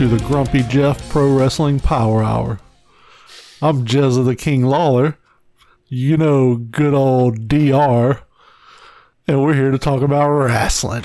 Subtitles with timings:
[0.00, 2.58] To the Grumpy Jeff Pro Wrestling Power Hour.
[3.60, 5.18] I'm Jezza the King Lawler.
[5.88, 8.22] You know, good old DR.
[9.28, 11.04] And we're here to talk about wrestling.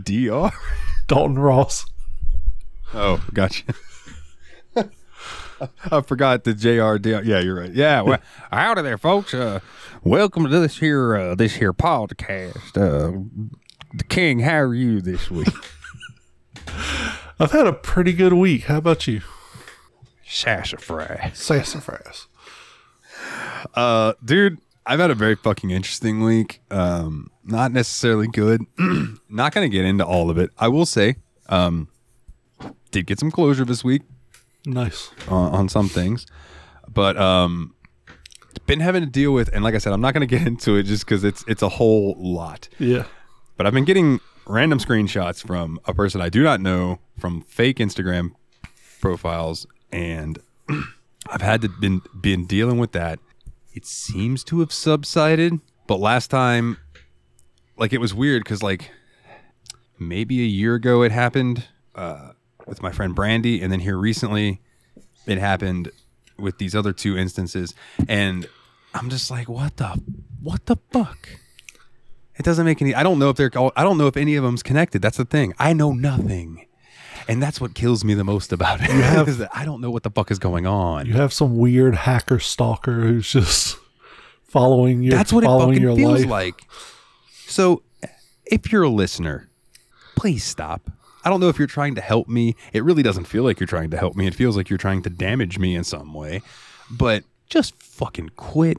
[0.00, 0.52] DR.
[1.08, 1.86] Dalton Ross.
[2.94, 3.64] Oh, gotcha.
[4.76, 6.96] I forgot the JR.
[7.08, 7.74] Yeah, you're right.
[7.74, 8.20] Yeah, well,
[8.78, 9.34] of there, folks.
[9.34, 9.58] Uh,
[10.04, 12.76] welcome to this here uh, this here podcast.
[12.76, 13.18] Uh,
[13.92, 15.48] the King, how are you this week?
[17.38, 18.64] I've had a pretty good week.
[18.64, 19.22] How about you?
[20.26, 21.36] Sassafras.
[21.36, 22.28] Sassafras.
[23.74, 26.60] Uh, dude, I've had a very fucking interesting week.
[26.70, 28.62] Um, not necessarily good.
[29.28, 30.50] not gonna get into all of it.
[30.58, 31.16] I will say,
[31.48, 31.88] um,
[32.90, 34.02] did get some closure this week.
[34.66, 35.10] Nice.
[35.28, 36.26] on, on some things,
[36.88, 37.74] but um,
[38.66, 40.76] been having to deal with, and like I said, I'm not going to get into
[40.76, 42.68] it just because it's it's a whole lot.
[42.78, 43.04] Yeah.
[43.56, 47.78] But I've been getting random screenshots from a person I do not know from fake
[47.78, 48.32] Instagram
[49.00, 50.38] profiles, and
[51.28, 53.18] I've had to been been dealing with that.
[53.72, 56.78] It seems to have subsided, but last time,
[57.76, 58.90] like it was weird because like
[59.98, 62.32] maybe a year ago it happened uh,
[62.66, 64.60] with my friend Brandy, and then here recently
[65.26, 65.90] it happened
[66.38, 67.74] with these other two instances,
[68.08, 68.48] and
[68.94, 70.00] I'm just like, what the,
[70.40, 71.28] what the fuck?
[72.36, 72.94] It doesn't make any.
[72.94, 73.50] I don't know if they're.
[73.76, 75.00] I don't know if any of them's connected.
[75.02, 75.54] That's the thing.
[75.58, 76.66] I know nothing,
[77.28, 78.90] and that's what kills me the most about it.
[79.28, 81.06] is that I don't know what the fuck is going on.
[81.06, 83.78] You have some weird hacker stalker who's just
[84.48, 86.30] following your That's what it following fucking feels life.
[86.30, 86.62] like.
[87.46, 87.82] So,
[88.46, 89.48] if you're a listener,
[90.16, 90.90] please stop.
[91.24, 92.54] I don't know if you're trying to help me.
[92.72, 94.26] It really doesn't feel like you're trying to help me.
[94.26, 96.42] It feels like you're trying to damage me in some way.
[96.90, 98.78] But just fucking quit.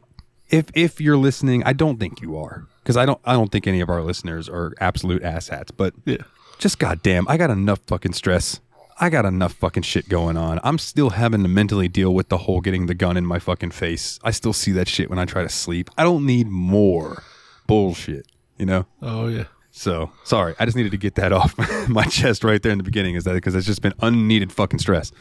[0.50, 3.66] If if you're listening, I don't think you are because I don't I don't think
[3.68, 5.72] any of our listeners are absolute asshats.
[5.76, 6.18] But Yeah.
[6.60, 8.62] just goddamn, I got enough fucking stress.
[8.98, 10.62] I got enough fucking shit going on.
[10.64, 13.72] I'm still having to mentally deal with the whole getting the gun in my fucking
[13.72, 14.20] face.
[14.24, 15.90] I still see that shit when I try to sleep.
[15.98, 17.22] I don't need more
[17.68, 18.26] bullshit,
[18.58, 18.86] you know?
[19.02, 19.46] Oh yeah.
[19.72, 21.54] So sorry, I just needed to get that off
[21.90, 23.16] my chest right there in the beginning.
[23.16, 25.12] Is that because it's just been unneeded fucking stress.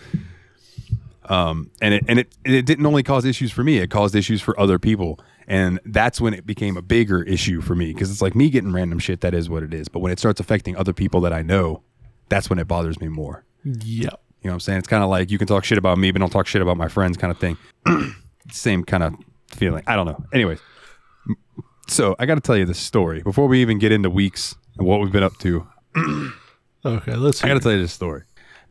[1.26, 4.42] Um, and it and it it didn't only cause issues for me; it caused issues
[4.42, 8.22] for other people, and that's when it became a bigger issue for me because it's
[8.22, 9.20] like me getting random shit.
[9.22, 9.88] That is what it is.
[9.88, 11.82] But when it starts affecting other people that I know,
[12.28, 13.44] that's when it bothers me more.
[13.64, 13.80] Yep.
[13.84, 14.78] You know what I'm saying?
[14.80, 16.76] It's kind of like you can talk shit about me, but don't talk shit about
[16.76, 17.56] my friends, kind of thing.
[18.50, 19.14] Same kind of
[19.48, 19.82] feeling.
[19.86, 20.22] I don't know.
[20.34, 20.60] Anyways,
[21.88, 24.86] so I got to tell you this story before we even get into weeks and
[24.86, 25.66] what we've been up to.
[26.86, 28.24] Okay, let's I got to tell you this story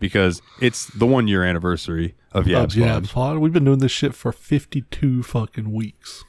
[0.04, 3.10] because it's the one year anniversary of yeah, YABSPOD.
[3.14, 3.38] Pod.
[3.38, 6.26] We've been doing this shit for 52 fucking weeks.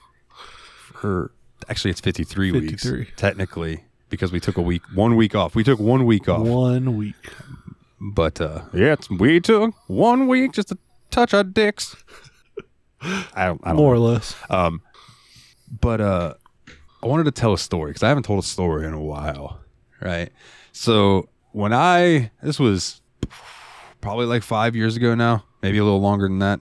[1.02, 1.32] Or
[1.68, 2.98] actually, it's 53, 53.
[3.00, 5.56] weeks technically because we took a week, one week off.
[5.56, 7.16] We took one week off, One week.
[8.00, 10.78] but uh, yeah, it's, we took one week just to
[11.10, 11.96] touch our dicks.
[13.02, 14.36] I don't, I don't More or less.
[14.50, 14.82] Um,
[15.80, 16.34] but uh
[17.02, 19.58] I wanted to tell a story because I haven't told a story in a while,
[20.00, 20.30] right?
[20.70, 23.00] So when I this was
[24.04, 26.60] probably like five years ago now, maybe a little longer than that.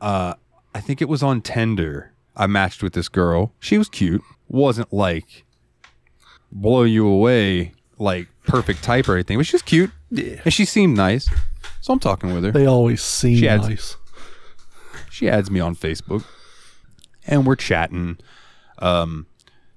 [0.00, 0.34] Uh,
[0.74, 2.12] I think it was on Tinder.
[2.36, 3.52] I matched with this girl.
[3.58, 4.22] She was cute.
[4.48, 5.44] wasn't like
[6.52, 9.90] blow you away like perfect type or anything, but she was cute.
[10.10, 10.40] Yeah.
[10.44, 11.28] and she seemed nice.
[11.80, 13.96] So I'm talking with her They always seem She adds- nice.
[15.10, 16.24] she adds me on Facebook
[17.26, 18.18] and we're chatting.
[18.78, 19.26] Um,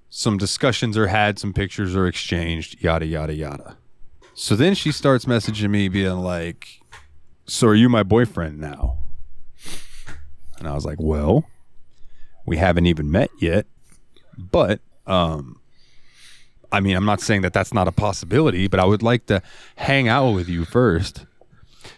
[0.10, 3.78] some discussions are had, some pictures are exchanged, yada, yada, yada.
[4.34, 6.81] So then she starts messaging me, being like,
[7.52, 8.98] So are you my boyfriend now?
[10.58, 11.44] And I was like, Well,
[12.46, 13.66] we haven't even met yet,
[14.38, 15.60] but, um,
[16.72, 19.42] I mean, I'm not saying that that's not a possibility, but I would like to
[19.76, 21.26] hang out with you first.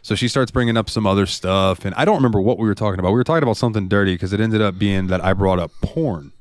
[0.02, 2.74] So she starts bringing up some other stuff, and I don't remember what we were
[2.74, 3.10] talking about.
[3.10, 5.70] We were talking about something dirty because it ended up being that I brought up
[5.84, 6.32] porn.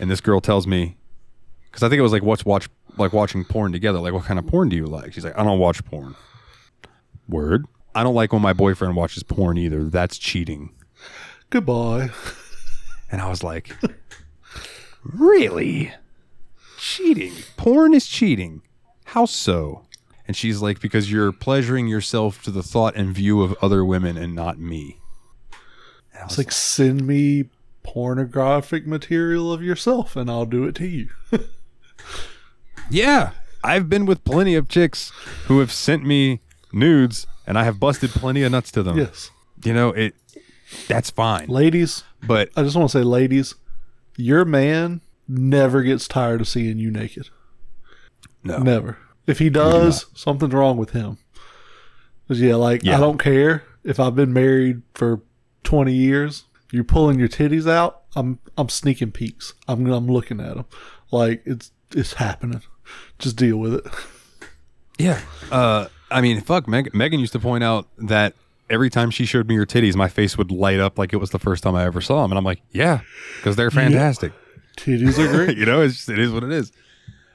[0.00, 0.96] and this girl tells me,
[1.66, 3.98] because I think it was like what's watch like watching porn together.
[3.98, 5.12] Like, what kind of porn do you like?
[5.12, 6.16] She's like, I don't watch porn.
[7.28, 7.66] Word.
[7.94, 9.84] I don't like when my boyfriend watches porn either.
[9.84, 10.70] That's cheating.
[11.50, 12.10] Goodbye.
[13.10, 13.70] And I was like,
[15.04, 15.92] Really?
[16.78, 17.32] Cheating?
[17.56, 18.62] Porn is cheating.
[19.04, 19.82] How so?
[20.26, 24.16] And she's like, Because you're pleasuring yourself to the thought and view of other women
[24.16, 24.98] and not me.
[26.12, 27.44] And I It's was like send me
[27.82, 31.08] pornographic material of yourself and I'll do it to you.
[32.90, 33.32] Yeah.
[33.64, 35.10] I've been with plenty of chicks
[35.46, 36.40] who have sent me
[36.76, 38.96] nudes and I have busted plenty of nuts to them.
[38.98, 39.30] yes.
[39.64, 40.14] You know, it
[40.88, 41.48] that's fine.
[41.48, 43.54] Ladies, But I just want to say, ladies,
[44.16, 47.28] your man never gets tired of seeing you naked.
[48.44, 48.58] no.
[48.58, 48.98] Never.
[49.26, 51.18] If he does, something's wrong with him.
[52.28, 52.96] 'Cause, yeah, like Yeah.
[52.96, 55.20] I don't care if I've been married for
[55.64, 56.44] twenty years.
[56.72, 58.02] You're pulling your titties out.
[58.16, 59.54] I'm I'm sneaking peeks.
[59.68, 60.64] I'm I'm looking at them.
[61.12, 62.62] Like it's it's happening.
[63.18, 63.86] Just deal with it.
[64.98, 65.20] Yeah.
[65.52, 66.68] Uh, I mean, fuck.
[66.68, 68.34] Meg- Megan used to point out that
[68.70, 71.30] every time she showed me her titties, my face would light up like it was
[71.30, 73.00] the first time I ever saw them, and I'm like, yeah,
[73.36, 74.32] because they're fantastic.
[74.76, 75.56] Titties are great.
[75.58, 76.72] you know, it's just, it is what it is.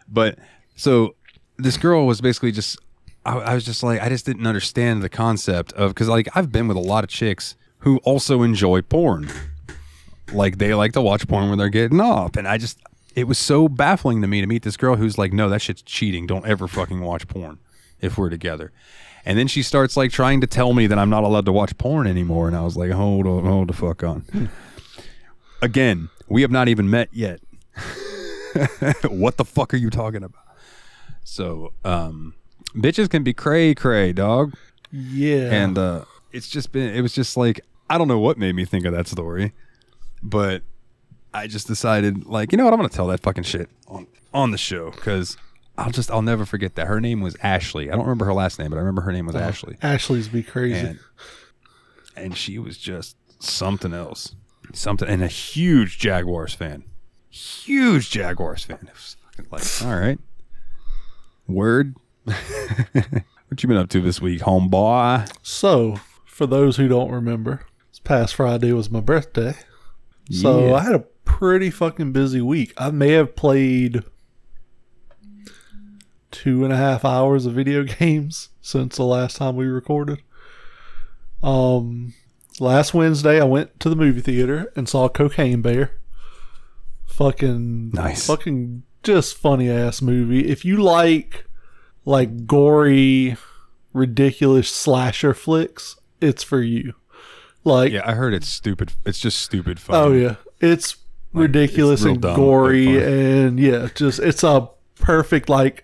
[0.07, 0.37] But
[0.75, 1.15] so
[1.57, 2.79] this girl was basically just,
[3.25, 6.51] I, I was just like, I just didn't understand the concept of because like I've
[6.51, 9.29] been with a lot of chicks who also enjoy porn,
[10.33, 12.79] like they like to watch porn when they're getting off, and I just
[13.15, 15.81] it was so baffling to me to meet this girl who's like, no, that shit's
[15.81, 16.25] cheating.
[16.27, 17.59] Don't ever fucking watch porn
[18.01, 18.71] if we're together.
[19.25, 21.77] And then she starts like trying to tell me that I'm not allowed to watch
[21.77, 24.49] porn anymore, and I was like, hold on, hold the fuck on.
[25.61, 27.39] Again, we have not even met yet.
[29.07, 30.41] what the fuck are you talking about?
[31.23, 32.33] So, um,
[32.75, 34.55] bitches can be cray cray, dog.
[34.91, 35.51] Yeah.
[35.51, 38.65] And uh, it's just been, it was just like, I don't know what made me
[38.65, 39.53] think of that story,
[40.23, 40.63] but
[41.33, 42.73] I just decided, like, you know what?
[42.73, 45.37] I'm going to tell that fucking shit on, on the show because
[45.81, 46.87] I'll just, I'll never forget that.
[46.87, 47.89] Her name was Ashley.
[47.89, 49.77] I don't remember her last name, but I remember her name was oh, Ashley.
[49.81, 50.87] Ashley's be crazy.
[50.87, 50.99] And,
[52.15, 54.35] and she was just something else.
[54.73, 56.83] Something, and a huge Jaguars fan.
[57.29, 58.79] Huge Jaguars fan.
[58.83, 60.19] It was fucking like, all right.
[61.47, 61.95] Word.
[62.23, 65.29] what you been up to this week, homeboy?
[65.41, 69.55] So, for those who don't remember, this past Friday was my birthday.
[70.29, 70.75] So Yeah.
[70.75, 72.73] I had a pretty fucking busy week.
[72.77, 74.03] I may have played
[76.31, 80.21] two and a half hours of video games since the last time we recorded.
[81.43, 82.13] Um,
[82.59, 85.91] last Wednesday I went to the movie theater and saw Cocaine Bear.
[87.05, 88.25] Fucking Nice.
[88.27, 90.47] Fucking just funny ass movie.
[90.47, 91.45] If you like
[92.05, 93.37] like gory,
[93.93, 96.93] ridiculous slasher flicks, it's for you.
[97.63, 98.93] Like Yeah, I heard it's stupid.
[99.05, 99.95] It's just stupid fun.
[99.95, 100.97] Oh yeah, it's
[101.33, 105.83] ridiculous it's and dumb, gory, and yeah, just it's a perfect like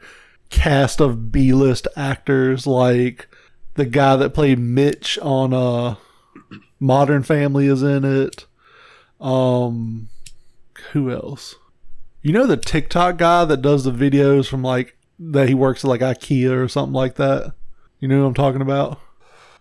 [0.49, 2.65] cast of B list actors.
[2.67, 3.27] Like
[3.75, 5.95] the guy that played Mitch on uh
[6.79, 8.45] Modern Family is in it.
[9.19, 10.09] Um,
[10.91, 11.55] who else?
[12.21, 15.87] You know the TikTok guy that does the videos from like that he works at
[15.87, 17.53] like IKEA or something like that.
[17.99, 18.99] You know who I'm talking about?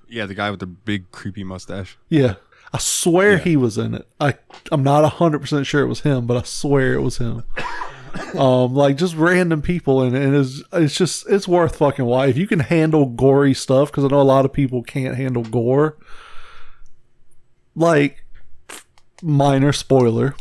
[0.09, 1.97] Yeah, the guy with the big creepy mustache.
[2.09, 2.35] Yeah.
[2.73, 3.39] I swear Yeah.
[3.39, 4.07] he was in it.
[4.21, 4.35] I
[4.71, 7.45] I'm not hundred percent sure it was him, but I swear it was him.
[8.39, 12.37] um, like just random people, and, and it's it's just it's worth fucking why if
[12.37, 15.97] you can handle gory stuff because I know a lot of people can't handle gore.
[17.75, 18.25] Like
[19.23, 20.35] minor spoiler,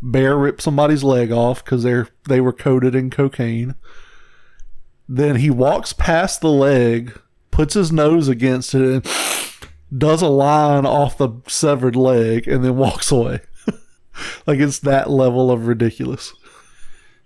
[0.00, 3.74] bear ripped somebody's leg off because they're they were coated in cocaine.
[5.08, 7.18] Then he walks past the leg,
[7.50, 9.06] puts his nose against it, and
[9.98, 13.40] does a line off the severed leg and then walks away.
[14.46, 16.32] like it's that level of ridiculous.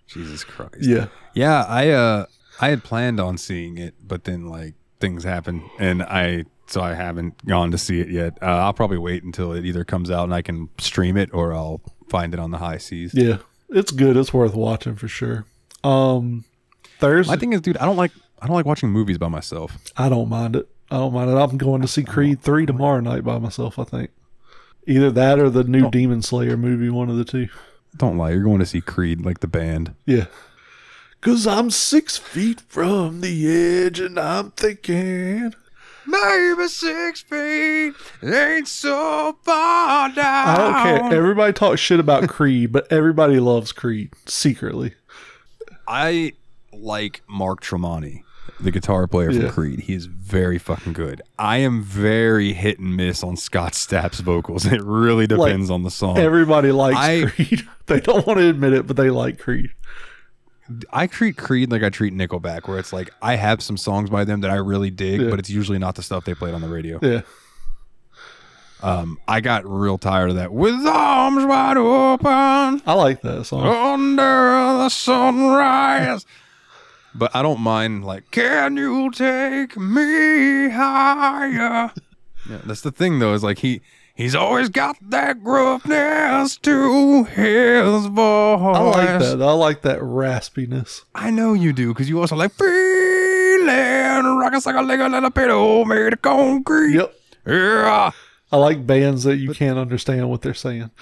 [0.06, 0.76] Jesus Christ.
[0.80, 1.06] Yeah.
[1.34, 2.26] Yeah, I uh
[2.60, 6.94] I had planned on seeing it, but then like things happen and I so I
[6.94, 8.38] haven't gone to see it yet.
[8.42, 11.54] Uh, I'll probably wait until it either comes out and I can stream it or
[11.54, 13.12] I'll find it on the high seas.
[13.14, 13.38] Yeah.
[13.68, 14.16] It's good.
[14.16, 15.44] It's worth watching for sure.
[15.84, 16.44] Um
[16.98, 19.76] Thursday My thing is, dude, I don't like I don't like watching movies by myself.
[19.96, 20.68] I don't mind it.
[20.90, 21.34] I don't mind it.
[21.34, 24.10] I'm going to see Creed 3 tomorrow night by myself, I think.
[24.86, 27.48] Either that or the new Demon Slayer movie, one of the two.
[27.96, 29.94] Don't lie, you're going to see Creed like the band.
[30.04, 30.26] Yeah.
[31.22, 35.54] Cause I'm six feet from the edge and I'm thinking
[36.06, 40.48] Maybe six feet ain't so far down.
[40.48, 41.18] I don't care.
[41.18, 44.94] Everybody talks shit about Creed, but everybody loves Creed secretly.
[45.88, 46.34] I
[46.72, 48.22] like Mark Tremonti,
[48.60, 49.40] the guitar player Yeah.
[49.42, 49.80] from Creed.
[49.80, 51.22] He is very fucking good.
[51.38, 54.64] I am very hit and miss on Scott Stapp's vocals.
[54.66, 56.18] It really depends on the song.
[56.18, 57.68] Everybody likes I- Creed.
[57.86, 59.70] They don't want to admit it, but they like Creed.
[60.92, 64.24] I treat Creed like I treat Nickelback, where it's like I have some songs by
[64.24, 65.30] them that I really dig, Yeah.
[65.30, 66.98] but it's usually not the stuff they played on the radio.
[67.00, 67.20] Yeah.
[68.82, 70.52] Um, I got real tired of that.
[70.52, 73.66] With arms wide open I like that song.
[73.66, 74.22] under
[74.82, 76.26] the sunrise.
[77.18, 81.92] But I don't mind like, can you take me higher?
[82.48, 83.80] Yeah, that's the thing though, is like he
[84.14, 88.76] he's always got that gruffness to his voice.
[88.76, 89.42] I like that.
[89.42, 91.02] I like that raspiness.
[91.12, 95.84] I know you do, because you also like feeling rockin' like a leg little pillow
[95.84, 96.94] made of concrete.
[96.94, 97.14] Yep.
[97.48, 98.10] Yeah.
[98.52, 100.90] I like bands that you can't understand what they're saying.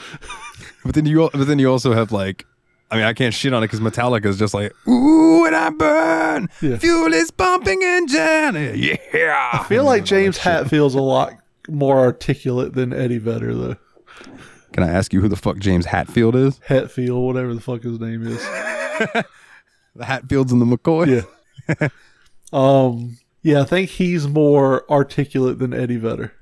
[0.85, 2.47] But then you but then you also have like
[2.91, 5.71] I mean, I can't shit on it because Metallica is just like, ooh, and I
[5.71, 6.49] burn.
[6.61, 6.77] Yeah.
[6.79, 8.79] Fuel is pumping engine.
[8.79, 9.51] Yeah.
[9.53, 11.33] I feel like James Hatfield's a lot
[11.69, 13.77] more articulate than Eddie Vedder, though.
[14.73, 16.61] Can I ask you who the fuck James Hatfield is?
[16.67, 18.47] Hatfield, whatever the fuck his name is.
[19.97, 21.25] The Hatfields and the McCoy.
[21.81, 21.89] Yeah.
[22.53, 23.19] um.
[23.43, 26.33] Yeah, I think he's more articulate than Eddie Vedder.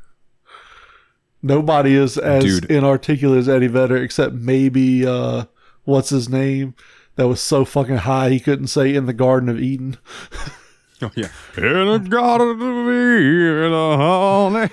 [1.42, 2.70] Nobody is as Dude.
[2.70, 5.46] inarticulate as Eddie Vedder, except maybe uh,
[5.84, 6.74] what's his name?
[7.16, 9.98] That was so fucking high he couldn't say in the Garden of Eden.
[11.04, 11.30] Oh yeah.
[11.56, 14.70] In a garden to be in a honey.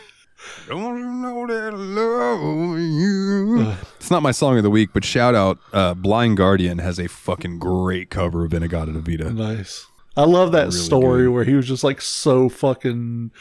[0.68, 3.76] Don't you know that I love you?
[4.00, 7.08] it's not my song of the week, but shout out, uh, Blind Guardian has a
[7.10, 9.32] fucking great cover of In-A-Gadda-Da-Vida.
[9.34, 9.88] Nice.
[10.16, 11.30] I love that Really story good.
[11.32, 13.32] where he was just like so fucking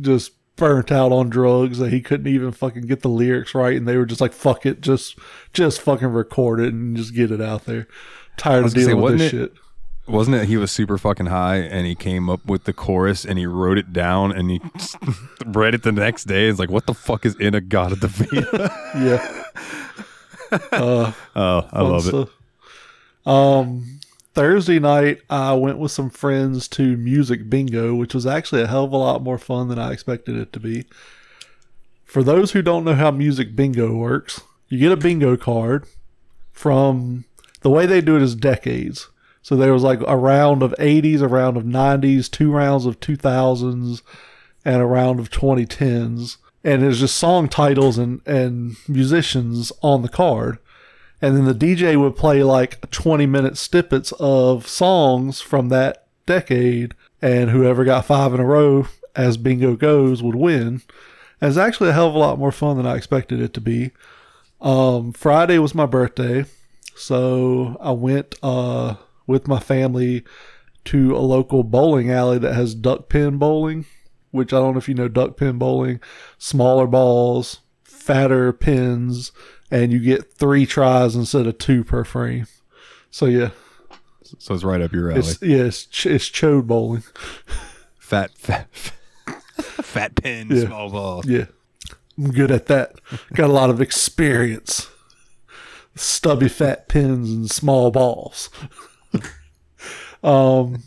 [0.00, 3.88] just burnt out on drugs that he couldn't even fucking get the lyrics right and
[3.88, 5.18] they were just like fuck it just
[5.52, 7.88] just fucking record it and just get it out there.
[8.36, 9.62] Tired of gonna say, dealing with this wasn't shit.
[10.08, 13.38] Wasn't it he was super fucking high and he came up with the chorus and
[13.38, 14.60] he wrote it down and he
[15.46, 16.48] read it the next day?
[16.48, 18.72] It's like, what the fuck is In-A-Gadda-Da-Vida?
[18.96, 19.42] Yeah.
[20.72, 22.28] uh oh, I love it.
[23.26, 24.00] Um
[24.34, 28.84] Thursday night I went with some friends to music bingo, which was actually a hell
[28.84, 30.86] of a lot more fun than I expected it to be.
[32.04, 35.86] For those who don't know how music bingo works, you get a bingo card
[36.50, 37.24] from
[37.60, 39.08] the way they do it is decades.
[39.42, 43.00] So there was like a round of 80s, a round of 90s, two rounds of
[43.00, 44.02] 2000s,
[44.64, 46.36] and a round of 2010s.
[46.64, 50.58] And there's just song titles and, and musicians on the card.
[51.22, 56.94] And then the DJ would play like 20 minute snippets of songs from that decade.
[57.22, 60.82] And whoever got five in a row, as bingo goes, would win.
[61.40, 63.60] And it's actually a hell of a lot more fun than I expected it to
[63.60, 63.92] be.
[64.60, 66.44] Um, Friday was my birthday.
[66.96, 70.24] So I went uh, with my family
[70.86, 73.86] to a local bowling alley that has duck pin bowling,
[74.32, 76.00] which I don't know if you know duck pin bowling,
[76.38, 79.30] smaller balls, fatter pins,
[79.72, 82.46] and you get three tries instead of two per frame.
[83.10, 83.50] So yeah,
[84.38, 85.20] So it's right up your alley.
[85.20, 87.02] it's yeah, it's, ch- it's chode bowling.
[87.98, 88.68] fat, fat,
[89.60, 90.66] fat pin, Yeah.
[90.66, 91.22] small ball.
[91.26, 91.46] Yeah,
[92.18, 93.00] I'm good at that.
[93.34, 94.88] Got a lot of experience.
[95.94, 98.48] Stubby fat pins and small balls.
[100.22, 100.82] um,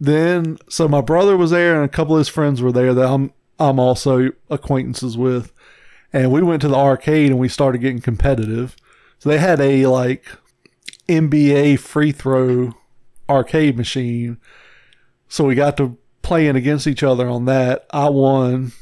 [0.00, 3.08] then so my brother was there and a couple of his friends were there that
[3.08, 5.52] I'm I'm also acquaintances with,
[6.12, 8.76] and we went to the arcade and we started getting competitive.
[9.18, 10.26] So they had a like
[11.08, 12.74] NBA free throw
[13.28, 14.38] arcade machine.
[15.28, 17.86] So we got to playing against each other on that.
[17.90, 18.72] I won.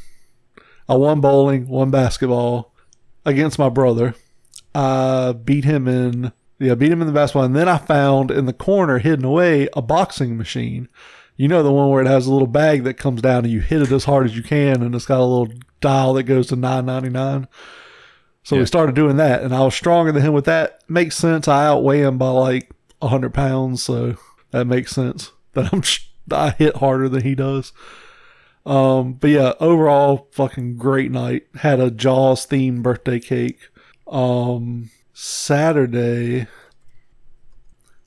[0.88, 2.73] I won bowling, won basketball
[3.25, 4.14] against my brother.
[4.75, 8.47] I beat him in yeah, beat him in the basketball, and then I found in
[8.47, 10.88] the corner, hidden away, a boxing machine.
[11.37, 13.61] You know the one where it has a little bag that comes down and you
[13.61, 15.54] hit it as hard as you can, and it's got a little
[15.87, 17.47] dial that goes to nine ninety nine.
[18.43, 18.61] So Yeah.
[18.62, 20.81] we started doing that, and I was stronger than him with that.
[20.88, 21.49] Makes sense.
[21.49, 22.71] I outweigh him by like
[23.02, 24.16] hundred pounds, so
[24.50, 25.31] that makes sense.
[25.55, 25.83] That I'm
[26.33, 27.73] I hit harder than he does.
[28.64, 31.47] Um, but yeah, overall, fucking great night.
[31.57, 33.61] Had a Jaws themed birthday cake.
[34.09, 36.47] Um, Saturday.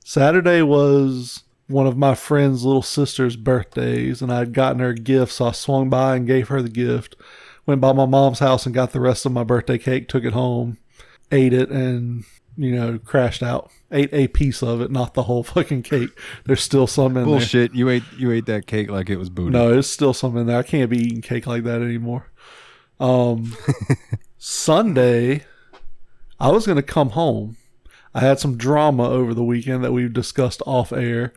[0.04, 5.32] Saturday was one of my friend's little sister's birthdays, and I'd gotten her a gift,
[5.32, 7.16] so I swung by and gave her the gift.
[7.66, 10.32] Went by my mom's house and got the rest of my birthday cake, took it
[10.32, 10.78] home,
[11.30, 12.24] ate it, and
[12.56, 13.70] you know, crashed out.
[13.92, 16.10] Ate a piece of it, not the whole fucking cake.
[16.44, 17.24] There's still some in there.
[17.24, 17.74] Bullshit.
[17.74, 19.50] You ate you ate that cake like it was booty.
[19.50, 20.58] No, there's still some in there.
[20.58, 22.30] I can't be eating cake like that anymore.
[22.98, 23.56] Um,
[24.38, 25.44] Sunday,
[26.38, 27.56] I was going to come home.
[28.14, 31.32] I had some drama over the weekend that we've discussed off air.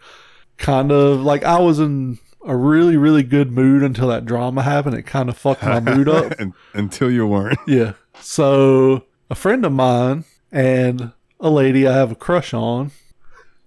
[0.57, 4.95] Kind of like I was in a really, really good mood until that drama happened.
[4.95, 6.33] It kind of fucked my mood up.
[6.73, 7.59] Until you weren't.
[7.67, 7.93] Yeah.
[8.19, 12.91] So a friend of mine and a lady I have a crush on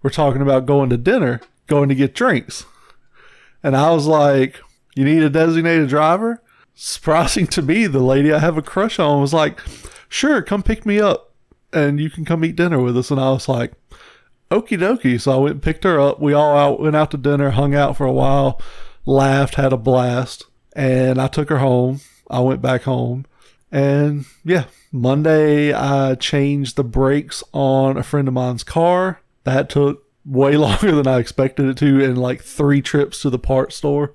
[0.03, 2.65] were talking about going to dinner, going to get drinks.
[3.63, 4.61] And I was like,
[4.95, 6.43] You need a designated driver?
[6.75, 9.59] Surprising to me, the lady I have a crush on was like,
[10.09, 11.35] Sure, come pick me up
[11.73, 13.11] and you can come eat dinner with us.
[13.11, 13.73] And I was like,
[14.51, 15.21] Okie dokie.
[15.21, 16.21] So I went and picked her up.
[16.21, 18.61] We all out went out to dinner, hung out for a while,
[19.05, 20.45] laughed, had a blast.
[20.75, 22.01] And I took her home.
[22.31, 23.27] I went back home.
[23.73, 29.21] And yeah, Monday I changed the brakes on a friend of mine's car.
[29.45, 33.39] That took way longer than I expected it to, and like three trips to the
[33.39, 34.15] parts store.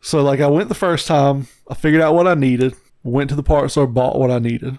[0.00, 3.36] So like I went the first time, I figured out what I needed, went to
[3.36, 4.78] the parts store, bought what I needed.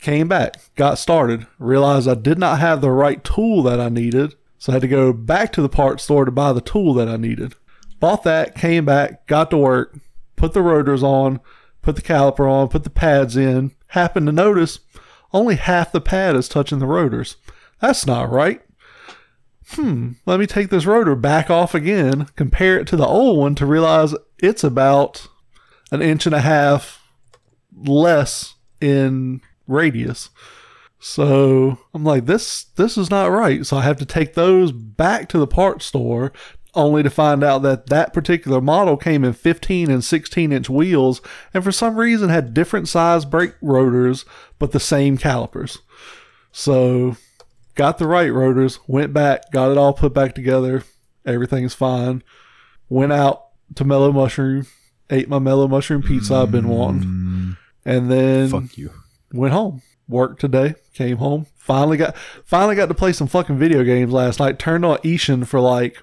[0.00, 4.34] Came back, got started, realized I did not have the right tool that I needed,
[4.56, 7.08] so I had to go back to the parts store to buy the tool that
[7.08, 7.54] I needed.
[7.98, 9.98] Bought that, came back, got to work,
[10.36, 11.40] put the rotors on,
[11.82, 13.72] put the caliper on, put the pads in.
[13.88, 14.80] Happened to notice
[15.32, 17.36] only half the pad is touching the rotors.
[17.80, 18.62] That's not right.
[19.70, 23.54] Hmm, let me take this rotor back off again, compare it to the old one
[23.56, 25.26] to realize it's about
[25.90, 27.02] an inch and a half
[27.76, 30.30] less in radius.
[31.00, 33.64] So I'm like, this this is not right.
[33.64, 36.32] So I have to take those back to the parts store,
[36.74, 41.20] only to find out that that particular model came in 15 and 16 inch wheels,
[41.54, 44.24] and for some reason had different size brake rotors,
[44.58, 45.78] but the same calipers.
[46.50, 47.16] So
[47.74, 50.82] got the right rotors, went back, got it all put back together.
[51.24, 52.24] Everything's fine.
[52.88, 53.44] Went out
[53.76, 54.66] to Mellow Mushroom,
[55.10, 57.56] ate my Mellow Mushroom pizza I've been wanting, mm.
[57.84, 58.90] and then Fuck you.
[59.32, 59.82] Went home.
[60.08, 61.46] Worked today, came home.
[61.56, 62.16] Finally got
[62.46, 64.58] finally got to play some fucking video games last night.
[64.58, 66.02] Turned on Ishin for like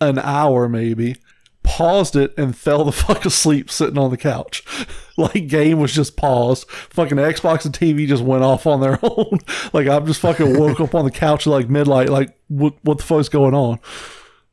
[0.00, 1.16] an hour maybe.
[1.62, 4.64] Paused it and fell the fuck asleep sitting on the couch.
[5.16, 6.68] like game was just paused.
[6.68, 9.38] Fucking Xbox and TV just went off on their own.
[9.72, 12.08] like I'm just fucking woke up on the couch like midnight.
[12.08, 13.78] Like what what the fuck's going on?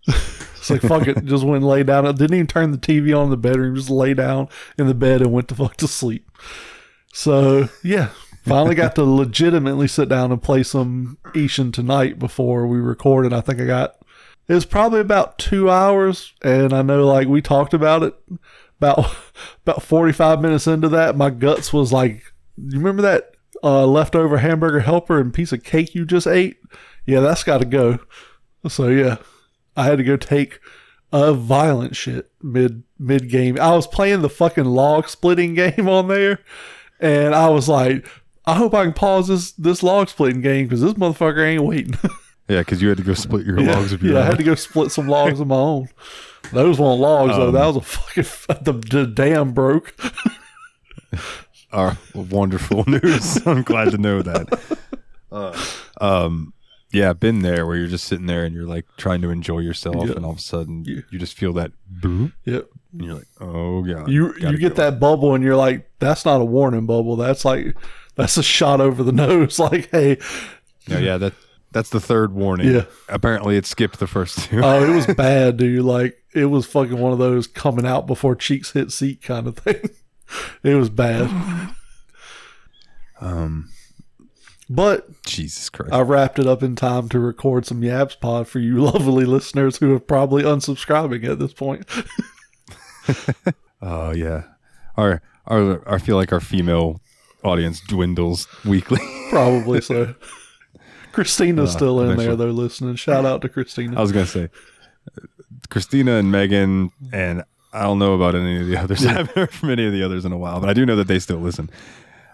[0.08, 1.26] it's like fuck it.
[1.26, 2.06] Just went and lay down.
[2.06, 3.76] I didn't even turn the TV on in the bedroom.
[3.76, 4.48] Just lay down
[4.78, 6.30] in the bed and went to fuck to sleep.
[7.14, 8.10] So yeah,
[8.44, 13.34] finally got to legitimately sit down and play some Ishin tonight before we recorded.
[13.34, 13.96] I think I got
[14.48, 18.16] it was probably about two hours, and I know like we talked about it
[18.80, 19.16] about
[19.66, 24.40] about forty five minutes into that, my guts was like, you remember that uh, leftover
[24.40, 26.58] hamburger helper and piece of cake you just ate?
[27.06, 28.00] Yeah, that's got to go.
[28.68, 29.18] So yeah,
[29.76, 30.60] I had to go take
[31.14, 33.60] a violent shit mid mid game.
[33.60, 36.40] I was playing the fucking log splitting game on there,
[37.02, 38.08] and I was like,
[38.46, 41.98] I hope I can pause this this log splitting game because this motherfucker ain't waiting.
[42.48, 44.44] Yeah, because you had to go split your logs of your yeah, I had to
[44.44, 45.88] go split some logs of my own.
[46.52, 47.48] Those weren't logs though.
[47.48, 49.96] Um, That was a fucking the, the dam broke.
[51.72, 53.46] Our wonderful news.
[53.48, 54.80] I'm glad to know that.
[55.32, 55.66] Uh,
[56.02, 56.54] um,
[56.92, 60.08] yeah, been there where you're just sitting there and you're like trying to enjoy yourself,
[60.10, 60.16] Yeah.
[60.16, 61.02] and all of a sudden Yeah.
[61.10, 62.34] you just feel that boom.
[62.46, 62.68] Yep.
[62.94, 66.42] and you're like, oh god, You you get that bubble and you're like, that's not
[66.42, 67.16] a warning bubble.
[67.16, 67.76] That's like
[68.16, 69.58] that's a shot over the nose.
[69.60, 70.18] Like, hey,
[70.88, 71.34] Yeah, yeah, that
[71.72, 72.68] that's the third warning.
[72.74, 72.86] Yeah.
[73.08, 74.60] apparently it skipped the first two.
[74.62, 75.86] oh, it was bad, dude.
[75.86, 79.58] Like it was fucking one of those coming out before cheeks hit seat kind of
[79.58, 79.82] thing.
[80.64, 81.30] It was bad.
[83.20, 83.70] um,
[84.74, 85.92] But Jesus Christ.
[85.92, 89.94] I wrapped it up in time to record some YABSPOD for you lovely listeners who
[89.94, 91.86] are probably unsubscribing at this point.
[93.82, 94.44] Oh yeah,
[94.96, 97.02] our our I feel like our female
[97.44, 99.00] audience dwindles weekly.
[99.30, 100.14] Probably so.
[101.12, 102.28] Christina's Uh, still in eventually.
[102.28, 102.96] there though, listening.
[102.96, 103.98] Shout out to Christina.
[103.98, 104.50] I was gonna say
[105.70, 109.04] Christina and Megan, and I don't know about any of the others.
[109.08, 110.96] I haven't heard from any of the others in a while, but I do know
[110.96, 111.70] that they still listen.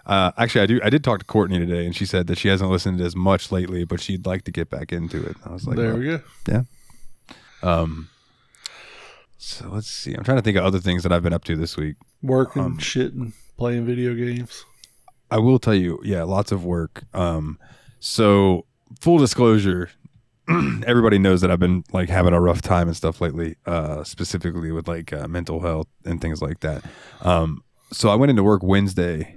[0.08, 0.80] Uh, actually, I do.
[0.82, 3.52] I did talk to Courtney today, and she said that she hasn't listened as much
[3.52, 5.36] lately, but she'd like to get back into it.
[5.44, 6.20] I was like, there well, we go.
[6.48, 6.62] yeah.
[7.62, 8.08] Um.
[9.36, 10.14] So let's see.
[10.14, 11.96] I'm trying to think of other things that I've been up to this week.
[12.22, 14.64] Working, Um, shitting, playing video games.
[15.30, 17.04] I will tell you, yeah, lots of work.
[17.14, 17.58] Um,
[18.00, 18.64] so
[19.00, 19.90] full disclosure,
[20.86, 24.72] everybody knows that I've been like having a rough time and stuff lately, uh, specifically
[24.72, 26.82] with like uh, mental health and things like that.
[27.20, 29.36] Um, so I went into work Wednesday,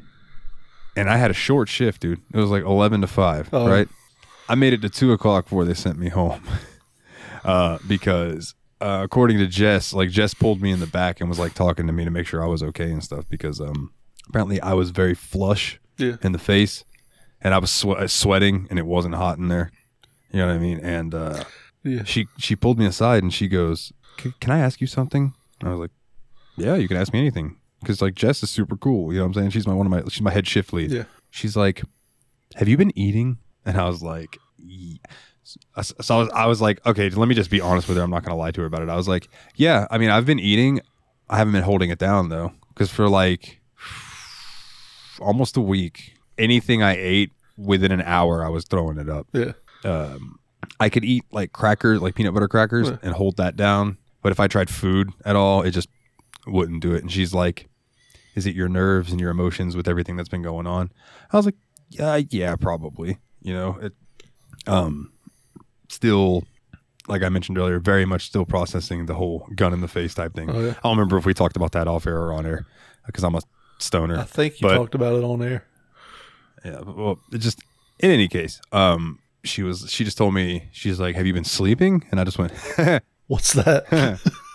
[0.95, 2.21] and I had a short shift, dude.
[2.33, 3.67] It was like eleven to five, Oh.
[3.69, 3.87] right?
[4.49, 6.43] I made it to two o'clock before they sent me home,
[7.43, 8.55] uh, because.
[8.79, 11.85] Uh, according to Jess, like Jess pulled me in the back and was like talking
[11.85, 13.91] to me to make sure I was okay and stuff because um
[14.27, 16.15] apparently I was very flush Yeah.
[16.23, 16.83] in the face,
[17.41, 19.71] and I was swe- sweating, and it wasn't hot in there.
[20.31, 20.79] You know what I mean?
[20.79, 21.43] And uh,
[21.83, 22.05] Yeah.
[22.05, 25.73] she she pulled me aside, and she goes, "Can I ask you something?" And I
[25.73, 25.91] was like,
[26.57, 29.11] "Yeah, you can ask me anything." Because like Jess is super cool.
[29.11, 29.49] You know what I'm saying?
[29.49, 30.91] She's my one of my she's my head shift lead.
[30.91, 31.03] Yeah.
[31.31, 31.81] She's like,
[32.55, 35.01] "Have you been eating?" And I was like, "Ye-"
[35.43, 38.03] so I was, I was like, okay, let me just be honest with her.
[38.03, 38.89] I'm not going to lie to her about it.
[38.89, 40.79] I was like, yeah, I mean, I've been eating.
[41.29, 43.59] I haven't been holding it down though, because for like
[45.19, 49.27] almost a week, anything I ate within an hour, I was throwing it up.
[49.33, 49.53] Yeah.
[49.83, 50.39] Um,
[50.79, 52.97] I could eat like crackers, like peanut butter crackers, Yeah.
[53.01, 53.97] and hold that down.
[54.21, 55.89] But if I tried food at all, it just
[56.47, 57.01] wouldn't do it.
[57.01, 57.67] And she's like,
[58.35, 60.91] "Is it your nerves and your emotions with everything that's been going on?"
[61.31, 61.55] I was like,
[61.89, 63.93] "Yeah, yeah, probably." You know, it.
[64.67, 65.11] Um,
[65.89, 66.43] still,
[67.07, 70.33] like I mentioned earlier, very much still processing the whole gun in the face type
[70.33, 70.49] thing.
[70.49, 70.69] Oh, yeah.
[70.77, 72.65] I don't remember if we talked about that off air or on air
[73.07, 73.41] because I'm a
[73.79, 74.17] stoner.
[74.19, 75.65] I think you But- talked about it on air.
[76.63, 76.81] Yeah.
[76.81, 77.59] Well, it just
[77.99, 81.43] in any case, um, she was she just told me she's like, "Have you been
[81.43, 82.53] sleeping?" And I just went.
[83.27, 84.19] What's that?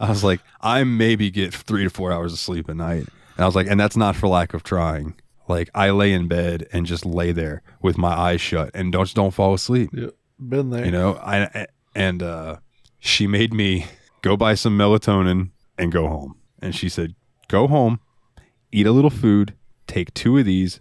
[0.00, 3.06] I was like, I maybe get three to four hours of sleep a night.
[3.36, 5.14] And I was like, and that's not for lack of trying.
[5.46, 9.12] Like I lay in bed and just lay there with my eyes shut and don't
[9.14, 9.90] don't fall asleep.
[9.92, 10.08] yeah,
[10.38, 10.84] been there.
[10.84, 12.56] You know, I and uh,
[12.98, 13.86] she made me
[14.22, 16.36] go buy some melatonin and go home.
[16.62, 17.14] And she said,
[17.48, 18.00] go home,
[18.70, 19.54] eat a little food,
[19.86, 20.80] take two of these,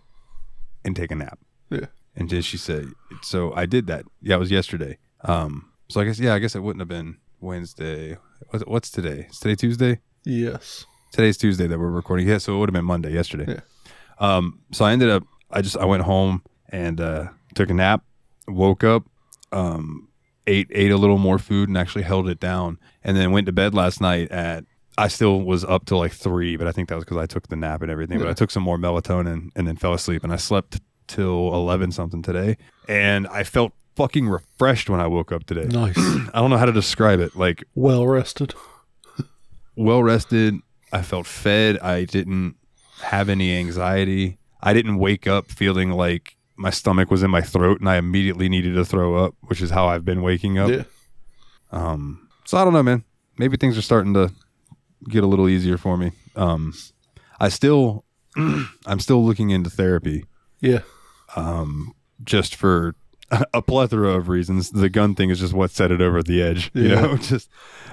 [0.83, 1.39] and take a nap.
[1.69, 1.87] Yeah.
[2.15, 2.87] And then she said,
[3.21, 4.05] so I did that.
[4.21, 4.97] Yeah, it was yesterday.
[5.21, 8.17] Um, so I guess yeah, I guess it wouldn't have been Wednesday.
[8.47, 9.27] What's, what's today?
[9.29, 9.99] Is today Tuesday?
[10.25, 10.85] Yes.
[11.11, 12.27] Today's Tuesday that we're recording.
[12.27, 13.45] Yeah, so it would have been Monday yesterday.
[13.47, 13.59] Yeah.
[14.19, 18.03] Um, so I ended up I just I went home and uh, took a nap,
[18.47, 19.03] woke up,
[19.51, 20.07] um,
[20.47, 23.51] ate ate a little more food and actually held it down, and then went to
[23.51, 24.65] bed last night at
[24.97, 27.47] I still was up till like three, but I think that was because I took
[27.47, 28.19] the nap and everything.
[28.19, 31.91] But I took some more melatonin and then fell asleep, and I slept till eleven
[31.91, 35.65] something today, and I felt fucking refreshed when I woke up today.
[35.65, 35.97] Nice.
[35.97, 37.35] I don't know how to describe it.
[37.35, 38.53] Like well rested.
[39.75, 40.55] well rested.
[40.91, 41.77] I felt fed.
[41.79, 42.55] I didn't
[43.01, 44.37] have any anxiety.
[44.61, 48.49] I didn't wake up feeling like my stomach was in my throat and I immediately
[48.49, 50.69] needed to throw up, which is how I've been waking up.
[50.69, 50.83] Yeah.
[51.71, 53.03] Um, so I don't know, man.
[53.37, 54.33] Maybe things are starting to
[55.07, 56.11] get a little easier for me.
[56.35, 56.73] Um,
[57.39, 58.03] I still,
[58.35, 60.25] I'm still looking into therapy
[60.59, 60.79] Yeah.
[61.37, 62.95] um, just for
[63.53, 64.71] a plethora of reasons.
[64.71, 67.01] The gun thing is just what set it over the edge, you Yeah.
[67.01, 67.17] know.
[67.31, 67.49] Just,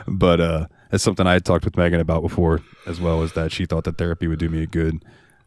[0.09, 3.53] but uh, it's something I had talked with Megan about before, as well as that
[3.53, 5.05] she thought that therapy would do me a good.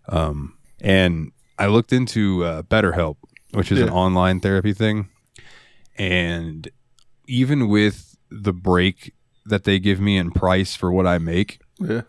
[0.08, 3.17] Um, and I looked into uh, BetterHelp,
[3.52, 5.10] which is an online therapy thing,
[5.97, 6.69] and
[7.28, 9.13] even with the break
[9.45, 12.02] that they give me in price for what I make, Yeah.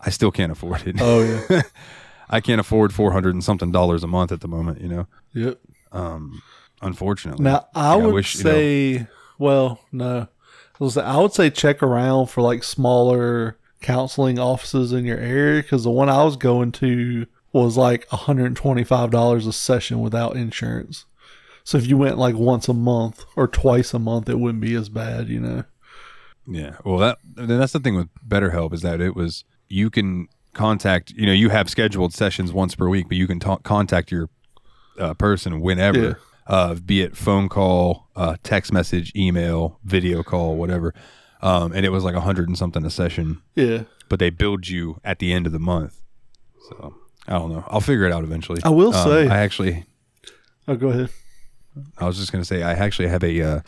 [0.00, 0.96] I still can't afford it.
[1.00, 1.62] Oh yeah.
[2.28, 5.06] I can't afford four hundred and something dollars a month at the moment, you know.
[5.32, 5.58] yep.
[5.92, 6.42] Um,
[6.82, 7.44] unfortunately.
[7.44, 9.06] Now I I would wish, you know- say,
[9.38, 10.28] well, no,
[10.80, 15.84] I, I would say check around for like smaller counseling offices in your area because
[15.84, 21.04] the one I was going to was like $125 a session without insurance.
[21.64, 24.74] So if you went like once a month or twice a month, it wouldn't be
[24.74, 25.64] as bad, you know.
[26.46, 26.76] Yeah.
[26.84, 31.10] Well, that then that's the thing with BetterHelp is that it was you can contact
[31.12, 34.28] you know you have scheduled sessions once per week, but you can ta- contact your
[34.98, 36.14] uh, person whenever, Yeah.
[36.46, 40.94] Uh, be it phone call, uh, text message, email, video call, whatever.
[41.40, 43.82] Um, and it was like a hundred and something a session, Yeah.
[44.08, 46.00] but they billed you at the end of the month.
[46.68, 46.94] So
[47.26, 47.64] I don't know.
[47.68, 48.60] I'll figure it out eventually.
[48.64, 49.84] I will Um, say- I actually
[50.68, 51.10] Oh, go ahead.
[51.98, 53.60] I was just gonna say I actually have a uh,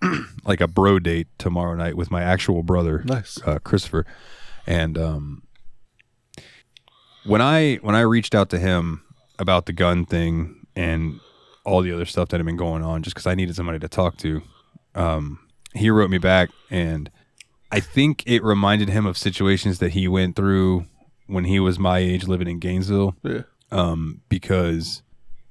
[0.46, 3.38] like a bro date tomorrow night with my actual brother, Nice.
[3.44, 4.06] uh, Christopher,
[4.66, 5.42] and um,
[7.24, 9.02] when I when I reached out to him
[9.38, 11.20] about the gun thing and
[11.68, 13.88] all the other stuff that had been going on, just because I needed somebody to
[13.88, 14.42] talk to,
[14.94, 15.38] um,
[15.74, 17.10] he wrote me back, and
[17.70, 20.86] I think it reminded him of situations that he went through
[21.26, 23.42] when he was my age, living in Gainesville Yeah.
[23.70, 25.02] um, because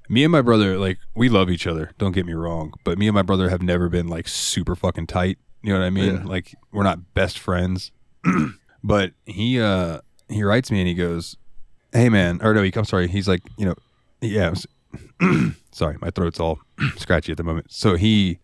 [0.10, 1.92] me and my brother, like, we love each other.
[2.00, 5.06] Don't get me wrong, but me and my brother have never been like super fucking
[5.08, 5.38] tight.
[5.62, 6.16] You know what I mean?
[6.16, 6.24] Yeah.
[6.24, 7.92] Like, we're not best friends.
[8.84, 10.00] but he uh
[10.30, 11.36] he writes me and he goes,
[11.94, 13.08] "Hey man," or no, he, I'm sorry.
[13.08, 13.76] He's like, you know,
[14.22, 14.54] yeah.
[15.78, 16.60] Sorry, my throat's all
[16.98, 17.72] scratchy at the moment.
[17.72, 18.40] So he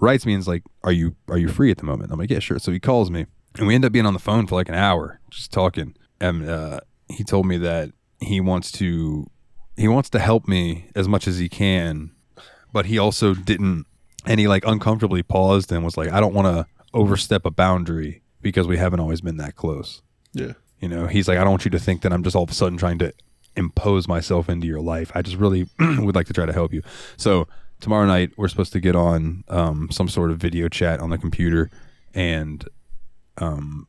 [0.00, 2.30] writes me and is like, "Are you are you free at the moment?" I'm like,
[2.30, 3.26] "Yeah, sure." So he calls me,
[3.56, 5.94] and we end up being on the phone for like an hour, just talking.
[6.20, 9.30] And uh, he told me that he wants to
[9.76, 12.10] he wants to help me as much as he can,
[12.72, 13.86] but he also didn't.
[14.26, 18.20] And he like uncomfortably paused and was like, "I don't want to overstep a boundary
[18.40, 20.02] because we haven't always been that close."
[20.32, 20.54] Yeah.
[20.80, 22.50] You know, he's like, I don't want you to think that I'm just all of
[22.50, 23.12] a sudden trying to
[23.56, 25.12] impose myself into your life.
[25.14, 26.82] I just really would like to try to help you.
[27.16, 27.48] So
[27.80, 31.18] tomorrow night we're supposed to get on um, some sort of video chat on the
[31.18, 31.70] computer,
[32.14, 32.66] and
[33.38, 33.86] um,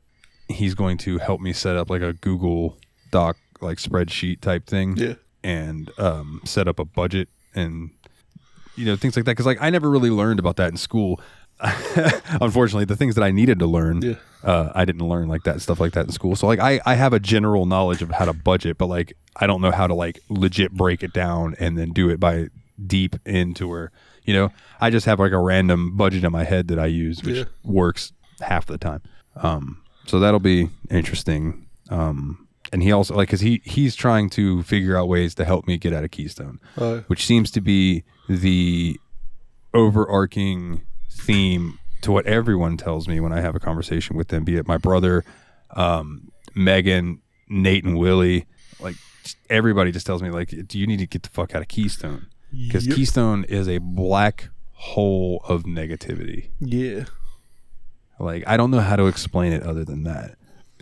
[0.49, 2.77] he's going to help me set up like a Google
[3.11, 5.13] Doc like spreadsheet type thing, Yeah.
[5.43, 7.91] and um, set up a budget and
[8.75, 9.31] you know things like that.
[9.31, 11.21] Because like I never really learned about that in school.
[12.41, 14.15] Unfortunately, the things that I needed to learn Yeah.
[14.43, 16.35] uh, I didn't learn like that stuff like that in school.
[16.35, 19.47] So like I, I have a general knowledge of how to budget, but like I
[19.47, 22.47] don't know how to like legit break it down and then do it by
[22.85, 23.91] deep into where
[24.23, 24.49] you know
[24.81, 27.43] I just have like a random budget in my head that I use, which Yeah.
[27.63, 29.01] works half the time.
[29.37, 31.67] Um, so that'll be interesting.
[31.89, 35.67] Um, and he also like because he he's trying to figure out ways to help
[35.67, 38.99] me get out of Keystone Uh, which seems to be the
[39.73, 40.81] overarching
[41.21, 44.67] theme to what everyone tells me when I have a conversation with them, be it
[44.67, 45.23] my brother,
[45.71, 48.45] um, Megan, Nate, and Willie.
[48.79, 48.95] Like
[49.49, 52.27] everybody just tells me like, do you need to get the fuck out of Keystone?
[52.51, 52.95] Because Yep.
[52.95, 56.49] Keystone is a black hole of negativity.
[56.59, 57.05] Yeah.
[58.19, 60.35] Like I don't know how to explain it other than that.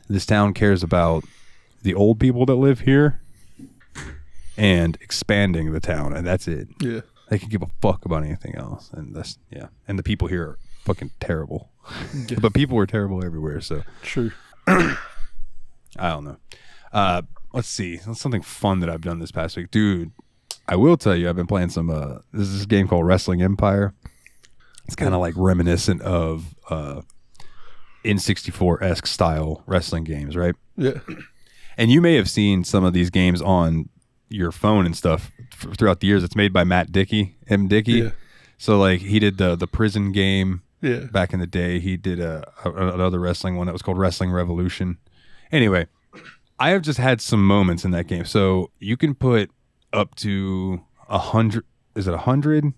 [0.10, 1.24] This town cares about
[1.84, 3.22] the old people that live here
[4.58, 6.68] and expanding the town, and that's it.
[6.82, 7.02] Yeah.
[7.32, 9.68] They can give a fuck about anything else, and that's yeah.
[9.88, 11.70] And the people here are fucking terrible.
[12.28, 12.40] Yeah.
[12.42, 14.32] but people are terrible everywhere, so True.
[14.68, 14.98] I
[15.98, 16.36] don't know.
[16.92, 17.22] Uh,
[17.54, 17.96] let's see.
[17.96, 20.12] That's something fun that I've done this past week, dude.
[20.68, 21.90] I will tell you, I've been playing some.
[21.90, 23.94] Uh, this is this game called Wrestling Empire.
[24.86, 27.00] It's kind of like reminiscent of uh,
[28.04, 30.56] N64 esque style wrestling games, right?
[30.76, 31.00] Yeah.
[31.78, 33.88] And you may have seen some of these games on
[34.28, 35.32] your phone and stuff
[35.64, 36.24] f- throughout the years.
[36.24, 37.68] It's made by Mat Dickie, M.
[37.68, 37.92] Dickey.
[37.94, 38.10] Yeah.
[38.58, 41.06] So like he did the the prison game Yeah.
[41.12, 41.80] back in the day.
[41.80, 44.98] He did a, a another wrestling one that was called Wrestling Revolution.
[45.52, 45.88] Anyway,
[46.60, 48.26] I have just had some moments in that game.
[48.26, 49.50] So you can put
[49.94, 51.66] up to a hundred.
[51.96, 52.74] Is it a hundred?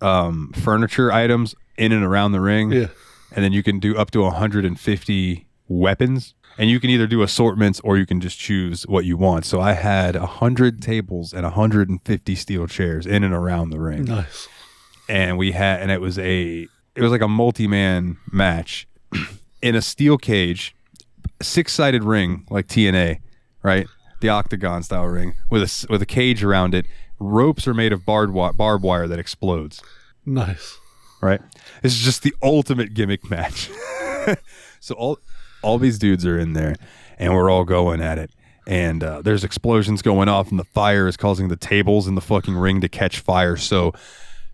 [0.00, 2.86] Um, furniture items in and around the ring, Yeah.
[3.32, 6.34] and then you can do up to 150 weapons.
[6.58, 9.44] And you can either do assortments or you can just choose what you want.
[9.44, 14.48] So I had 100 tables and 150 steel chairs in and around the ring Nice.
[15.08, 16.66] and we had and it was a
[16.96, 18.88] it was like a multi-man match
[19.62, 20.74] in a steel cage
[21.40, 23.20] six-sided ring like TNA
[23.62, 23.86] right
[24.20, 26.86] the octagon style ring with a with a cage around it
[27.20, 29.80] ropes are made of barbed wire, barbed wire that explodes
[30.26, 30.78] Nice.
[31.22, 31.40] right
[31.82, 33.70] this is just the ultimate gimmick match
[34.80, 35.18] so all
[35.62, 36.74] all these dudes are in there
[37.18, 38.30] and we're all going at it.
[38.66, 42.20] And uh, there's explosions going off and the fire is causing the tables in the
[42.20, 43.56] fucking ring to catch fire.
[43.56, 43.92] So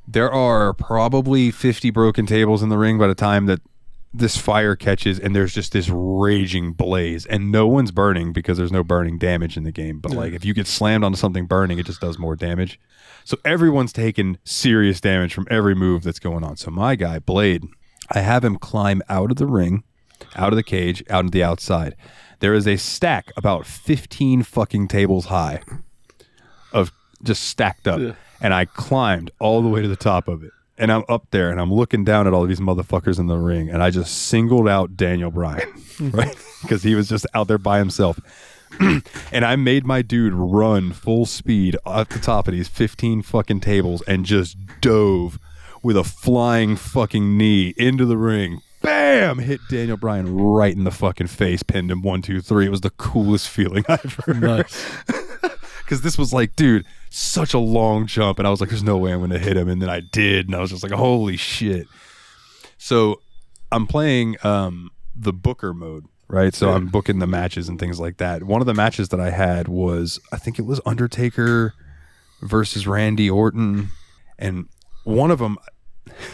[0.07, 3.61] there are probably 50 broken tables in the ring by the time that
[4.17, 7.27] this fire catches and there's just this raging blaze.
[7.27, 9.99] And no one's burning because there's no burning damage in the game.
[9.99, 12.79] But like if you get slammed onto something burning it just does more damage.
[13.25, 16.57] So everyone's taking serious damage from every move that's going on.
[16.57, 17.65] So my guy blade
[18.11, 19.83] i have him climb out of the ring
[20.37, 21.95] out of the cage out into the outside
[22.45, 25.63] there is a stack about 15 fucking tables high
[26.75, 26.93] of
[27.23, 28.01] just stacked up.
[28.01, 28.13] Yeah.
[28.39, 30.51] And I climbed all the way to the top of it.
[30.77, 33.71] And I'm up there and I'm looking down at all these motherfuckers in the ring.
[33.71, 36.37] And I just singled out Daniel Bryan, right?
[36.61, 38.19] Because he was just out there by himself.
[38.81, 43.61] and I made my dude run full speed at the top of these 15 fucking
[43.61, 45.39] tables and just dove
[45.83, 48.63] with a flying fucking knee into the ring.
[48.85, 49.39] Bam!
[49.39, 52.67] Hit Daniel Bryan right in the fucking face, pinned him one, two, three.
[52.67, 54.87] It was the coolest feeling I've ever Nice.
[55.85, 58.99] because this was like, dude, such a long jump, and I was like, "There's no
[58.99, 60.93] way I'm going to hit him," and then I did, and I was just like,
[60.93, 61.87] "Holy shit!"
[62.77, 63.23] So
[63.73, 66.55] I'm playing um, the Booker mode, right?
[66.55, 68.45] So I'm booking the matches and things like that.
[68.45, 71.73] One of the matches that I had was, I think it was Undertaker
[72.43, 73.89] versus Randy Orton,
[74.39, 74.67] and
[75.05, 75.57] one of them,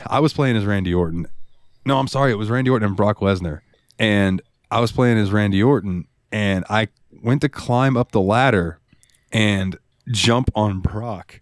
[0.06, 1.26] I was playing as Randy Orton.
[1.84, 3.60] No, I'm sorry, it was Randy Orton and Brock Lesnar,
[3.98, 6.88] and I was playing as Randy Orton, and I
[7.22, 8.78] went to climb up the ladder
[9.32, 9.78] and
[10.10, 11.40] jump on Brock.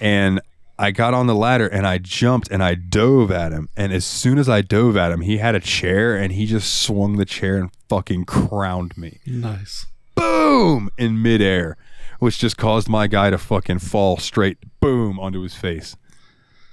[0.00, 0.40] And
[0.78, 3.68] I got on the ladder and I jumped and I dove at him.
[3.76, 6.82] And as soon as I dove at him, he had a chair and he just
[6.82, 9.20] swung the chair and fucking crowned me.
[9.26, 9.86] Nice.
[10.14, 10.90] Boom!
[10.98, 11.76] In midair,
[12.18, 15.96] which just caused my guy to fucking fall straight boom onto his face.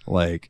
[0.05, 0.49] Like,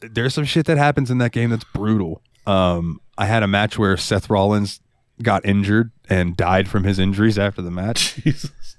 [0.00, 2.22] there's some shit that happens in that game that's brutal.
[2.46, 4.80] Um, I had a match where Seth Rollins
[5.22, 8.14] got injured and died from his injuries after the match.
[8.24, 8.76] Jesus.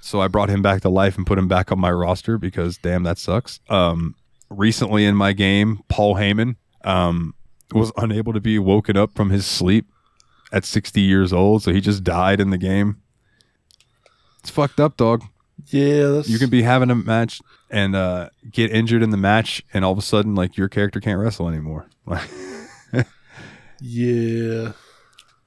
[0.00, 2.76] So I brought him back to life and put him back on my roster because
[2.78, 3.60] damn, that sucks.
[3.68, 4.14] Um,
[4.50, 7.34] recently in my game, Paul Heyman um,
[7.72, 9.86] was unable to be woken up from his sleep
[10.52, 13.00] at 60 years old, so he just died in the game.
[14.40, 15.24] It's fucked up, dog.
[15.66, 17.40] Yeah, that's You can be having a match
[17.70, 21.00] and uh, get injured in the match, and all of a sudden, like your character
[21.00, 21.86] can't wrestle anymore.
[23.80, 24.72] Yeah.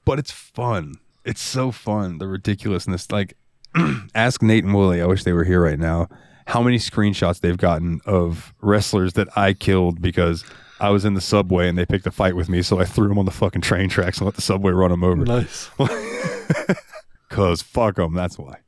[0.04, 0.94] but it's fun.
[1.24, 2.18] It's so fun.
[2.18, 3.10] The ridiculousness.
[3.10, 3.36] Like,
[4.14, 5.02] ask Nate and Willie.
[5.02, 6.08] I wish they were here right now.
[6.46, 10.44] How many screenshots they've gotten of wrestlers that I killed because
[10.80, 13.08] I was in the subway and they picked a fight with me, so I threw
[13.08, 15.24] them on the fucking train tracks and let the subway run them over.
[15.24, 15.68] Nice.
[17.28, 18.14] Cause fuck them.
[18.14, 18.58] That's why.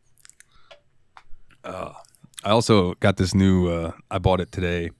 [1.65, 1.93] Uh,
[2.45, 3.69] I also got this new.
[3.69, 4.91] Uh, I bought it today.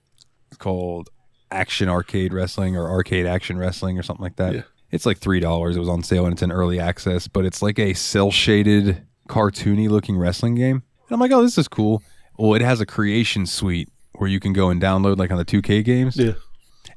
[0.49, 1.09] It's called
[1.49, 4.53] Action Arcade Wrestling or Arcade Action Wrestling or something like that.
[4.53, 4.61] Yeah.
[4.91, 5.75] It's like three dollars.
[5.75, 9.01] It was on sale and it's in early access, but it's like a cel shaded,
[9.29, 10.83] cartoony looking wrestling game.
[11.07, 12.03] And I'm like, oh, this is cool.
[12.37, 15.45] Well, it has a creation suite where you can go and download like on the
[15.45, 16.33] 2K games Yeah.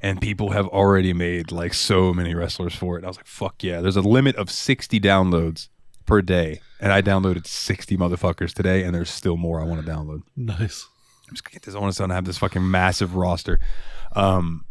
[0.01, 3.03] and people have already made like so many wrestlers for it.
[3.03, 3.79] I was like, fuck yeah.
[3.81, 5.69] There's a limit of 60 downloads
[6.05, 9.91] per day, and I downloaded sixty motherfuckers today, and there's still more I want to
[9.91, 10.23] download.
[10.35, 10.87] Nice.
[11.27, 11.75] I'm just gonna get this.
[11.75, 13.59] I want to have this fucking massive roster.
[14.15, 14.65] Um,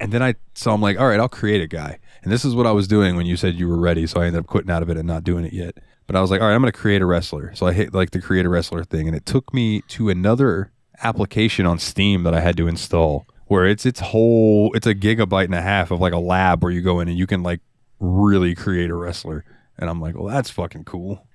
[0.00, 1.98] and then I so I'm like, all right, I'll create a guy.
[2.22, 4.06] And this is what I was doing when you said you were ready.
[4.06, 5.78] So I ended up quitting out of it and not doing it yet.
[6.06, 7.54] But I was like, all right, I'm gonna create a wrestler.
[7.54, 10.72] So I hit like the create a wrestler thing, and it took me to another
[11.02, 13.26] application on Steam that I had to install.
[13.46, 16.72] Where it's its whole it's a gigabyte and a half of like a lab where
[16.72, 17.60] you go in and you can like
[18.00, 19.44] really create a wrestler.
[19.78, 21.26] And I'm like, well, that's fucking cool.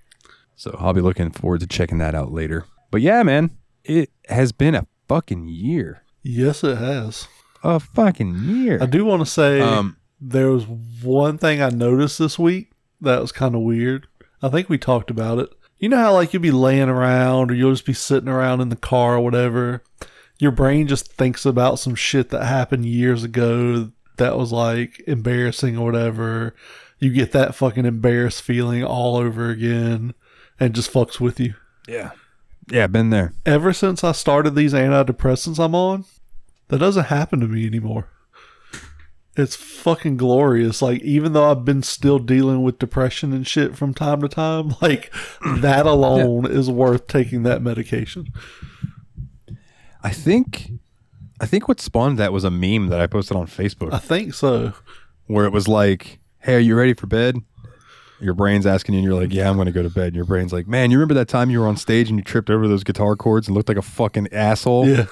[0.56, 2.65] So I'll be looking forward to checking that out later.
[2.91, 3.52] But yeah, man,
[3.84, 6.04] it has been a fucking year.
[6.21, 7.28] Yes, it has.
[7.63, 8.80] A fucking year.
[8.82, 12.71] I do want to say Um, there was one thing I noticed this week
[13.02, 14.08] that was kind of weird.
[14.41, 15.49] I think we talked about it.
[15.78, 18.69] You know how like you'll be laying around or you'll just be sitting around in
[18.69, 19.82] the car or whatever.
[20.39, 25.78] Your brain just thinks about some shit that happened years ago that was like embarrassing
[25.78, 26.54] or whatever.
[26.99, 30.13] You get that fucking embarrassed feeling all over again
[30.59, 31.55] and just fucks with you.
[31.88, 32.12] yeah.
[32.71, 33.33] Yeah, been there.
[33.47, 36.05] Ever since I started these antidepressants I'm on,
[36.67, 38.09] that doesn't happen to me anymore.
[39.35, 40.79] It's fucking glorious.
[40.81, 44.75] Like, even though I've been still dealing with depression and shit from time to time,
[44.81, 45.12] like,
[45.62, 48.27] that alone is worth taking that medication.
[50.03, 50.71] I think
[51.41, 54.33] I think what spawned that was a meme that I posted on Facebook I think
[54.33, 54.73] so.
[55.25, 57.38] where it was like, Hey, are you ready for bed?
[58.21, 60.08] Your brain's asking you and you're like, Yeah, I'm gonna go to bed.
[60.08, 62.23] And your brain's like, Man, you remember that time you were on stage and you
[62.23, 64.88] tripped over those guitar cords and looked like a fucking asshole?
[64.88, 65.06] Yeah.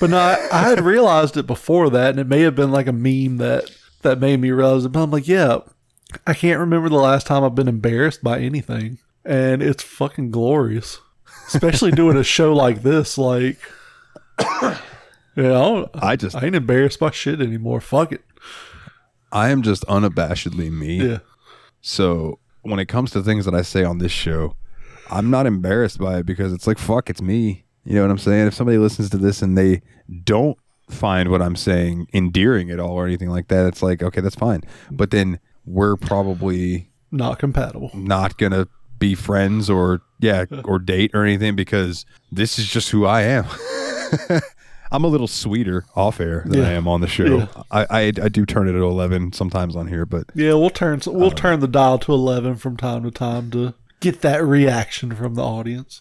[0.00, 2.86] But no, I, I had realized it before that, and it may have been like
[2.86, 3.70] a meme that
[4.02, 4.92] that made me realize it.
[4.92, 5.58] But I'm like, yeah,
[6.26, 11.00] I can't remember the last time I've been embarrassed by anything, and it's fucking glorious.
[11.48, 13.58] Especially doing a show like this, like,
[15.36, 17.80] yeah, I just I ain't embarrassed by shit anymore.
[17.80, 18.24] Fuck it.
[19.32, 21.08] I am just unabashedly me.
[21.08, 21.18] Yeah,
[21.80, 24.54] So when it comes to things that I say on this show,
[25.10, 27.64] I'm not embarrassed by it because it's like fuck, it's me.
[27.84, 28.46] You know what I'm saying?
[28.48, 29.82] If somebody listens to this and they
[30.24, 30.58] don't
[30.90, 34.34] find what I'm saying endearing at all or anything like that, it's like okay, that's
[34.36, 34.62] fine.
[34.90, 37.90] But then we're probably not compatible.
[37.94, 43.06] not gonna be friends or yeah or date or anything because this is just who
[43.06, 43.46] I am.
[44.92, 46.68] I'm a little sweeter off air than Yeah.
[46.68, 47.38] I am on the show.
[47.38, 47.46] Yeah.
[47.70, 51.00] I, I I do turn it at eleven sometimes on here, but Yeah, we'll turn
[51.06, 55.34] we'll turn the dial to eleven from time to time to get that reaction from
[55.34, 56.00] the audience.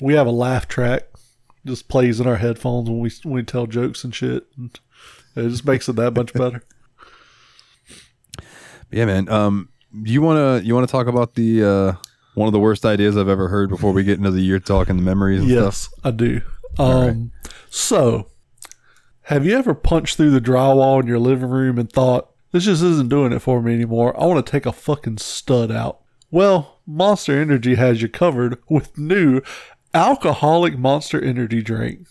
[0.00, 1.02] We have a laugh track,
[1.66, 4.46] just plays in our headphones when we when we tell jokes and shit.
[4.56, 4.78] And
[5.36, 6.62] it just makes it that much better.
[8.92, 9.28] Yeah, man.
[9.28, 9.68] Um,
[10.02, 11.92] you wanna you wanna talk about the uh
[12.34, 14.88] one of the worst ideas I've ever heard before we get into the year talk
[14.88, 15.64] and the memories and stuff?
[15.64, 16.40] yes, I do.
[16.78, 17.32] Um,
[17.68, 18.28] so
[19.22, 22.82] have you ever punched through the drywall in your living room and thought this just
[22.82, 24.20] isn't doing it for me anymore?
[24.20, 26.00] I want to take a fucking stud out.
[26.30, 29.40] Well, Monster Energy has you covered with new
[29.94, 32.06] alcoholic Monster Energy drink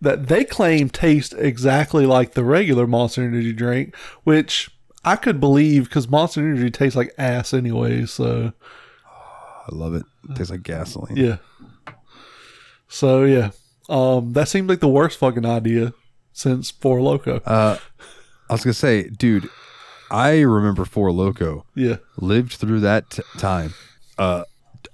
[0.00, 4.70] that they claim tastes exactly like the regular Monster Energy drink, which
[5.04, 8.06] I could believe because Monster Energy tastes like ass anyway.
[8.06, 8.52] So
[9.06, 10.04] I love it.
[10.28, 11.16] it tastes like gasoline.
[11.16, 11.36] yeah.
[12.88, 13.50] So yeah,
[13.88, 15.92] um, that seems like the worst fucking idea
[16.32, 17.36] since Four Loco.
[17.44, 17.78] Uh,
[18.48, 19.48] I was gonna say, dude,
[20.10, 21.64] I remember Four Loco.
[21.74, 23.74] Yeah, lived through that t- time.
[24.18, 24.44] Uh,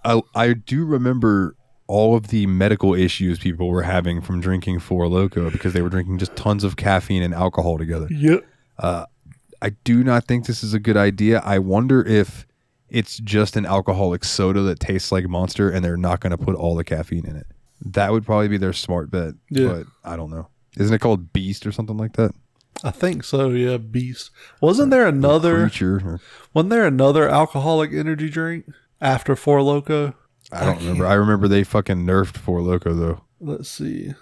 [0.05, 1.55] I, I do remember
[1.87, 5.89] all of the medical issues people were having from drinking Four Loco because they were
[5.89, 8.07] drinking just tons of caffeine and alcohol together.
[8.11, 8.45] yep.
[8.79, 9.07] Uh,
[9.61, 11.41] I do not think this is a good idea.
[11.45, 12.47] I wonder if
[12.89, 16.55] it's just an alcoholic soda that tastes like Monster and they're not going to put
[16.55, 17.47] all the caffeine in it.
[17.81, 19.35] That would probably be their smart bet.
[19.51, 19.69] Yeah.
[19.69, 20.49] But I don't know.
[20.77, 22.33] Isn't it called Beast or something like that?
[22.85, 23.51] I think so.
[23.51, 24.31] Yeah, Beast.
[24.61, 25.63] Wasn't there another?
[25.63, 26.03] Creature?
[26.05, 26.21] Or,
[26.55, 28.67] Wasn't there another alcoholic energy drink
[29.01, 30.15] after Four Loco?
[30.53, 31.07] I don't remember.
[31.07, 33.23] I remember they fucking nerfed Four Loco though.
[33.41, 34.15] Let's see.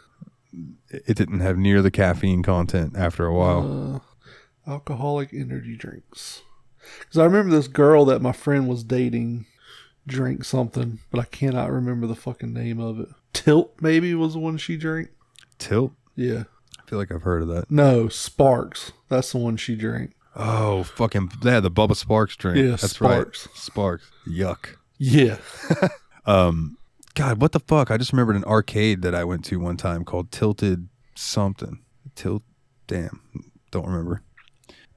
[0.88, 4.02] It it didn't have near the caffeine content after a while.
[4.66, 6.42] Uh, alcoholic energy drinks.
[7.00, 9.46] Because I remember this girl that my friend was dating
[10.06, 13.08] drank something, but I cannot remember the fucking name of it.
[13.36, 15.10] Tilt maybe was the one she drank.
[15.58, 15.92] Tilt.
[16.14, 16.44] Yeah.
[16.78, 17.70] I feel like I've heard of that.
[17.70, 18.92] No, Sparks.
[19.08, 20.12] That's the one she drank.
[20.34, 22.58] Oh, fucking yeah, the Bubba Sparks drink.
[22.58, 23.46] Yeah, That's Sparks.
[23.46, 23.56] right.
[23.56, 24.10] Sparks.
[24.28, 24.76] Yuck.
[24.98, 25.38] Yeah.
[26.28, 26.76] Um,
[27.14, 27.90] God, what the fuck?
[27.92, 31.78] I just remembered an arcade that I went to one time called Tilted something.
[32.16, 32.42] Tilt.
[32.88, 33.20] Damn,
[33.70, 34.22] don't remember.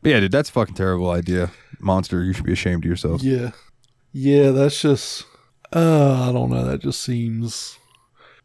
[0.01, 1.51] But yeah, dude, that's a fucking terrible idea.
[1.79, 3.21] Monster, you should be ashamed of yourself.
[3.21, 3.51] Yeah.
[4.11, 5.25] Yeah, that's just
[5.71, 7.77] uh I don't know, that just seems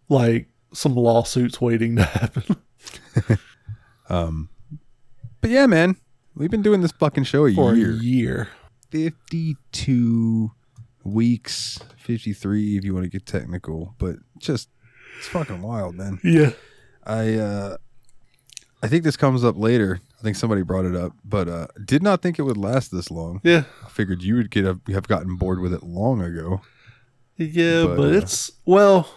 [0.09, 2.57] like some lawsuits waiting to happen.
[4.09, 4.49] Um,
[5.41, 5.97] but yeah, man,
[6.35, 7.91] we've been doing this fucking show a For year.
[7.93, 8.49] a year.
[8.91, 10.51] 52
[11.05, 14.69] weeks, 53 if you want to get technical, but just
[15.19, 16.21] it's fucking wild, man.
[16.23, 16.51] Yeah.
[17.05, 17.77] I uh
[18.83, 20.01] I think this comes up later.
[20.19, 23.11] I think somebody brought it up, but uh did not think it would last this
[23.11, 23.41] long.
[23.43, 23.65] Yeah.
[23.85, 26.61] I figured you would get a, have gotten bored with it long ago.
[27.37, 29.09] Yeah, But, but, uh, it's well,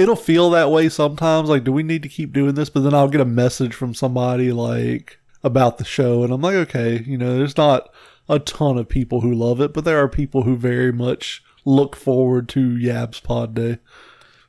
[0.00, 1.48] it'll feel that way sometimes.
[1.48, 2.70] Like, do we need to keep doing this?
[2.70, 6.54] But then I'll get a message from somebody like about the show, and I'm like,
[6.54, 7.90] okay, you know, there's not
[8.28, 11.96] a ton of people who love it, but there are people who very much look
[11.96, 13.78] forward to YABSPOD Day.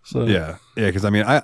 [0.04, 0.88] So Yeah, yeah.
[0.88, 1.43] Because I mean, I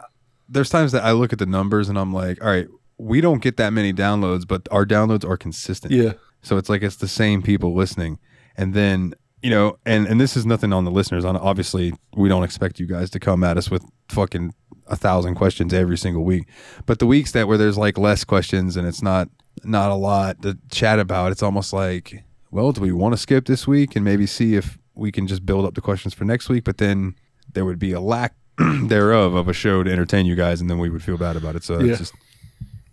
[0.50, 3.42] there's times that I look at the numbers and I'm like, all right, we don't
[3.42, 5.94] get that many downloads, but our downloads are consistent.
[5.94, 8.20] yeah, So it's like it's the same people listening,
[8.56, 11.26] and then you know, and and this is nothing on the listeners.
[11.26, 14.54] On obviously, we don't expect you guys to come at us with fucking
[14.88, 16.48] a thousand questions every single week,
[16.86, 19.30] but the weeks that where there's like less questions and it's not
[19.64, 23.46] not a lot to chat about, it's almost like, well, do we want to skip
[23.46, 26.48] this week and maybe see if we can just build up the questions for next
[26.48, 26.64] week?
[26.64, 27.16] But then
[27.54, 30.80] there would be a lack thereof of a show to entertain you guys, and then
[30.80, 31.64] we would feel bad about it.
[31.64, 31.92] So Yeah.
[31.92, 32.14] it's just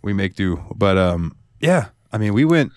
[0.03, 0.63] we make do.
[0.75, 2.71] But um, yeah, I mean, we went.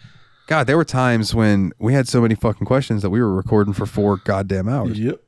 [0.48, 3.74] God, there were times when we had so many fucking questions that we were recording
[3.74, 5.22] for four goddamn hours, yep.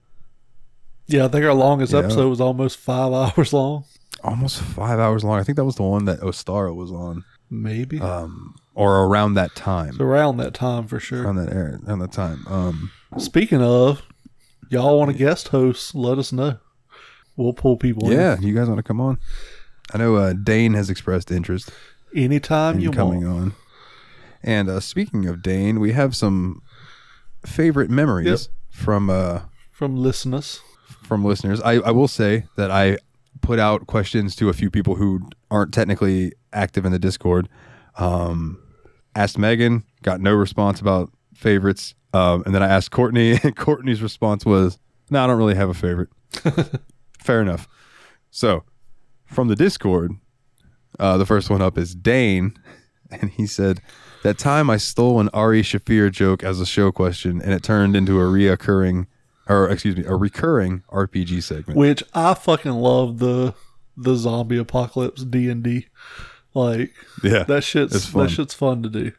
[1.06, 1.98] Yeah, I think our longest Yeah.
[2.00, 3.84] episode was almost five hours long,
[4.24, 5.38] almost five hours long.
[5.38, 8.00] I think that was the one that Ostara was on, maybe.
[8.00, 11.22] um, or around that time, so around that time for sure.
[11.24, 12.44] around that era, around that time.
[12.48, 14.02] Um, Speaking of,
[14.70, 15.94] y'all want a guest host?
[15.94, 16.58] Let us know.
[17.36, 19.18] We'll pull people yeah, you guys want to come on?
[19.92, 21.70] I know uh, Dane has expressed interest
[22.14, 23.38] anytime in you coming want.
[23.42, 23.54] on.
[24.42, 26.62] And uh, speaking of Dane, we have some
[27.44, 30.60] favorite memories from uh, from listeners.
[31.02, 31.60] from listeners.
[31.60, 32.98] I, I will say that I
[33.40, 35.20] put out questions to a few people who
[35.50, 37.48] aren't technically active in the Discord.
[37.96, 38.62] Um,
[39.14, 41.94] asked Megan, got no response about favorites.
[42.12, 44.78] Um, and then I asked Courtney, and Courtney's response was,
[45.10, 46.08] "No, I don't really have a favorite."
[47.18, 47.68] Fair enough.
[48.30, 48.64] So,
[49.26, 50.12] from the Discord,
[50.98, 52.54] uh, the first one up is Dane,
[53.10, 53.80] and he said,
[54.22, 57.96] "That time I stole an Ari Shaffir joke as a show question, and it turned
[57.96, 59.06] into a reoccurring,
[59.48, 63.54] or excuse me, a recurring RPG segment." Which I fucking love the
[63.96, 65.86] the zombie apocalypse D and D.
[66.54, 66.92] Like
[67.22, 69.12] yeah, that shit's that shit's fun to do.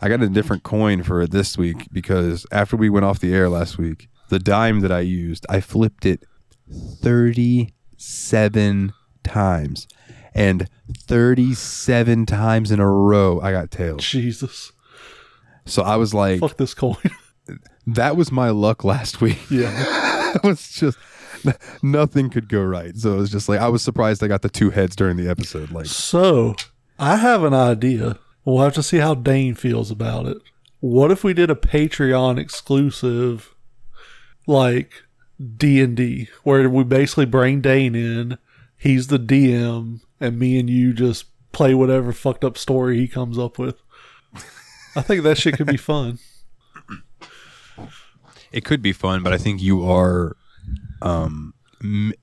[0.00, 3.32] I got a different coin for it this week because after we went off the
[3.32, 6.24] air last week, the dime that I used, I flipped it
[6.70, 8.92] 37
[9.22, 9.88] times.
[10.34, 10.68] And
[10.98, 14.04] 37 times in a row, I got tails.
[14.04, 14.72] Jesus,
[15.64, 16.96] So I was like, fuck this coin.
[17.86, 19.38] that was my luck last week.
[19.50, 20.98] yeah, it was just
[21.82, 22.96] nothing could go right.
[22.96, 25.28] So it was just like, I was surprised I got the two heads during the
[25.28, 25.70] episode.
[25.70, 26.56] Like, So
[26.98, 28.18] I have an idea.
[28.44, 30.38] We'll have to see how Dane feels about it.
[30.80, 33.54] What if we did a Patreon exclusive,
[34.46, 35.02] like
[35.56, 38.36] D and D, where we basically bring Dane in,
[38.76, 43.38] he's the DM, and me and you just play whatever fucked up story he comes
[43.38, 43.76] up with.
[44.96, 46.18] I think that shit could be fun.
[48.52, 50.36] it could be fun, but I think you are
[51.02, 52.14] um, mi-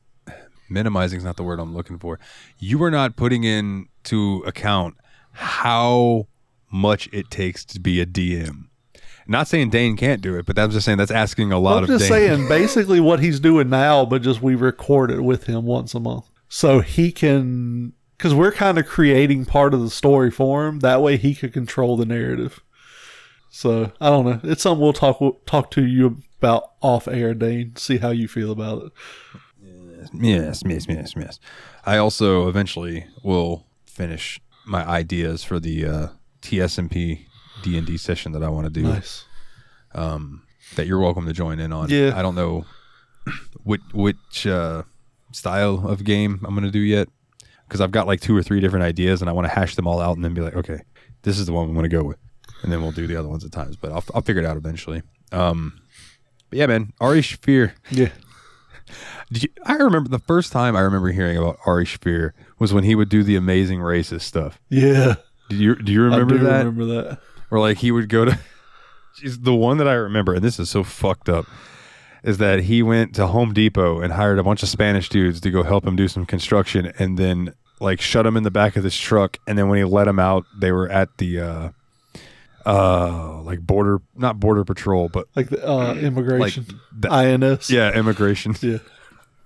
[0.69, 2.19] minimizing is not the word I'm looking for.
[2.59, 4.95] You are not putting into account
[5.33, 6.27] how
[6.71, 8.67] much it takes to be a DM.
[9.27, 11.89] Not saying Dane can't do it, but I'm just saying that's asking a lot of.
[11.89, 12.29] I'm just Dane.
[12.37, 15.99] saying, basically what he's doing now, but just we record it with him once a
[15.99, 20.79] month, so he can, because we're kind of creating part of the story for him.
[20.79, 22.59] That way, he could control the narrative.
[23.49, 24.41] So I don't know.
[24.43, 27.77] It's something we'll talk we'll talk to you about off air, Dane.
[27.77, 28.91] See how you feel about it.
[30.13, 31.39] Yes, yes, yes, yes.
[31.85, 36.07] I also eventually will finish my ideas for the uh,
[36.41, 37.27] TSMP
[37.63, 38.83] D and D session that I want to do.
[38.83, 39.23] Nice.
[40.75, 41.87] That you're welcome to join in on.
[41.89, 42.11] Yeah.
[42.13, 42.65] I don't know
[43.63, 44.83] which which uh,
[45.33, 47.07] style of game I'm going to do yet
[47.67, 49.87] because I've got like two or three different ideas and I want to hash them
[49.87, 50.81] all out and then be like, okay,
[51.23, 52.17] this is the one I'm going to go with,
[52.63, 53.75] and then we'll do the other ones at times.
[53.75, 55.01] But I'll I'll figure it out eventually.
[55.31, 55.79] Um,
[56.49, 57.73] but yeah, man, Ari Shaffir.
[57.89, 58.09] Yeah.
[59.31, 62.83] Did you, I remember the first time I remember hearing about Ari Shaffir was when
[62.83, 64.59] he would do the amazing racist stuff.
[64.69, 65.15] Yeah.
[65.49, 66.65] Do you do you remember I do that?
[66.65, 67.19] remember that.
[67.49, 68.37] Or like he would go to
[69.13, 71.45] She's the one that I remember, and this is so fucked up,
[72.23, 75.51] is that he went to Home Depot and hired a bunch of Spanish dudes to
[75.51, 78.83] go help him do some construction and then like shut him in the back of
[78.83, 81.69] this truck and then when he let him out, they were at the uh
[82.65, 86.65] uh like border not border patrol, but Like the uh, like immigration.
[86.97, 87.69] the, INS.
[87.69, 88.55] yeah, immigration.
[88.61, 88.77] Yeah.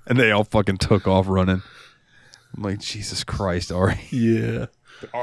[0.08, 1.64] And they all fucking took off running.
[2.56, 4.00] I'm like, Jesus Christ, Ari.
[4.12, 4.68] Yeah.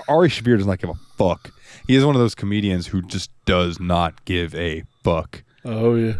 [0.08, 1.52] Ari Shaffir does not give a fuck.
[1.86, 6.14] He is one of those comedians who just does not give a fuck Oh yeah.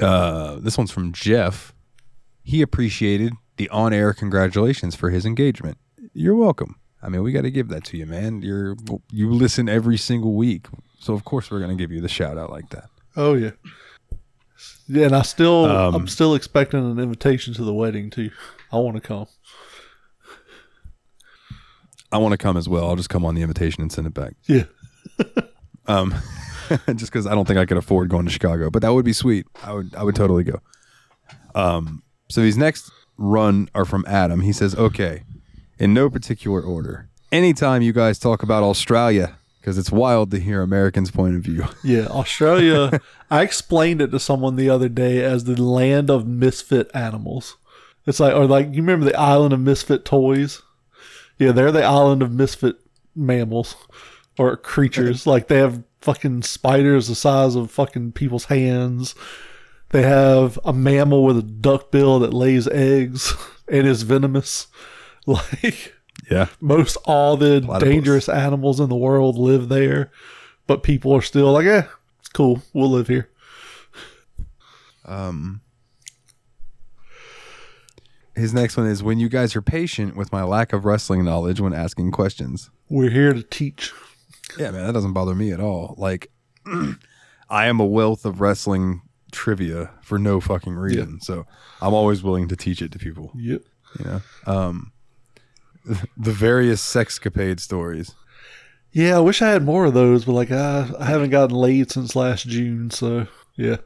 [0.00, 1.72] Uh, this one's from Jeff.
[2.42, 5.78] He appreciated the on-air congratulations for his engagement.
[6.12, 6.76] You're welcome.
[7.02, 8.42] I mean, we got to give that to you, man.
[8.42, 8.76] You're
[9.10, 10.66] you listen every single week,
[10.98, 12.88] so of course we're gonna give you the shout out like that.
[13.16, 13.50] Oh yeah.
[14.88, 18.30] Yeah, and I still Um, I'm still expecting an invitation to the wedding too.
[18.72, 19.26] I want to come.
[22.10, 22.86] I want to come as well.
[22.86, 24.34] I'll just come on the invitation and send it back.
[24.46, 24.64] Yeah.
[25.86, 26.14] Um,
[26.94, 29.12] just because I don't think I could afford going to Chicago, but that would be
[29.12, 29.46] sweet.
[29.62, 30.60] I would I would totally go.
[31.54, 34.40] Um, so these next run are from Adam.
[34.40, 35.22] He says, "Okay,
[35.78, 37.08] in no particular order.
[37.32, 41.64] Anytime you guys talk about Australia, because it's wild to hear Americans' point of view.
[41.82, 43.00] Yeah, Australia.
[43.30, 47.56] I explained it to someone the other day as the land of misfit animals.
[48.06, 50.60] It's like, or like, you remember the island of misfit toys?
[51.38, 52.76] Yeah, they're the island of misfit
[53.16, 53.74] mammals
[54.38, 55.26] or creatures.
[55.26, 59.14] like, they have fucking spiders the size of fucking people's hands.
[59.90, 63.34] They have a mammal with a duck bill that lays eggs
[63.68, 64.66] and is venomous.
[65.26, 65.94] Like,
[66.30, 67.88] yeah, most all the Platypus.
[67.88, 70.10] dangerous animals in the world live there,
[70.66, 71.84] but people are still like, eh,
[72.18, 72.60] it's cool.
[72.74, 73.30] We'll live here.
[75.06, 75.62] Um,
[78.34, 81.60] his next one is when you guys are patient with my lack of wrestling knowledge
[81.60, 82.70] when asking questions.
[82.88, 83.92] We're here to teach.
[84.58, 85.94] Yeah, man, that doesn't bother me at all.
[85.98, 86.30] Like,
[87.50, 89.02] I am a wealth of wrestling
[89.32, 91.20] trivia for no fucking reason.
[91.20, 91.44] So
[91.82, 93.32] I'm always willing to teach it to people.
[93.34, 93.62] Yep.
[93.98, 94.92] You know, um,
[96.16, 98.14] the various sexcapade stories.
[98.92, 101.90] Yeah, I wish I had more of those, but like I, I haven't gotten laid
[101.90, 103.26] since last June, so
[103.56, 103.78] yeah.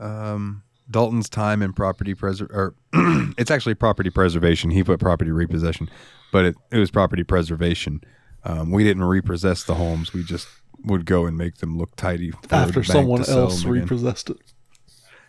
[0.00, 2.74] Um, Dalton's time in property preser or
[3.38, 4.70] it's actually property preservation.
[4.70, 5.88] He put property repossession,
[6.32, 8.00] but it, it was property preservation.
[8.48, 10.12] Um, we didn't repossess the homes.
[10.12, 10.48] We just
[10.84, 13.82] would go and make them look tidy After someone else them again.
[13.82, 14.38] repossessed it.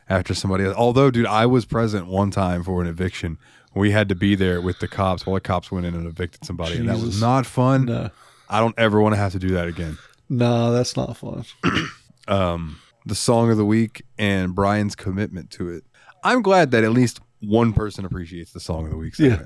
[0.09, 0.76] after somebody else.
[0.76, 3.38] Although, dude, I was present one time for an eviction.
[3.76, 6.43] We had to be there with the cops while the cops went in and evicted
[6.45, 7.86] somebody, and that was not fun.
[7.86, 8.09] No.
[8.49, 9.97] I don't ever want to have to do that again.
[10.30, 11.43] Nah, that's not fun.
[12.28, 15.84] Um, the song of the week and Brian's commitment to it.
[16.24, 19.17] I'm glad that at least one person appreciates the song of the week.
[19.17, 19.45] Yeah.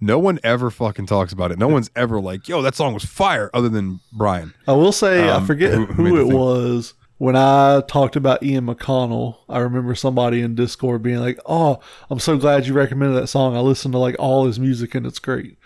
[0.00, 1.58] No one ever fucking talks about it.
[1.58, 4.54] No one's ever like, "Yo, that song was fire," other than Brian.
[4.66, 6.38] I will say I Um, forget who- who, who it thing?
[6.38, 9.36] was when I talked about Ian McConnell.
[9.48, 13.54] I remember somebody in Discord being like, "Oh, I'm so glad you recommended that song.
[13.56, 15.58] I listened to like all his music and it's great."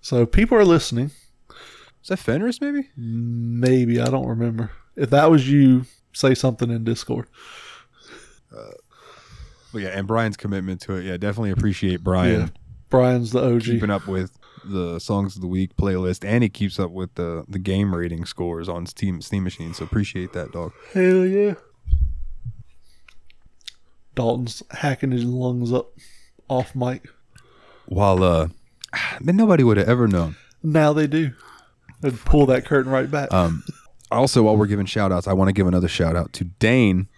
[0.00, 1.12] So people are listening.
[2.02, 2.60] Is that Fenris?
[2.60, 2.88] Maybe.
[2.96, 4.70] Maybe I don't remember.
[4.96, 7.26] If that was you, say something in Discord.
[9.72, 11.04] But yeah, and Brian's commitment to it.
[11.04, 12.40] Yeah, definitely appreciate Brian.
[12.40, 12.46] Yeah,
[12.88, 13.62] Brian's the OG.
[13.62, 17.44] keeping up with the songs of the week playlist, and he keeps up with the
[17.48, 19.74] the game rating scores on Steam Steam Machine.
[19.74, 20.72] So appreciate that, dog.
[20.92, 21.54] Hell yeah.
[24.14, 25.92] Dalton's hacking his lungs up
[26.48, 27.06] off mic.
[27.86, 28.48] While uh,
[29.20, 30.36] man, nobody would have ever known.
[30.62, 31.32] Now they do.
[32.00, 33.32] They'd pull that curtain right back.
[33.32, 33.62] Um,
[34.10, 37.08] also, while we're giving shout outs, I want to give another shout out to Dane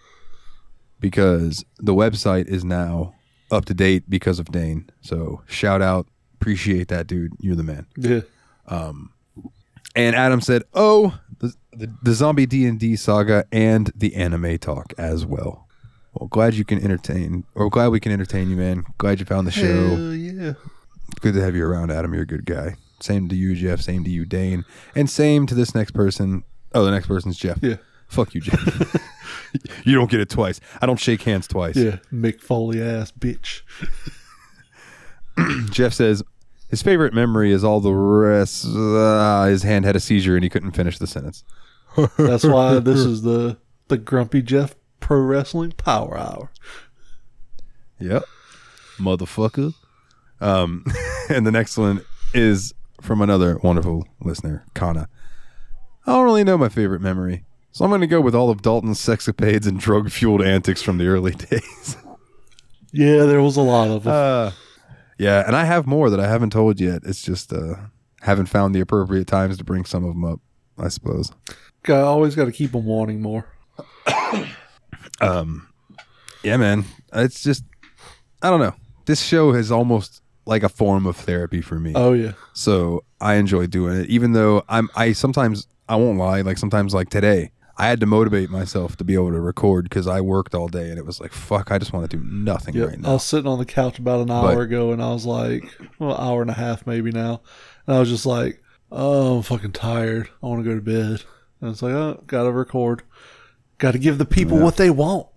[0.99, 3.13] because the website is now
[3.51, 4.89] up to date because of Dane.
[5.01, 7.33] So shout out, appreciate that, dude.
[7.39, 7.85] You're the man.
[7.97, 8.21] yeah.
[8.67, 9.11] Um,
[9.95, 14.57] And Adam said, "Oh, the the, the zombie D and D saga and the anime
[14.59, 15.67] talk as well."
[16.13, 18.83] Well, glad you can entertain, or glad we can entertain you, man.
[18.97, 19.89] Glad you found the show.
[19.95, 20.53] Hell yeah.
[21.21, 22.13] Good to have you around, Adam.
[22.13, 22.75] You're a good guy.
[22.99, 23.79] Same to you, Jeff.
[23.81, 24.65] Same to you, Dane.
[24.95, 26.43] And same to this next person.
[26.73, 27.57] Oh, the next person's Jeff.
[27.61, 27.77] Yeah.
[28.07, 28.59] Fuck you, Jeff.
[29.83, 30.59] you don't get it twice.
[30.81, 31.75] I don't shake hands twice.
[31.75, 31.97] Yeah.
[32.11, 33.61] Mick Foley ass bitch.
[35.71, 36.23] Jeff says
[36.69, 38.65] his favorite memory is all the rest.
[38.65, 41.43] Uh, his hand had a seizure and he couldn't finish the sentence.
[42.17, 46.51] That's why this is the the Grumpy Jeff Pro Wrestling Power Hour.
[47.99, 48.23] Yep.
[48.97, 49.73] Motherfucker.
[50.39, 50.85] Um,
[51.29, 52.01] and the next one
[52.33, 55.09] is from another wonderful listener, Kana.
[56.05, 58.61] I don't really know my favorite memory, so I'm going to go with all of
[58.61, 61.97] Dalton's sexapades and drug fueled antics from the early days.
[62.91, 64.13] Yeah, there was a lot of them.
[64.13, 64.51] Uh,
[65.17, 67.01] yeah, and I have more that I haven't told yet.
[67.03, 67.75] It's just uh,
[68.21, 70.39] haven't found the appropriate times to bring some of them up,
[70.77, 71.31] I suppose.
[71.83, 73.45] Got always got to keep them wanting more.
[75.21, 75.67] Um,
[76.43, 76.85] yeah, man.
[77.13, 77.63] It's just,
[78.41, 78.75] I don't know.
[79.05, 81.93] This show is almost like a form of therapy for me.
[81.95, 82.33] Oh yeah.
[82.53, 84.89] So I enjoy doing it, even though I'm.
[84.95, 86.41] I sometimes I won't lie.
[86.41, 90.05] Like sometimes, like today, I had to motivate myself to be able to record because
[90.05, 92.75] I worked all day, and it was like, fuck, I just want to do nothing
[92.75, 92.87] Yep.
[92.89, 93.09] right now.
[93.09, 95.63] I was sitting on the couch about an hour But- ago, and I was like,
[95.97, 97.41] well, an hour and a half maybe now,
[97.87, 98.61] and I was just like,
[98.91, 100.29] oh, I'm fucking tired.
[100.43, 101.23] I want to go to bed.
[101.61, 103.03] And it's like, oh, gotta record.
[103.77, 104.63] Gotta give the people Yeah.
[104.65, 105.27] what they want.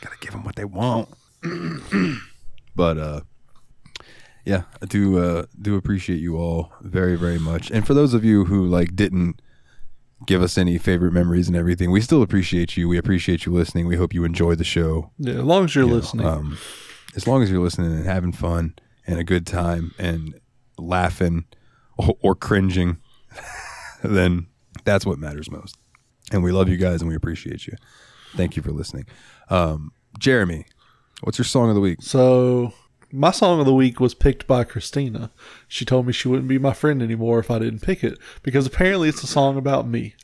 [0.00, 1.08] Gotta give them what they want.
[2.76, 3.20] but uh,
[4.44, 7.70] yeah, I do uh, do appreciate you all very very much.
[7.70, 9.40] And for those of you who like didn't
[10.26, 12.88] give us any favorite memories and everything, we still appreciate you.
[12.88, 13.86] We appreciate you listening.
[13.86, 15.10] We hope you enjoy the show.
[15.18, 16.26] Yeah, as long as you're you know, listening.
[16.26, 16.58] um,
[17.16, 18.74] as long as you're listening and having fun
[19.06, 20.38] and a good time and
[20.78, 21.44] laughing
[21.96, 22.98] or, or cringing,
[24.02, 24.46] then
[24.84, 25.76] that's what matters most.
[26.32, 27.76] And we love you guys and we appreciate you.
[28.34, 29.06] Thank you for listening.
[29.50, 30.64] Um, Jeremy,
[31.22, 31.98] what's your song of the week?
[32.00, 32.72] So
[33.12, 35.30] my song of the week was picked by Christina.
[35.68, 38.66] She told me she wouldn't be my friend anymore if I didn't pick it because
[38.66, 40.14] apparently it's a song about me.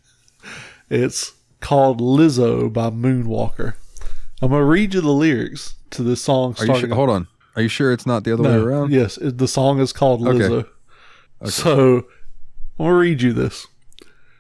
[0.89, 3.74] It's called Lizzo by Moonwalker.
[4.41, 6.55] I'm gonna read you the lyrics to this song.
[6.59, 6.95] Are you sure?
[6.95, 7.28] Hold on.
[7.57, 8.93] Are you sure it's not the other way around?
[8.93, 10.51] Yes, it, the song is called Lizzo.
[10.51, 10.68] Okay.
[11.43, 11.51] Lizzo.
[11.51, 11.97] So
[12.78, 13.66] I'm gonna read you this.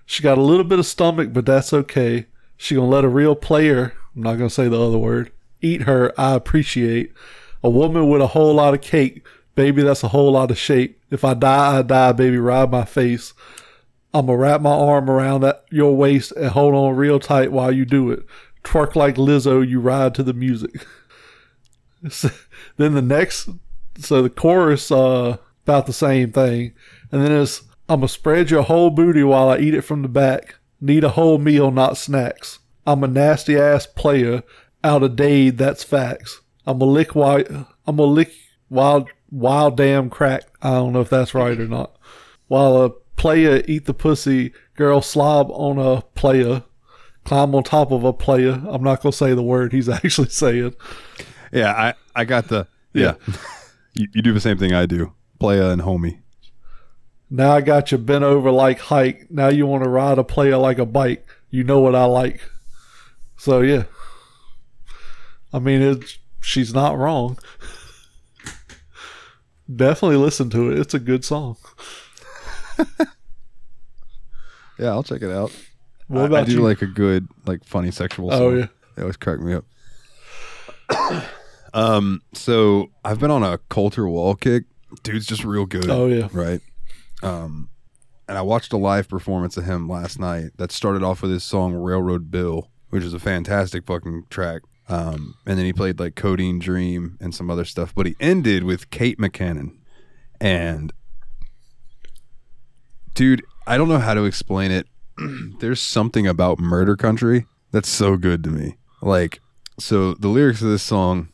[0.06, 2.26] She got a little bit of stomach, but that's okay.
[2.56, 3.92] She gonna let a real player.
[4.16, 5.32] I'm not gonna say the other word.
[5.60, 6.12] Eat her.
[6.18, 7.12] I appreciate
[7.62, 9.82] a woman with a whole lot of cake, baby.
[9.82, 11.00] That's a whole lot of shape.
[11.10, 12.38] If I die, I die, baby.
[12.38, 13.34] Ride my face.
[14.14, 17.84] I'ma wrap my arm around that your waist and hold on real tight while you
[17.84, 18.24] do it.
[18.64, 19.66] Twerk like Lizzo.
[19.66, 20.86] You ride to the music.
[22.76, 23.48] then the next
[23.98, 26.72] so the chorus uh about the same thing
[27.10, 30.56] and then it's i'ma spread your whole booty while i eat it from the back
[30.80, 34.42] need a whole meal not snacks i'm a nasty ass player
[34.84, 37.42] out of dade that's facts i'ma lick while
[37.86, 38.32] i'ma lick
[38.70, 41.96] wild wild damn crack i don't know if that's right or not
[42.46, 46.62] while a player eat the pussy girl slob on a player
[47.24, 50.74] climb on top of a player i'm not gonna say the word he's actually saying
[51.52, 52.66] Yeah, I, I got the.
[52.92, 53.14] Yeah.
[53.94, 55.12] you, you do the same thing I do.
[55.38, 56.20] Playa and homie.
[57.30, 59.30] Now I got you bent over like hike.
[59.30, 61.26] Now you want to ride a player like a bike.
[61.50, 62.40] You know what I like.
[63.36, 63.84] So yeah.
[65.52, 67.38] I mean, it's she's not wrong.
[69.74, 70.78] Definitely listen to it.
[70.78, 71.56] It's a good song.
[74.78, 75.50] Yeah, I'll check it out.
[76.06, 76.62] What I- about I do you?
[76.62, 78.40] like a good, like funny sexual song.
[78.40, 78.66] Oh, yeah.
[78.94, 79.64] They always crack me up.
[81.74, 84.66] um, so I've been on a Colter Wall kick.
[85.02, 85.90] Dude's just real good.
[85.90, 86.28] Oh, yeah.
[86.32, 86.60] Right.
[87.24, 87.70] Um,
[88.28, 91.42] and I watched a live performance of him last night that started off with his
[91.42, 94.62] song Railroad Bill, which is a fantastic fucking track.
[94.88, 98.64] Um, and then he played like Codeine Dream and some other stuff, but he ended
[98.64, 99.76] with Kate McCannon.
[100.40, 100.92] And
[103.14, 104.86] dude, I don't know how to explain it.
[105.60, 108.76] There's something about murder country that's so good to me.
[109.02, 109.40] Like,
[109.78, 111.28] so the lyrics of this song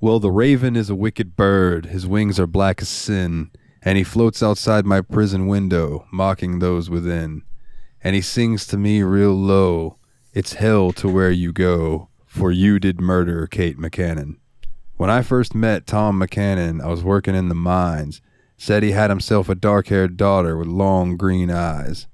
[0.00, 3.50] Well, the raven is a wicked bird, his wings are black as sin,
[3.82, 7.42] and he floats outside my prison window, mocking those within.
[8.02, 9.96] And he sings to me real low,
[10.34, 14.38] It's hell to where you go, for you did murder Kate McCannon.
[14.96, 18.20] When I first met Tom McCannon, I was working in the mines.
[18.56, 22.08] Said he had himself a dark haired daughter with long green eyes.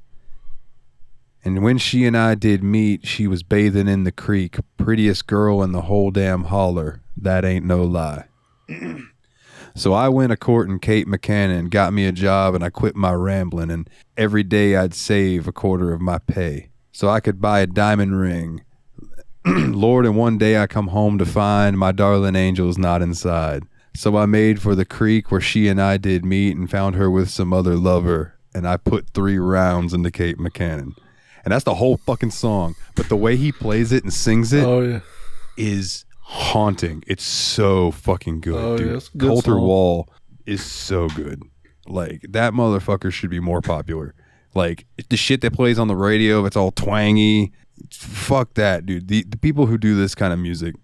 [1.42, 5.62] And when she and I did meet, she was bathing in the creek, prettiest girl
[5.62, 7.00] in the whole damn holler.
[7.16, 8.26] That ain't no lie.
[9.74, 13.14] so I went a courting Kate McCannon, got me a job, and I quit my
[13.14, 13.70] rambling.
[13.70, 17.66] And every day I'd save a quarter of my pay so I could buy a
[17.66, 18.64] diamond ring.
[19.46, 23.64] Lord, and one day I come home to find my darling angel's not inside.
[23.94, 27.10] So I made for the creek where she and I did meet and found her
[27.10, 28.34] with some other lover.
[28.54, 30.96] And I put three rounds into Kate McCannon.
[31.44, 32.74] And that's the whole fucking song.
[32.94, 35.00] But the way he plays it and sings it is Oh yeah.
[35.56, 37.02] is haunting.
[37.06, 38.88] It's so fucking good, Oh, dude.
[39.02, 39.62] a good Colter song.
[39.62, 40.08] Wall
[40.46, 41.42] is so good.
[41.86, 44.14] Like that motherfucker should be more popular.
[44.54, 47.52] Like the shit that plays on the radio, it's all twangy.
[47.90, 49.08] Fuck that, dude.
[49.08, 50.74] The the people who do this kind of music,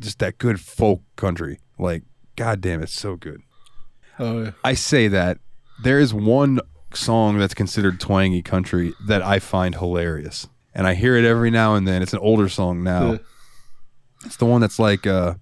[0.00, 1.60] just that good folk country.
[1.78, 2.02] Like,
[2.36, 3.40] god damn, it's so good.
[4.18, 4.50] Oh yeah.
[4.62, 5.38] I say that
[5.82, 6.60] there is one
[6.92, 10.46] song that's considered twangy country that I find hilarious.
[10.74, 12.02] And I hear it every now and then.
[12.02, 13.12] It's an older song now.
[13.12, 13.18] Yeah.
[14.24, 15.34] It's the one that's like, uh,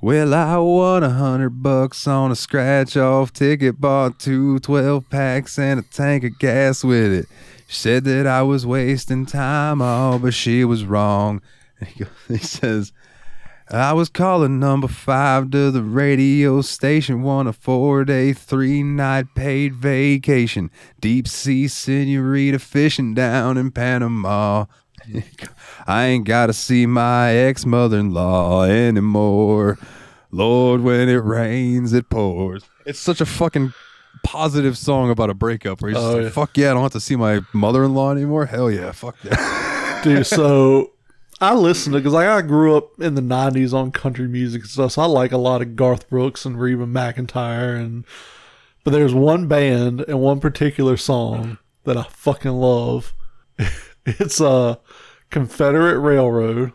[0.00, 5.58] well, I won a hundred bucks on a scratch off ticket, bought two 12 packs
[5.58, 7.26] and a tank of gas with it.
[7.70, 11.42] Said that I was wasting time, oh, but she was wrong.
[11.78, 12.92] And he, goes, he says,
[13.70, 19.26] I was calling number five to the radio station, won a four day, three night
[19.34, 20.70] paid vacation.
[20.98, 24.64] Deep sea senorita fishing down in Panama.
[25.86, 29.78] I ain't gotta see my ex mother in law anymore.
[30.30, 32.64] Lord, when it rains, it pours.
[32.86, 33.74] It's such a fucking
[34.24, 36.28] positive song about a breakup where he's just Oh, like, yeah.
[36.30, 38.46] fuck yeah, I don't have to see my mother in law anymore.
[38.46, 40.00] Hell yeah, fuck that.
[40.04, 40.26] dude.
[40.26, 40.92] So
[41.40, 44.70] I listened to because like I grew up in the '90s on country music and
[44.70, 48.04] stuff, so I like a lot of Garth Brooks and Reba McEntire, and
[48.84, 53.14] but there's one band and one particular song that I fucking love.
[54.06, 54.76] it's uh,
[55.30, 56.72] Confederate Railroad.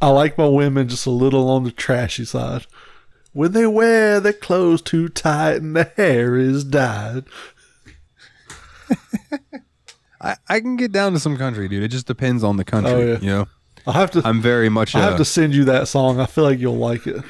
[0.00, 2.66] I like my women just a little on the trashy side.
[3.32, 7.24] When they wear their clothes too tight and the hair is dyed.
[10.20, 11.82] I, I can get down to some country, dude.
[11.82, 12.92] It just depends on the country.
[12.92, 13.18] Oh, yeah.
[13.20, 13.48] You know,
[13.86, 14.22] I have to.
[14.24, 14.94] I'm very much.
[14.94, 16.20] I have to send you that song.
[16.20, 17.24] I feel like you'll like it.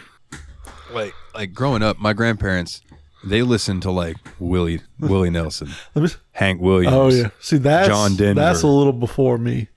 [0.93, 1.99] like like growing up.
[1.99, 2.83] My grandparents
[3.25, 6.09] they listened to like Willie Willie Nelson, me.
[6.33, 6.95] Hank Williams.
[6.95, 7.31] Oh yeah.
[7.41, 8.41] See that's John Denver.
[8.41, 9.69] That's a little before me.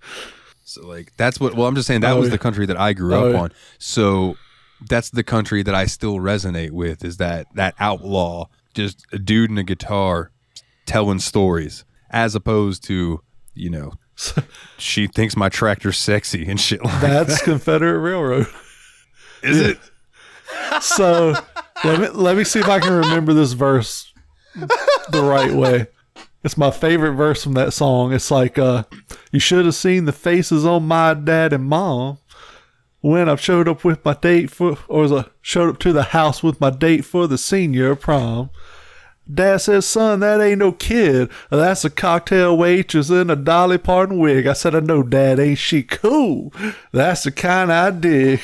[0.65, 1.53] So like that's what.
[1.53, 2.32] Well, I'm just saying that Oh, was yeah.
[2.32, 3.39] the country that I grew Oh, up yeah.
[3.43, 3.51] on.
[3.78, 4.36] So
[4.88, 7.03] that's the country that I still resonate with.
[7.03, 10.32] Is that that outlaw, just a dude in a guitar
[10.86, 13.21] telling stories, as opposed to
[13.53, 13.93] you know
[14.78, 18.47] she thinks my tractor's sexy and shit like That's Confederate Railroad.
[19.43, 19.80] Is it?
[20.80, 21.34] So
[21.84, 24.13] let me let me see if I can remember this verse
[25.09, 25.88] the right way.
[26.43, 28.13] It's my favorite verse from that song.
[28.13, 28.84] It's like, uh,
[29.32, 32.19] you should have seen the faces on my dad and mom
[33.05, 36.41] when I've showed up with my date for, or I showed up to the house
[36.41, 38.49] with my date for the senior prom.
[39.31, 41.29] Dad says, son, that ain't no kid.
[41.51, 44.47] That's a cocktail waitress in a Dolly Parton wig.
[44.47, 46.51] I said, I know, Dad, ain't she cool?
[46.91, 48.39] That's the kind I dig.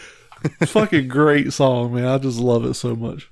[0.66, 2.06] Fucking great song, man.
[2.06, 3.30] I just love it so much.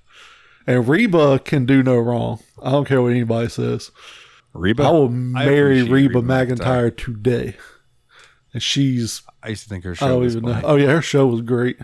[0.68, 2.38] And Reba can do no wrong.
[2.62, 3.90] I don't care what anybody says.
[4.52, 4.84] Reba.
[4.84, 7.56] I will marry appreciate Reba, Reba McEntire today.
[8.52, 10.55] And she's I used to think her I show don't was even know.
[10.55, 10.66] funny.
[10.66, 11.78] Oh yeah, her show was great.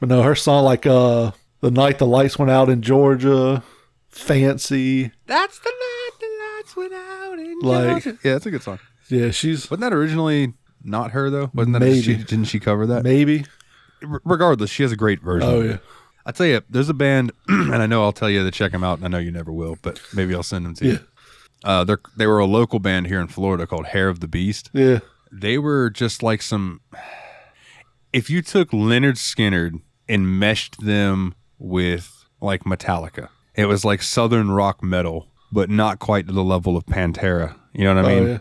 [0.00, 3.62] But no, her song like uh the night the lights went out in Georgia,
[4.08, 5.12] fancy.
[5.26, 6.26] That's the night the
[6.56, 8.18] lights went out in Like- Georgia.
[8.24, 8.78] Yeah, that's a good song.
[9.08, 11.50] Yeah, she's Wasn't that originally not her though?
[11.54, 12.00] Wasn't that Maybe.
[12.02, 13.02] she, didn't she cover that?
[13.04, 13.44] maybe.
[14.06, 15.48] R- regardless, she has a great version.
[15.48, 15.76] Oh of yeah.
[16.24, 18.84] I tell you, there's a band, and I know I'll tell you to check them
[18.84, 20.92] out, and I know you never will, but maybe I'll send them to Yeah.
[20.92, 20.98] you.
[21.64, 24.70] Uh, they're they were a local band here in Florida called Hair of the Beast.
[24.72, 24.98] Yeah.
[25.32, 26.80] They were just like some.
[28.12, 34.50] If you took Lynyrd Skynyrd and meshed them with like Metallica, it was like Southern
[34.50, 37.56] rock metal, but not quite to the level of Pantera.
[37.72, 38.22] You know what I mean?
[38.24, 38.38] oh yeah.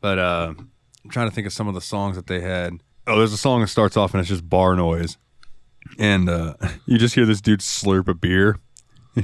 [0.00, 2.74] But uh, I'm trying to think of some of the songs that they had.
[3.06, 5.16] Oh, there's a song that starts off and it's just bar noise,
[5.98, 6.54] and uh,
[6.86, 8.58] you just hear this dude slurp a beer.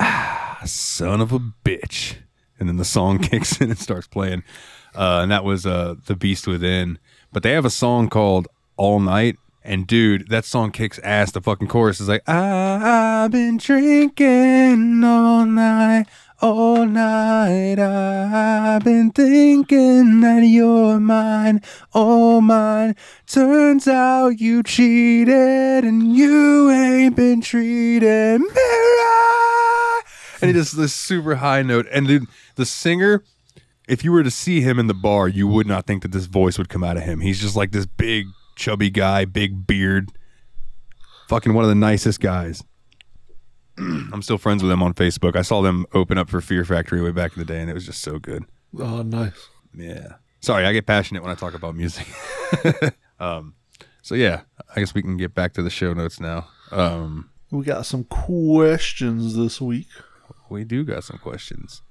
[0.00, 2.16] ah, son of a bitch!
[2.58, 4.42] And then the song kicks in and starts playing,
[4.96, 6.98] uh, and that was uh, the Beast Within.
[7.32, 9.36] But they have a song called All Night.
[9.62, 11.32] And dude, that song kicks ass.
[11.32, 16.06] The fucking chorus is like, I've been drinking all night,
[16.40, 17.80] all night.
[17.80, 22.94] I've been thinking that you're mine, all mine.
[23.26, 28.40] Turns out you cheated and you ain't been treated.
[30.40, 31.86] And he does this super high note.
[31.90, 33.24] And dude, the singer,
[33.86, 36.26] if you were to see him in the bar, you would not think that this
[36.26, 37.20] voice would come out of him.
[37.20, 38.26] He's just like this big,
[38.56, 40.10] chubby guy, big beard.
[41.28, 42.62] Fucking one of the nicest guys.
[43.78, 45.36] I'm still friends with him on Facebook.
[45.36, 47.74] I saw them open up for Fear Factory way back in the day, and it
[47.74, 48.44] was just so good.
[48.78, 49.48] Oh nice.
[49.74, 50.14] Yeah.
[50.40, 52.06] Sorry, I get passionate when I talk about music.
[53.20, 53.54] um,
[54.02, 54.42] so yeah,
[54.74, 56.48] I guess we can get back to the show notes now.
[56.70, 59.88] Um, We got some questions this week.
[60.48, 61.82] we do got some questions.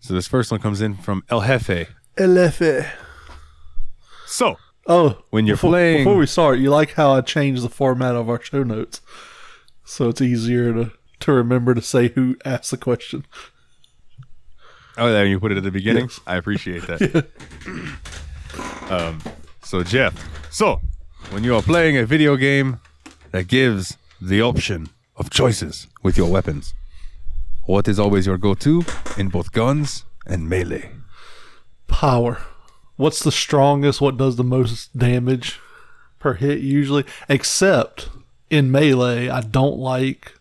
[0.00, 1.88] So this first one comes in from El Jefe.
[2.16, 2.90] LFA.
[4.26, 7.68] So Oh, When you're before, playing- Before we start, you like how I changed the
[7.68, 9.00] format of our show notes,
[9.84, 13.26] so it's easier to to remember to say who asked the question.
[14.96, 16.04] Oh, there you put it at the beginning.
[16.04, 16.20] Yes.
[16.26, 17.26] I appreciate that.
[18.90, 19.20] um,
[19.62, 20.14] so Jeff,
[20.50, 20.80] so
[21.30, 22.80] when you are playing a video game
[23.32, 26.74] that gives the option of choices with your weapons,
[27.70, 28.84] what is always your go-to
[29.16, 30.90] in both guns and melee?
[31.86, 32.38] Power.
[32.96, 34.00] What's the strongest?
[34.00, 35.60] What does the most damage
[36.18, 37.04] per hit usually?
[37.28, 38.08] Except
[38.50, 40.34] in melee, I don't like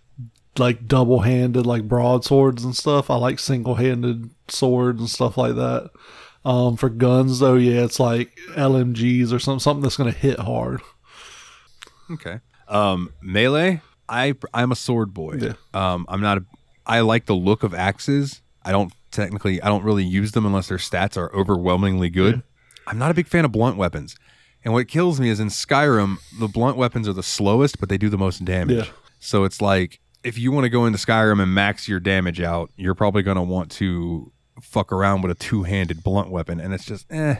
[0.57, 3.11] like double handed like broadswords and stuff.
[3.11, 5.91] I like single handed swords and stuff like that.
[6.43, 10.81] Um, for guns though, yeah, it's like LMGs or something something that's gonna hit hard.
[12.09, 12.39] Okay.
[12.67, 13.81] Um, melee.
[14.09, 15.35] I I'm a sword boy.
[15.39, 15.53] Yeah.
[15.75, 16.39] Um, I'm not.
[16.39, 16.45] A,
[16.89, 18.41] I like the look of axes.
[18.65, 19.61] I don't technically.
[19.61, 22.43] I don't really use them unless their stats are overwhelmingly good.
[22.87, 24.15] I'm not a big fan of blunt weapons.
[24.65, 27.97] And what kills me is in Skyrim, the blunt weapons are the slowest, but they
[27.97, 28.87] do the most damage.
[28.87, 28.93] Yeah.
[29.19, 32.71] So it's like if you want to go into Skyrim and max your damage out,
[32.75, 34.31] you're probably going to want to
[34.61, 36.59] fuck around with a two handed blunt weapon.
[36.59, 37.35] And it's just, eh.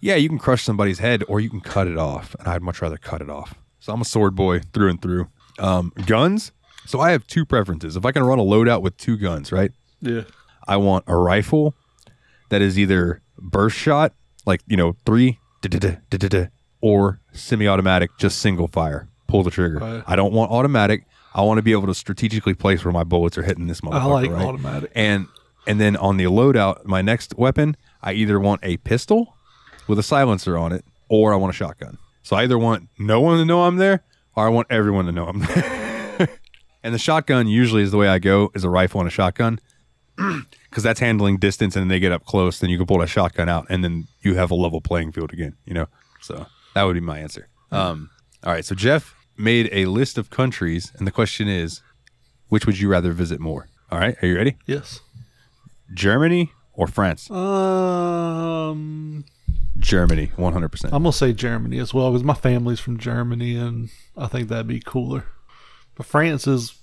[0.00, 2.34] Yeah, you can crush somebody's head or you can cut it off.
[2.38, 3.54] And I'd much rather cut it off.
[3.80, 5.28] So I'm a sword boy through and through.
[5.58, 6.52] Um, guns.
[6.86, 7.96] So I have two preferences.
[7.96, 9.72] If I can run a loadout with two guns, right?
[10.00, 10.22] Yeah.
[10.66, 11.74] I want a rifle
[12.50, 14.12] that is either burst shot,
[14.46, 15.38] like, you know, three,
[16.80, 19.08] or semi automatic, just single fire.
[19.26, 19.78] Pull the trigger.
[19.78, 20.04] Right.
[20.06, 21.06] I don't want automatic.
[21.34, 24.00] I want to be able to strategically place where my bullets are hitting this motherfucker.
[24.00, 24.44] I like right?
[24.44, 24.92] automatic.
[24.94, 25.26] And
[25.66, 29.34] and then on the loadout, my next weapon, I either want a pistol
[29.88, 31.98] with a silencer on it, or I want a shotgun.
[32.22, 34.04] So I either want no one to know I'm there,
[34.36, 35.80] or I want everyone to know I'm there.
[36.84, 39.58] and the shotgun usually is the way I go is a rifle and a shotgun.
[40.70, 43.06] Because that's handling distance, and then they get up close, then you can pull that
[43.06, 45.54] shotgun out, and then you have a level playing field again.
[45.66, 45.86] You know,
[46.20, 47.46] so that would be my answer.
[47.70, 48.10] Um,
[48.42, 51.80] all right, so Jeff made a list of countries, and the question is,
[52.48, 53.68] which would you rather visit more?
[53.92, 54.56] All right, are you ready?
[54.66, 54.98] Yes.
[55.92, 57.30] Germany or France?
[57.30, 59.24] Um,
[59.78, 60.92] Germany, one hundred percent.
[60.92, 64.66] I'm gonna say Germany as well because my family's from Germany, and I think that'd
[64.66, 65.26] be cooler.
[65.96, 66.74] But France is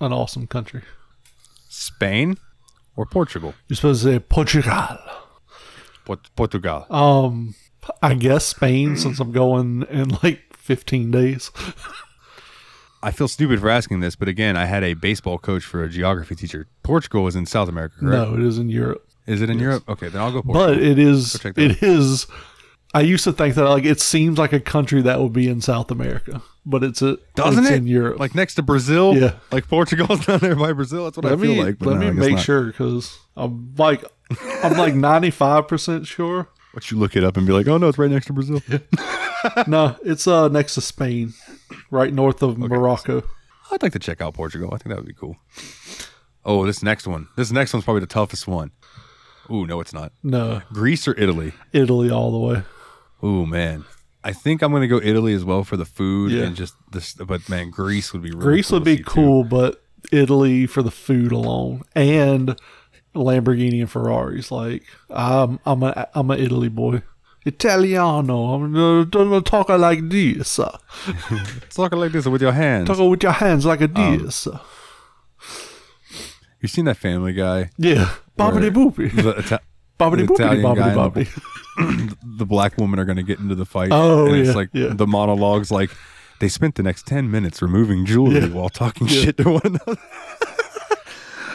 [0.00, 0.82] an awesome country.
[1.68, 2.38] Spain
[2.96, 3.54] or Portugal?
[3.68, 4.98] You're supposed to say Portugal.
[6.04, 6.86] Port- Portugal.
[6.90, 7.54] Um,
[8.02, 11.50] I guess Spain since I'm going in like 15 days.
[13.02, 15.88] I feel stupid for asking this, but again, I had a baseball coach for a
[15.90, 16.66] geography teacher.
[16.82, 18.30] Portugal is in South America, correct?
[18.30, 19.84] No, it is in Europe, Is it in Europe?
[19.88, 20.74] Okay, then I'll go Portugal.
[20.74, 21.34] but it is.
[21.44, 22.26] It is.
[22.94, 25.60] I used to think that like it seems like a country that would be in
[25.60, 27.76] South America, but it's a Doesn't it's it?
[27.76, 28.18] in Europe.
[28.18, 29.14] Like next to Brazil?
[29.16, 29.34] Yeah.
[29.52, 31.04] Like Portugal's down there by Brazil.
[31.04, 31.78] That's what let I feel me like.
[31.78, 32.42] but let no, me make not.
[32.44, 34.04] sure because I'm like
[34.62, 36.48] I'm like 95 percent sure.
[36.72, 38.60] But you look it up and be like, oh no, it's right next to Brazil.
[39.66, 41.34] No, it's uh next to Spain,
[41.90, 43.22] right north of Morocco.
[43.70, 44.70] I'd like to check out Portugal.
[44.72, 45.36] I think that would be cool.
[46.46, 47.28] Oh, this next one.
[47.36, 48.70] This next one's probably the toughest one.
[49.50, 50.12] Ooh, no, it's not.
[50.22, 51.52] No, Greece or Italy?
[51.74, 52.62] Italy all the way.
[53.22, 53.84] Ooh, man.
[54.26, 56.44] I think I'm gonna go Italy as well for the food Yeah.
[56.44, 57.12] and just this.
[57.14, 59.04] But man, Greece would be really Greece cool would be see, too.
[59.04, 62.56] cool, but Italy for the food alone and
[63.14, 64.50] Lamborghini and Ferraris.
[64.50, 67.02] Like I'm, I'm a, I'm a Italy boy.
[67.46, 68.54] Italiano.
[68.54, 70.58] I'm uh, gonna talk like this.
[70.58, 70.78] Uh,
[71.70, 72.88] Talking like this with your hands.
[72.88, 74.46] talk with your hands like a Um, this.
[74.46, 74.58] uh.
[76.60, 77.68] You seen that Family Guy?
[77.76, 79.10] yeah, bobbity boopy,
[80.10, 81.40] bobbity the boopity, Italian guy bobbity the-
[81.76, 82.14] bobbity.
[82.38, 83.88] the black women are gonna get into the fight.
[83.92, 84.88] Oh, and it's yeah, like yeah.
[84.92, 85.90] the monologues like
[86.40, 88.48] they spent the next ten minutes removing jewelry Yeah.
[88.48, 89.22] while talking Yeah.
[89.22, 89.96] shit to one another.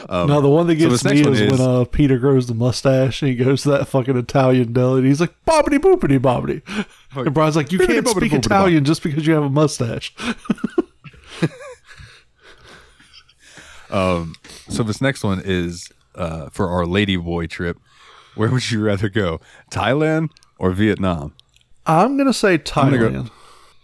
[0.27, 1.83] no, the one that Um, so gets this next me one is, is- when uh,
[1.85, 5.33] Peter grows the mustache and he goes to that fucking Italian deli and he's like
[5.45, 6.61] bobbity boopity bobbity.
[7.15, 10.13] And Brian's like, you Bibbidi can't bobbidi speak Italian just because you have a mustache.
[13.91, 14.35] um,
[14.69, 17.77] So this next one is uh, for our lady boy trip.
[18.35, 19.39] Where would you rather go,
[19.71, 21.33] Thailand or Vietnam?
[21.85, 23.31] I'm gonna say gonna go- Thailand.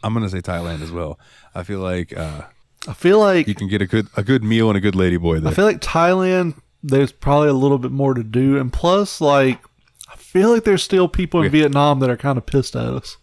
[0.03, 1.19] I'm gonna say Thailand as well.
[1.55, 2.43] I feel like uh,
[2.87, 5.17] I feel like you can get a good a good meal and a good lady
[5.17, 5.51] boy there.
[5.51, 6.55] I feel like Thailand.
[6.83, 9.59] There's probably a little bit more to do, and plus, like,
[10.07, 11.49] I feel like there's still people in Yeah.
[11.61, 13.17] Vietnam that are kind of pissed at us.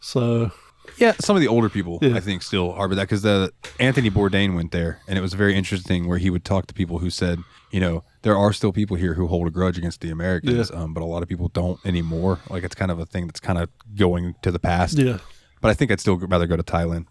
[0.00, 0.50] So
[0.96, 2.16] Yeah, some of the older people Yeah.
[2.16, 5.54] I think still harbor that because the Anthony Bourdain went there, and it was very
[5.54, 8.96] interesting where he would talk to people who said, you know, there are still people
[8.96, 11.78] here who hold a grudge against the Americans, um, but a lot of people don't
[11.86, 12.38] anymore.
[12.50, 14.98] Like it's kind of a thing that's kind of going to the past.
[14.98, 15.18] yeah,
[15.60, 17.06] But I think I'd still rather go to Thailand.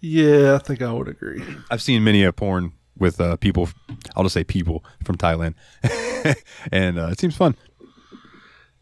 [0.00, 1.42] yeah, I think I would agree.
[1.70, 3.68] I've seen many a porn with uh, people.
[4.16, 5.54] I'll just say people from Thailand,
[6.72, 7.54] and uh, it seems fun.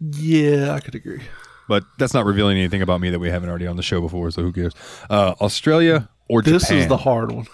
[0.01, 1.21] Yeah, I could agree.
[1.69, 4.31] But that's not revealing anything about me that we haven't already on the show before.
[4.31, 4.73] So who cares?
[5.09, 6.79] Uh, Australia or This Japan?
[6.79, 7.47] is the hard one.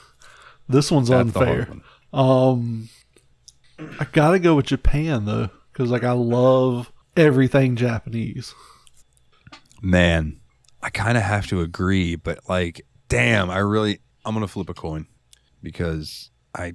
[0.69, 1.67] This one's That's unfair.
[1.67, 1.83] one.
[2.13, 2.89] Um,
[3.79, 8.55] I gotta go with Japan though, because like I love everything Japanese.
[9.83, 10.41] Man,
[10.83, 14.75] I kind of have to agree, but like, damn, I really, I'm gonna flip a
[14.75, 15.07] coin
[15.63, 16.75] because I,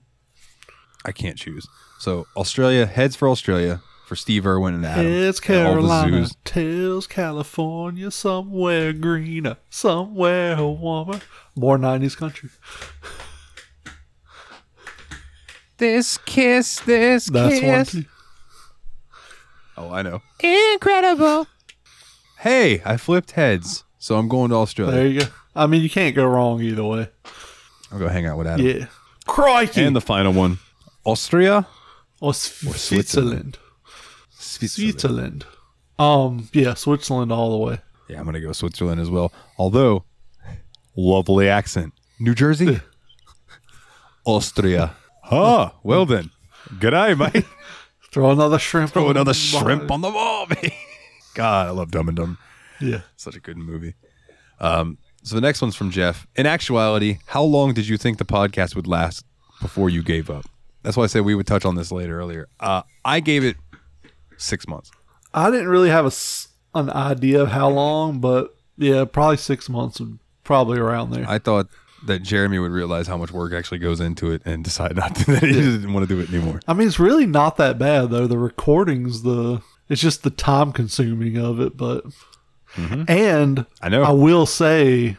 [1.06, 1.68] I can't choose.
[2.00, 5.06] So Australia heads for Australia for Steve Irwin and Adam.
[5.06, 11.22] It's and all the Carolina, tells California somewhere greener, somewhere warmer.
[11.56, 12.50] More '90s country.
[15.82, 17.86] This kiss, this That's one.
[17.86, 18.06] Too.
[19.76, 20.22] Oh, I know.
[20.40, 21.48] Incredible.
[22.38, 24.94] Hey, I flipped heads, so I'm going to Australia.
[24.96, 25.26] There you go.
[25.56, 27.08] I mean, you can't go wrong either way.
[27.92, 28.66] I'll go hang out with Adam.
[28.66, 28.86] Yeah.
[29.28, 29.84] Crikey.
[29.84, 30.58] And the final one,
[31.04, 31.68] Austria,
[32.20, 33.60] or Switzerland.
[34.32, 34.72] Switzerland.
[34.72, 35.46] Switzerland.
[36.00, 36.50] Um.
[36.52, 37.80] Yeah, Switzerland all the way.
[38.08, 39.32] Yeah, I'm gonna go Switzerland as well.
[39.60, 40.04] Although,
[40.96, 42.82] lovely accent, New Jersey.
[44.26, 44.96] Austria.
[45.32, 46.30] Ah, well then.
[46.80, 47.46] Good eye, mate.
[48.12, 48.92] Throw another shrimp.
[48.92, 50.74] Throw on another the shrimp on the wall, mate.
[51.34, 52.38] God, I love Dumb and Dumb.
[52.82, 53.02] Yeah.
[53.16, 53.94] Such a good movie.
[54.60, 56.28] Um, so the next one's from Jeff.
[56.36, 59.24] In actuality, how long did you think the podcast would last
[59.62, 60.46] before you gave up?
[60.84, 62.50] That's why I said we would touch on this later earlier.
[62.60, 63.56] Uh, I gave it
[64.38, 64.92] six months.
[65.34, 66.12] I didn't really have a
[66.74, 71.26] an idea of how long, but yeah, probably six months, and probably around there.
[71.28, 71.68] I thought
[72.06, 75.26] that Jeremy would realize how much work actually goes into it and decide not to.
[75.32, 76.60] That he didn't want to do it anymore.
[76.68, 78.28] I mean, it's really not that bad though.
[78.28, 82.06] The recordings, the it's just the time consuming of it, but
[82.76, 83.04] mm-hmm.
[83.08, 84.04] and I know.
[84.04, 85.18] I will say,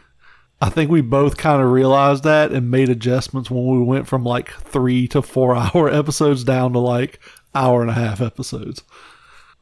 [0.61, 4.23] I think we both kind of realized that and made adjustments when we went from
[4.23, 7.19] like three to four hour episodes down to like
[7.55, 8.83] hour and a half episodes.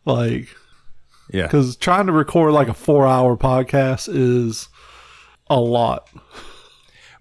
[0.05, 0.47] Like,
[1.29, 1.43] Yeah.
[1.43, 4.69] because trying to record like a four hour podcast is
[5.49, 6.09] a lot.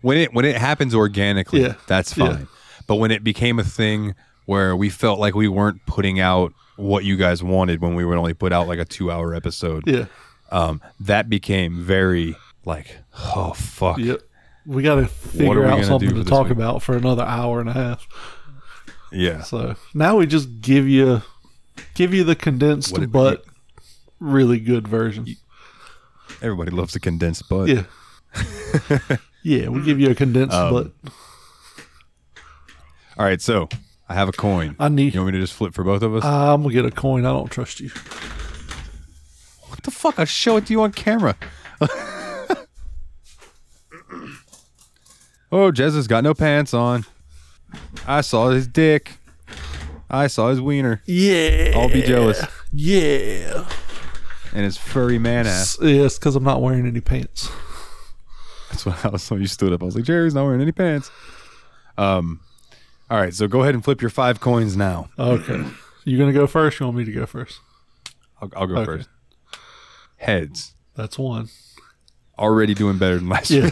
[0.02, 1.74] When it when it happens organically, Yeah.
[1.86, 2.26] that's Yeah.
[2.36, 2.48] fine.
[2.86, 4.14] But when it became a thing
[4.46, 8.16] where we felt like we weren't putting out what you guys wanted when we would
[8.18, 10.06] only put out like a two hour episode, Yeah.
[10.50, 12.34] um, that became very
[12.64, 12.96] like,
[13.36, 13.98] oh fuck.
[13.98, 14.20] Yep.
[14.66, 16.52] We got to figure out something to talk week?
[16.52, 18.06] about for another hour and a half.
[19.12, 19.42] Yeah.
[19.42, 21.22] So now we just give you
[21.94, 23.44] give you the condensed it- but
[24.20, 25.26] really good version.
[26.42, 27.68] Everybody loves the condensed but.
[27.68, 27.82] Yeah.
[29.42, 31.12] yeah, we'll give you a condensed Um, but
[33.18, 33.68] All right, so
[34.08, 34.76] I have a coin.
[34.78, 36.24] I need You want me to just flip for both of us?
[36.24, 37.24] I'm gonna get a coin.
[37.26, 37.88] I don't trust you.
[39.68, 40.18] what the fuck?
[40.18, 41.36] I'll show it to you on camera.
[45.52, 47.04] oh, Jez has got no pants on.
[48.06, 49.18] I saw his dick.
[50.12, 51.72] I saw his wiener Yeah.
[51.76, 52.42] I'll be jealous.
[52.72, 53.68] Yeah.
[54.52, 55.78] and his furry man ass.
[55.80, 57.48] S- Yeah, it's because I'm not wearing any pants.
[58.70, 59.82] That's what I was when you stood up.
[59.82, 61.10] I was like, Jerry's not wearing any pants.
[61.98, 62.40] Um,
[63.10, 65.10] all right, so go ahead and flip your five coins now.
[65.18, 65.62] Okay.
[66.04, 66.80] You gonna go first?
[66.80, 67.60] You want me to go first?
[68.40, 68.84] I'll, I'll go Okay.
[68.86, 69.08] first.
[70.16, 70.74] Heads.
[70.94, 71.48] That's one.
[72.38, 73.70] Already doing better than last Yeah.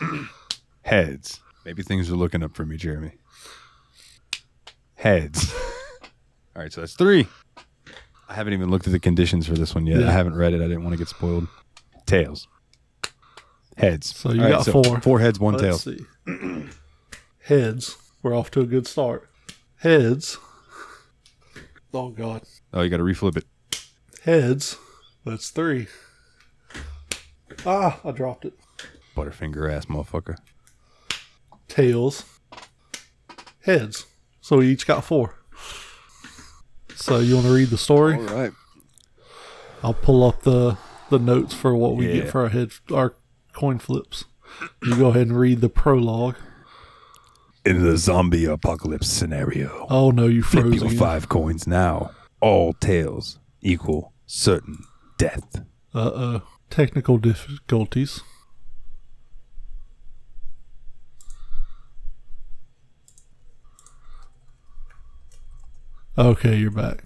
[0.00, 0.20] week.
[0.82, 1.40] Heads.
[1.64, 3.12] Maybe things are looking up for me, Jeremy.
[4.96, 5.54] Heads.
[6.56, 7.26] All right, so that's three.
[8.28, 10.00] I haven't even looked at the conditions for this one yet.
[10.00, 10.08] Yeah.
[10.08, 10.56] I haven't read it.
[10.60, 11.46] I didn't want to get spoiled.
[12.06, 12.46] Tails.
[13.76, 14.14] Heads.
[14.16, 15.00] So you All got four.
[15.00, 15.72] Four heads, one tail.
[15.72, 16.06] Let's see.
[17.44, 17.96] Heads.
[18.22, 19.28] We're off to a good start.
[19.76, 20.38] Heads.
[21.92, 22.42] Oh God.
[22.72, 23.44] Oh, you got to reflip it.
[24.22, 24.76] Heads.
[25.24, 25.88] That's three.
[27.66, 28.54] Ah, I dropped it.
[29.16, 30.36] Butterfinger ass motherfucker.
[31.68, 32.24] Tails.
[33.62, 34.06] Heads.
[34.40, 35.36] So we each got four.
[36.96, 38.16] So you want to read the story?
[38.16, 38.52] right.
[39.82, 40.78] I'll pull up the
[41.10, 42.14] the notes for what we Yeah.
[42.22, 43.14] get for our head our
[43.54, 44.24] coin flips.
[44.82, 46.36] You go ahead and read the prologue.
[47.64, 50.98] In the zombie apocalypse scenario, Oh no, you flip your again.
[50.98, 52.10] five coins now.
[52.40, 54.78] All tails equal certain
[55.16, 55.62] death.
[55.94, 56.42] Uh oh.
[56.68, 58.20] Technical difficulties.
[66.16, 67.04] Okay, you're back.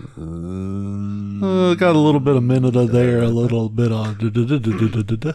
[0.00, 5.32] Uh, got a little bit of minute there, a little bit of da-da-da-da-da-da-da.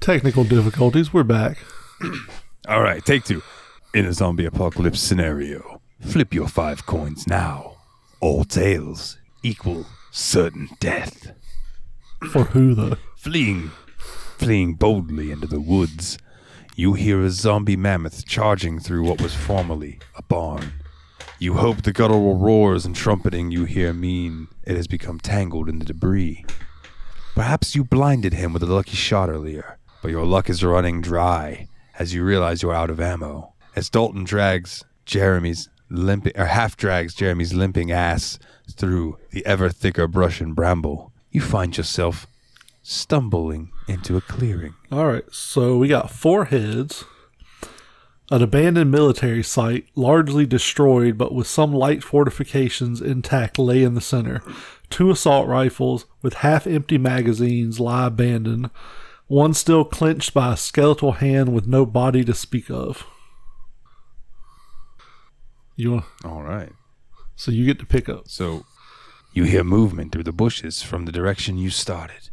[0.00, 1.12] technical difficulties.
[1.12, 1.58] We're back.
[2.68, 3.42] All right, take two.
[3.94, 7.76] In a zombie apocalypse scenario, flip your five coins now.
[8.20, 11.32] All tails equal certain death.
[12.30, 12.96] For who though?
[13.16, 13.70] Fleeing,
[14.38, 16.18] fleeing boldly into the woods,
[16.76, 20.72] you hear a zombie mammoth charging through what was formerly a barn.
[21.44, 25.78] You hope the guttural roars and trumpeting you hear mean it has become tangled in
[25.78, 26.42] the debris.
[27.34, 31.68] Perhaps you blinded him with a lucky shot earlier, but your luck is running dry
[31.98, 33.52] as you realize you're out of ammo.
[33.76, 38.38] As Dalton drags Jeremy's limping, or half drags Jeremy's limping ass
[38.70, 42.26] through the ever thicker brush and bramble, you find yourself
[42.82, 44.76] stumbling into a clearing.
[44.90, 47.04] All right, so we got four heads.
[48.30, 54.00] An abandoned military site, largely destroyed but with some light fortifications intact, lay in the
[54.00, 54.42] center.
[54.88, 58.70] Two assault rifles with half empty magazines lie abandoned,
[59.26, 63.06] one still clenched by a skeletal hand with no body to speak of.
[65.76, 66.72] You want, All right.
[67.36, 68.28] so you get to pick up.
[68.28, 68.64] So
[69.32, 72.30] you hear movement through the bushes from the direction you started.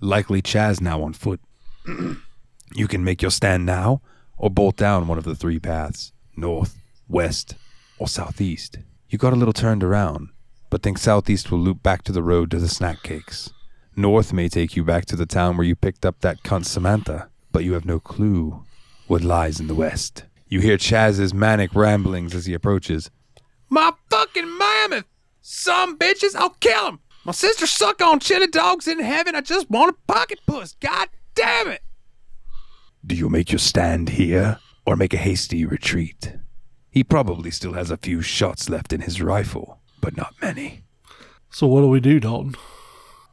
[0.00, 1.40] Likely Chaz now on foot.
[1.86, 4.00] you can make your stand now
[4.36, 6.76] or bolt down one of the three paths north,
[7.08, 7.54] west,
[7.98, 8.78] or southeast.
[9.08, 10.30] You got a little turned around,
[10.70, 13.52] but think southeast will loop back to the road to the snack cakes.
[13.96, 17.28] North may take you back to the town where you picked up that cunt Samantha,
[17.52, 18.64] but you have no clue
[19.06, 20.24] what lies in the west.
[20.48, 23.10] You hear Chaz's manic ramblings as he approaches.
[23.68, 25.04] My fucking mammoth!
[25.40, 27.00] Some bitches, I'll kill him!
[27.24, 29.34] My sister suck on chili dogs in heaven.
[29.34, 30.74] I just want a pocket puss.
[30.80, 31.82] God damn it!
[33.06, 36.34] Do you make your stand here or make a hasty retreat?
[36.90, 40.84] He probably still has a few shots left in his rifle, but not many.
[41.50, 42.54] So what do we do, Dalton?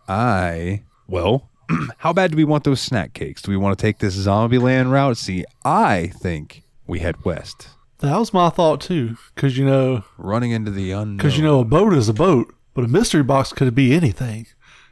[0.07, 1.49] I well,
[1.99, 3.41] how bad do we want those snack cakes?
[3.41, 5.17] Do we want to take this zombie land route?
[5.17, 7.69] See, I think we head west,
[7.99, 11.17] That was my thought too, because you know, running into the unknown.
[11.17, 14.47] because you know, a boat is a boat, but a mystery box could be anything,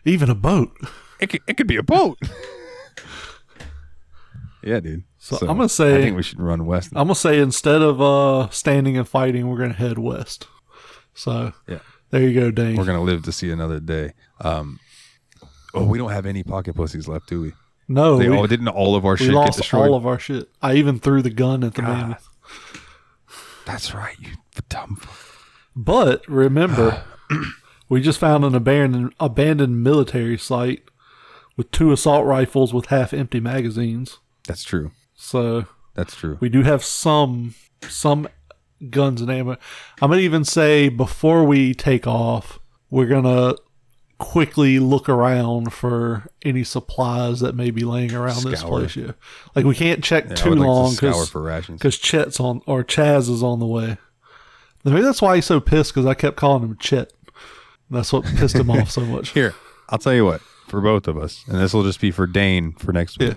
[0.06, 0.72] even a boat.
[1.20, 2.18] it could, it could be a boat.
[4.70, 5.04] yeah, dude.
[5.18, 6.92] So I'm gonna say- I think we should run west.
[6.96, 10.48] I'm gonna say instead of uh standing and fighting, we're gonna head west.
[11.14, 11.80] So Yeah.
[12.12, 12.78] there you go, Dane.
[12.78, 14.14] We're gonna live to see another day.
[14.40, 14.80] Um,
[15.74, 17.54] oh, we don't have any pocket pussies left, do we?
[17.88, 19.90] no, They we, all didn't all of our shit get lost destroyed.
[19.90, 20.48] all of our shit.
[20.62, 22.08] I even threw the gun at the God.
[22.10, 22.16] man.
[23.66, 24.32] That's right, you
[24.70, 24.96] dumb.
[24.98, 25.16] fuck.
[25.76, 27.04] But remember,
[27.90, 30.84] we just found an abandoned abandoned military site
[31.58, 34.20] with two assault rifles with half empty magazines.
[34.50, 34.92] That's true.
[35.16, 36.38] So That's true.
[36.42, 37.54] we do have some
[37.88, 38.28] some
[38.90, 39.52] guns and ammo.
[40.02, 43.54] I'm gonna even say before we take off, we're gonna
[44.18, 48.96] quickly look around for any supplies that may be laying around this place.
[48.96, 49.12] Yeah,
[49.56, 51.80] like we can't check Yeah, too like long scour because rations.
[51.80, 53.98] because Chet's on or Chaz is on the way.
[54.84, 57.14] Maybe that's why he's so pissed because I kept calling him Chet.
[57.92, 59.30] That's what pissed him off so much.
[59.34, 59.54] Here,
[59.90, 60.42] I'll tell you what.
[60.68, 63.30] For both of us, and this will just be for Dane for next week.
[63.30, 63.36] Yeah.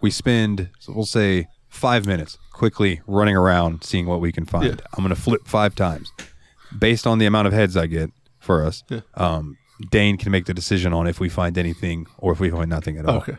[0.00, 4.64] We spend so we'll say five minutes quickly running around seeing what we can find
[4.64, 4.86] Yeah.
[4.96, 6.12] i'm going to flip five times
[6.78, 9.00] based on the amount of heads i get for us Yeah.
[9.14, 9.56] um,
[9.90, 12.96] dane can make the decision on if we find anything or if we find nothing
[12.98, 13.36] at all Okay,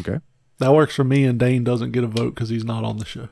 [0.00, 0.18] okay
[0.60, 1.22] that works for me.
[1.24, 3.28] And Dane doesn't get a vote because he's not on the show.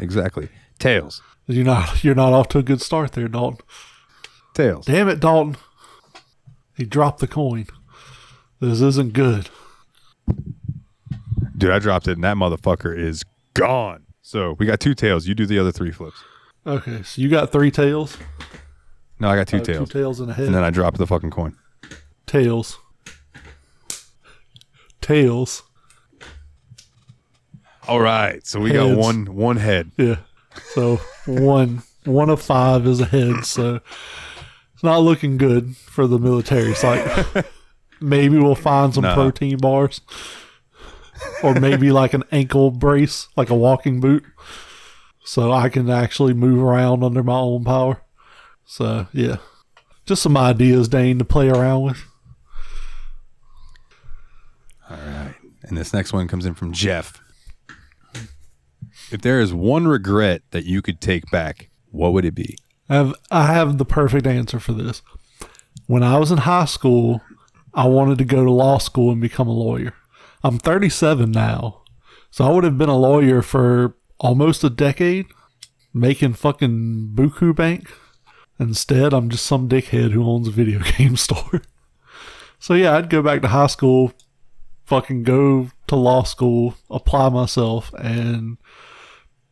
[0.00, 0.48] exactly
[0.80, 2.02] tails You're not.
[2.02, 3.64] You're not off to a good start there, Dalton.
[4.52, 5.56] tails Damn it, Dalton.
[6.76, 7.66] He dropped the coin.
[8.60, 9.48] This isn't good.
[11.56, 15.34] Dude i dropped it and that motherfucker is gone so we got two tails you
[15.34, 16.16] do the other three flips
[16.66, 18.16] Okay, so you got three tails.
[19.20, 20.46] no i got two Uh, tails Two tails and a head.
[20.46, 21.56] and then i dropped the fucking coin
[22.26, 22.78] tails.
[25.00, 25.62] Tails.
[27.86, 30.16] all right so we got one one head Yeah.
[30.74, 30.96] So
[31.26, 33.44] one one of five is a head.
[33.44, 33.80] So
[34.74, 37.06] it's not looking good for the military site.
[38.00, 39.14] maybe we'll find some No.
[39.14, 40.00] protein bars,
[41.42, 44.24] or maybe like an ankle brace, like a walking boot,
[45.24, 48.02] so I can actually move around under my own power.
[48.64, 49.36] So yeah,
[50.04, 52.04] just some ideas, Dane, to play around with.
[54.88, 55.34] All right.
[55.62, 57.20] And this next one comes in from Jeff.
[59.10, 62.56] If there is one regret that you could take back, what would it be?
[62.88, 65.02] I have I have the perfect answer for this.
[65.86, 67.20] When I was in high school,
[67.74, 69.94] I wanted to go to law school and become a lawyer.
[70.46, 71.82] I'm 37 now,
[72.30, 75.26] so I would have been a lawyer for almost a decade,
[75.92, 77.90] making fucking buku bank.
[78.60, 81.62] Instead, I'm just some dickhead who owns a video game store.
[82.60, 84.12] So yeah, I'd go back to high school,
[84.84, 88.56] fucking go to law school, apply myself, and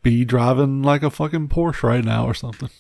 [0.05, 2.71] be driving like a fucking Porsche right now or something.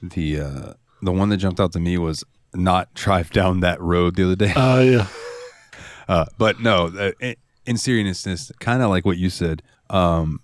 [0.00, 0.72] The uh,
[1.02, 2.24] the one that jumped out to me was
[2.54, 4.54] not drive down that road the other day.
[4.56, 5.06] Oh yeah.
[6.10, 9.62] Uh, but no, uh, in, in seriousness, kind of like what you said.
[9.90, 10.40] Um,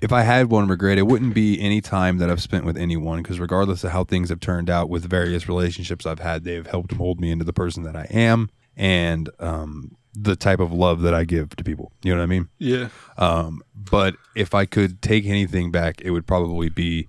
[0.00, 3.22] if I had one regret, it wouldn't be any time that I've spent with anyone,
[3.22, 6.94] because regardless of how things have turned out with various relationships I've had, they've helped
[6.96, 8.48] mold me into the person that I am
[8.78, 11.92] and um, the type of love that I give to people.
[12.02, 12.48] You know what I mean?
[12.56, 12.88] Yeah.
[13.18, 17.08] Um, but if I could take anything back, it would probably be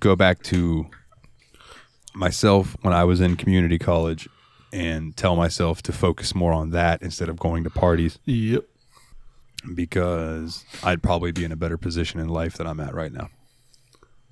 [0.00, 0.86] go back to
[2.14, 4.26] myself when I was in community college
[4.72, 8.64] and tell myself to focus more on that instead of going to parties Yep.
[9.74, 13.28] because I'd probably be in a better position in life than I'm at right now.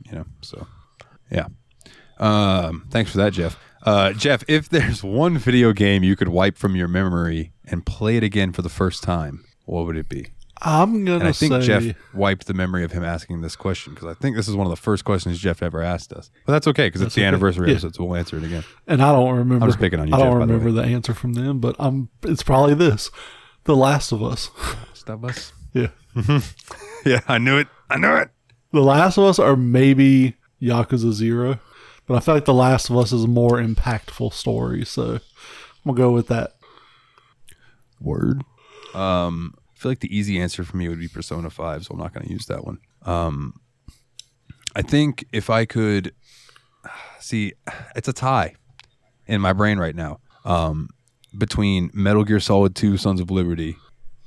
[0.04, 0.66] You know, so
[1.30, 1.46] yeah.
[2.18, 3.58] Um, thanks for that, Jeff.
[3.82, 8.16] Uh, Jeff, if there's one video game you could wipe from your memory and play
[8.16, 10.28] it again for the first time, what would it be?
[10.62, 13.92] I'm gonna And I think say Jeff wiped the memory of him asking this question
[13.94, 16.30] because I think this is one of the first questions Jeff ever asked us.
[16.46, 17.28] But that's okay because it's the okay.
[17.28, 17.72] anniversary Yeah.
[17.74, 18.64] episode, so we'll answer it again.
[18.86, 19.64] and I don't remember.
[19.64, 21.58] I'm just picking on you, I don't Jeff, by the remember the, answer from them,
[21.60, 22.08] but I'm.
[22.22, 23.10] It's probably this,
[23.64, 24.50] The Last of Us.
[24.94, 25.52] Stop us.
[25.74, 25.88] yeah,
[27.04, 27.68] Yeah, I knew it.
[27.90, 28.30] I knew it.
[28.72, 31.60] The Last of Us, or maybe Yakuza Zero,
[32.06, 35.20] but I feel like The Last of Us is a more impactful story, so I'm
[35.84, 36.52] gonna go with that.
[38.00, 38.42] Word.
[38.94, 42.00] Um, I feel like the easy answer for me would be Persona 5, so I'm
[42.00, 42.78] not going to use that one.
[43.02, 43.60] Um,
[44.74, 46.14] I think if I could
[47.20, 47.52] see,
[47.96, 48.54] it's a tie
[49.26, 50.88] in my brain right now um,
[51.36, 53.76] between Metal Gear Solid 2 Sons of Liberty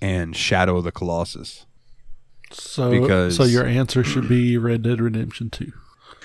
[0.01, 1.65] and Shadow of the Colossus.
[2.51, 5.71] So, Because- so your answer should be Red Dead Redemption 2.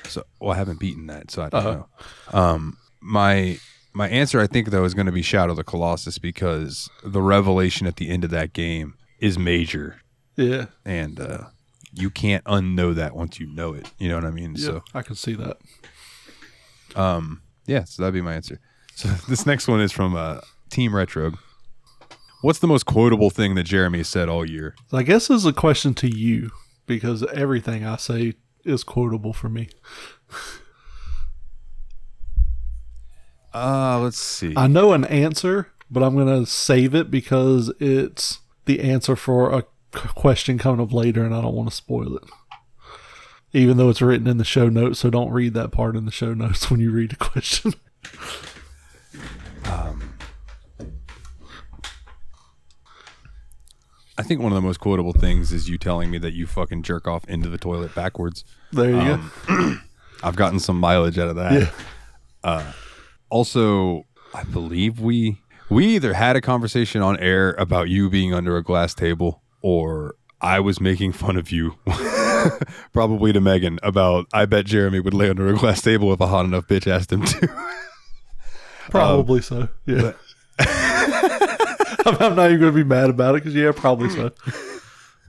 [0.06, 1.82] So, well, I haven't beaten that, so I don't Uh-huh.
[2.32, 2.38] know.
[2.38, 3.58] Um, my
[3.96, 7.22] my answer, I think, though, is going to be Shadow of the Colossus because the
[7.22, 8.94] revelation at the end of that game
[9.24, 10.00] is major,
[10.36, 10.66] Yeah.
[10.84, 11.44] and uh,
[11.92, 13.90] you can't unknow that once you know it.
[13.98, 14.54] You know what I mean?
[14.56, 15.56] Yeah, So, I can see that.
[16.94, 18.60] um, yeah, so that'd be my answer.
[18.94, 20.40] So this next one is from uh,
[20.70, 21.36] Team Retrogue.
[22.42, 24.74] What's the most quotable thing that Jeremy said all year?
[24.92, 26.50] I guess this is a question to you
[26.86, 28.34] because everything I say
[28.66, 29.68] is quotable for me.
[33.54, 34.52] Uh, let's see.
[34.56, 39.52] I know an answer, but I'm going to save it because it's the answer for
[39.52, 39.64] a
[40.14, 42.24] question coming up later and I don't want to spoil it.
[43.52, 46.10] Even though it's written in the show notes, so don't read that part in the
[46.10, 47.74] show notes when you read the question.
[49.66, 50.14] um,
[54.16, 56.82] I think one of the most quotable things is you telling me that you fucking
[56.82, 58.44] jerk off into the toilet backwards.
[58.72, 59.76] there you Um, go.
[60.22, 61.52] I've gotten some mileage out of that.
[61.52, 61.70] Yeah.
[62.42, 62.72] Uh,
[63.30, 65.38] Also, I believe we
[65.68, 70.14] we either had a conversation on air about you being under a glass table, or
[70.40, 71.78] I was making fun of you,
[72.92, 74.26] probably to Megan about.
[74.32, 77.12] I bet Jeremy would lay under a glass table if a hot enough bitch asked
[77.12, 77.48] him to.
[78.90, 79.68] Probably so.
[79.86, 80.12] Yeah.
[80.58, 84.30] I'm not even going to be mad about it because, yeah, probably so.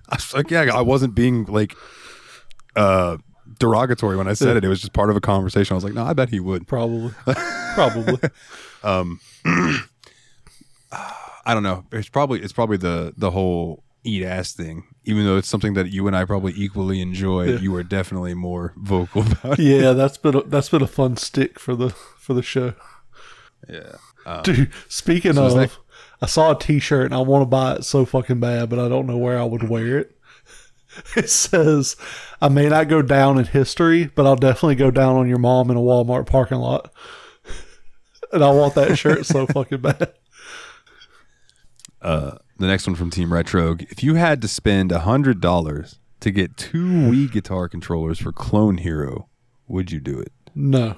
[0.09, 1.73] I was like, yeah, I wasn't being like
[2.75, 3.15] uh
[3.57, 4.57] derogatory when I said Yeah.
[4.57, 4.65] it.
[4.65, 5.73] It was just part of a conversation.
[5.73, 6.67] I was like, no, I bet he would.
[6.67, 7.13] Probably.
[7.75, 8.17] Probably.
[11.45, 11.85] I don't know.
[11.91, 14.83] It's probably it's probably the the whole eat ass thing.
[15.03, 17.59] Even though it's something that you and I probably equally enjoy, Yeah.
[17.59, 19.63] you are definitely more vocal about it.
[19.63, 22.73] Yeah, that's been a, that's been a fun stick for the for the show.
[23.69, 23.93] Yeah.
[24.25, 25.77] Um, Dude, speaking So of, that-
[26.21, 28.87] I saw a T-shirt and I want to buy it so fucking bad, but I
[28.89, 30.11] don't know where I would wear it.
[31.17, 31.97] It says,
[32.41, 35.69] "I may not go down in history, but I'll definitely go down on your mom
[35.69, 36.91] in a Walmart parking lot."
[38.33, 40.13] And I want that shirt so fucking bad.
[42.05, 43.83] The next one from Team Retrogue.
[43.89, 48.31] If you had to spend a hundred dollars to get two Wii guitar controllers for
[48.31, 49.27] Clone Hero,
[49.67, 50.31] would you do it?
[50.53, 50.95] No,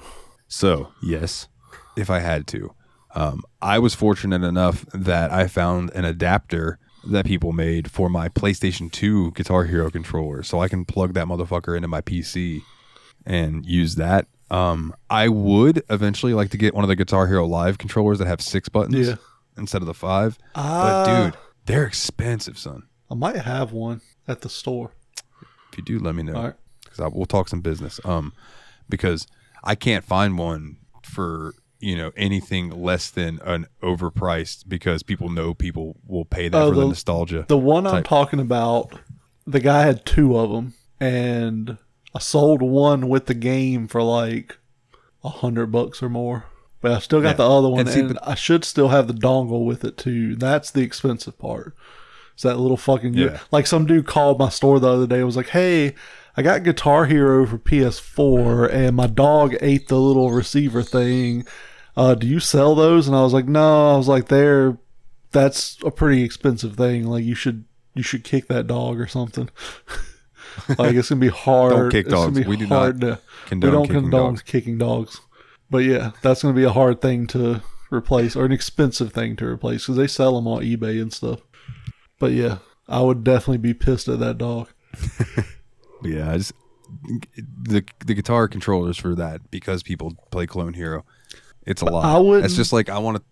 [0.47, 1.47] So, yes,
[1.95, 2.73] if I had to.
[3.15, 6.77] Um, I was fortunate enough that I found an adapter
[7.09, 10.43] that people made for my PlayStation 2 Guitar Hero controller.
[10.43, 12.61] So I can plug that motherfucker into my PC
[13.25, 14.27] and use that.
[14.51, 18.27] Um, I would eventually like to get one of the Guitar Hero Live controllers that
[18.27, 19.15] have six buttons Yeah.
[19.57, 20.37] Instead of the five.
[20.55, 21.03] Ah.
[21.05, 22.83] but, dude, they're expensive, son.
[23.09, 24.91] I might have one at the store.
[25.71, 26.35] If you do, let me know.
[26.35, 26.53] All right.
[26.83, 27.99] because we'll talk some business.
[28.05, 28.33] Um,
[28.89, 29.27] because
[29.63, 35.53] I can't find one for you know anything less than an overpriced because people know
[35.53, 37.45] people will pay that Oh, for the, the- nostalgia.
[37.47, 38.97] The one I'm talking about,
[39.45, 41.77] the guy had two of them, and
[42.15, 44.57] I sold one with the game for like
[45.23, 46.45] a hundred bucks or more.
[46.81, 47.33] But I still got Yeah.
[47.33, 50.35] the other one, And and, I should still have the dongle with it too.
[50.35, 51.73] That's the expensive part.
[52.33, 53.39] It's that little fucking Yeah.
[53.51, 55.17] like some dude called my store the other day.
[55.17, 55.95] and was like, "Hey,
[56.35, 61.45] I got Guitar Hero for PS4, and my dog ate the little receiver thing.
[61.95, 64.77] Uh, do you sell those?" And I was like, "No." I was like, "They're
[65.31, 67.07] that's a pretty expensive thing.
[67.07, 69.49] Like you should you should kick that dog or something.
[70.77, 71.73] like it's gonna be hard.
[71.73, 72.39] Don't kick dogs.
[72.45, 74.41] We do not to- condone we don't kicking condone dogs.
[74.43, 75.21] kicking dogs.
[75.69, 77.61] But yeah, that's gonna be a hard thing to
[77.91, 81.41] replace or an expensive thing to replace because they sell them on eBay and stuff.
[82.19, 84.69] But yeah, I would definitely be pissed at that dog.
[86.03, 86.53] Yeah, I just
[87.63, 91.03] the the guitar controllers for that because people play Clone Hero.
[91.65, 92.05] It's a lot.
[92.05, 93.23] I wouldn't- It's just like I want to.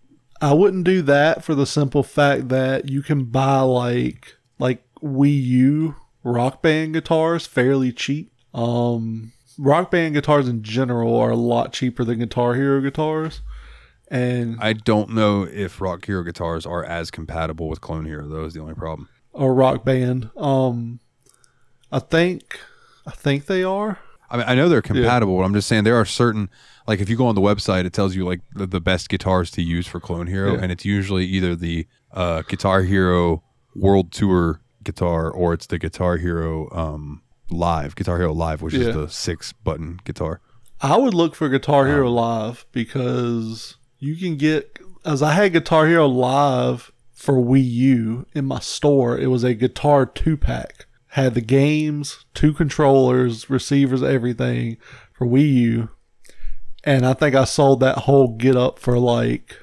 [0.42, 5.42] I wouldn't do that for the simple fact that you can buy like like Wii
[5.44, 5.94] U
[6.24, 8.32] rock band guitars fairly cheap.
[8.52, 13.40] Um rock band guitars in general are a lot cheaper than Guitar Hero guitars.
[14.08, 18.28] And I don't know if Rock Hero guitars are as compatible with Clone Hero.
[18.28, 19.08] Though is the only problem.
[19.32, 20.30] Or rock band.
[20.36, 21.00] Um
[21.90, 22.58] I think
[23.06, 23.98] I think they are.
[24.28, 26.50] I mean, I know they're compatible, but I'm just saying there are certain,
[26.88, 29.52] like if you go on the website, it tells you like the, the best guitars
[29.52, 30.60] to use for Clone Hero, Yeah.
[30.62, 33.44] and it's usually either the uh, Guitar Hero
[33.76, 38.88] World Tour guitar or it's the Guitar Hero um, Live, Guitar Hero Live, which Yeah.
[38.88, 40.40] is the six button guitar.
[40.80, 45.86] I would look for Guitar Hero Live because you can get as I had Guitar
[45.86, 49.18] Hero Live for Wii U in my store.
[49.18, 50.86] It was a guitar two pack.
[51.10, 54.76] Had the games, two controllers, receivers, everything
[55.14, 55.88] for Wii U.
[56.84, 59.56] And I think I sold that whole get up for like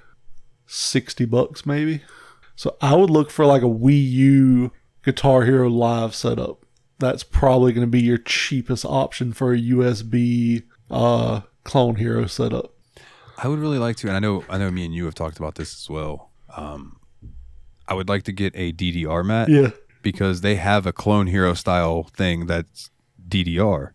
[0.65, 2.01] 60 bucks maybe.
[2.55, 4.71] So I would look for like a Wii U
[5.03, 6.62] Guitar Hero Live setup.
[7.03, 12.73] That's probably going to be your cheapest option for a USB uh, Clone Hero setup.
[13.37, 15.37] I would really like to, and I know I know me and you have talked
[15.37, 16.31] about this as well.
[16.55, 16.97] Um,
[17.87, 19.71] I would like to get a DDR mat Yeah.
[20.01, 22.89] because they have a Clone Hero style thing that's
[23.27, 23.91] DDR,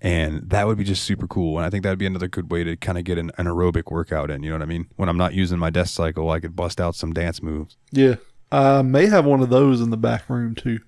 [0.00, 1.56] and that would be just super cool.
[1.58, 3.46] And I think that would be another good way to kind of get an, an
[3.46, 4.42] aerobic workout in.
[4.42, 4.88] You know what I mean?
[4.96, 7.76] When I'm not using my desk cycle, I could bust out some dance moves.
[7.92, 8.16] Yeah.
[8.52, 10.78] I may have one of those in the back room too.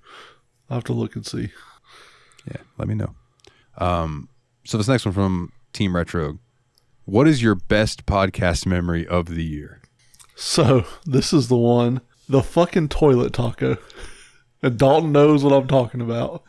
[0.69, 1.51] I'll have to look and see.
[2.47, 3.15] Yeah, let me know.
[3.79, 4.29] Um,
[4.65, 6.39] so this next one from Team Retrogue.
[7.05, 9.81] What is your best podcast memory of the year?
[10.35, 13.79] So this is the one, the fucking toilet taco.
[14.63, 16.43] And Dalton knows what I'm talking about.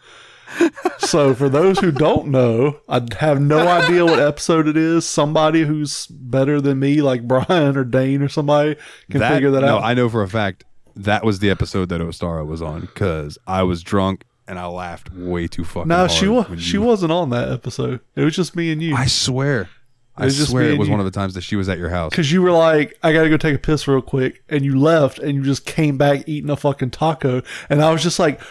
[0.97, 5.07] so for those who don't know, I have no idea what episode it is.
[5.07, 8.75] Somebody who's better than me, like Brian or Dane or somebody,
[9.09, 9.83] can figure that no, out.
[9.83, 13.63] I know for a fact that was the episode that Ostara was on because I
[13.63, 16.81] was drunk and I laughed way too fucking no, she was she you...
[16.81, 18.01] wasn't on that episode.
[18.15, 18.95] It was just me and you.
[18.95, 19.69] I swear.
[20.17, 20.91] I swear it was you.
[20.91, 22.09] one of the times that she was at your house.
[22.09, 25.19] Because you were like, I gotta go take a piss real quick, and you left,
[25.19, 28.41] and you just came back eating a fucking taco, and I was just like,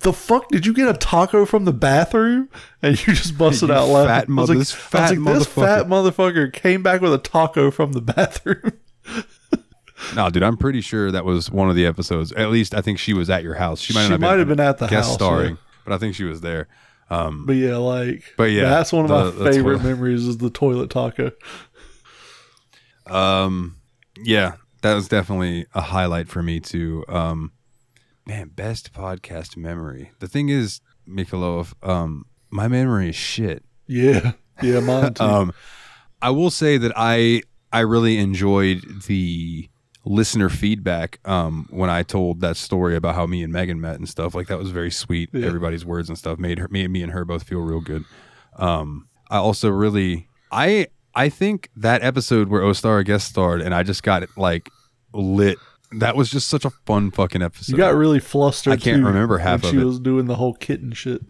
[0.00, 2.48] the fuck did you get a taco from the bathroom?
[2.82, 4.08] And you just busted You out laughing.
[4.08, 7.18] fat I was like, this I was like, this fat motherfucker came back with a
[7.18, 8.72] taco from the bathroom.
[10.14, 12.32] No, dude, I'm pretty sure that was one of the episodes.
[12.32, 13.80] At least I think she was at your house.
[13.80, 15.60] She might She not might have been at the guest house, starring, yeah.
[15.84, 16.68] but I think she was there.
[17.10, 20.50] Um, But yeah, like, But yeah, that's one of the- my favorite memories is the
[20.50, 21.32] toilet taco.
[23.06, 23.76] Um,
[24.22, 27.04] yeah, that was definitely a highlight for me too.
[27.08, 27.52] Um,
[28.26, 30.12] man, best podcast memory.
[30.20, 33.64] The thing is, Mikalov, um, my memory is shit.
[33.86, 35.24] Yeah, yeah, mine too.
[35.24, 35.52] Um,
[36.20, 37.42] I will say that I
[37.72, 39.68] I really enjoyed the
[40.08, 44.08] listener feedback um, when I told that story about how me and Megan met and
[44.08, 44.34] stuff.
[44.34, 45.28] Like that was very sweet.
[45.32, 45.46] Yeah.
[45.46, 48.04] Everybody's words and stuff made her me me and her both feel real good.
[48.56, 53.74] Um, I also really I I think that episode where O Ostara guest starred and
[53.74, 54.70] I just got like
[55.12, 55.58] lit.
[55.92, 57.72] That was just such a fun fucking episode.
[57.72, 58.74] you got really flustered.
[58.74, 59.84] I can't remember half of she it.
[59.84, 61.22] was doing the whole kitten shit.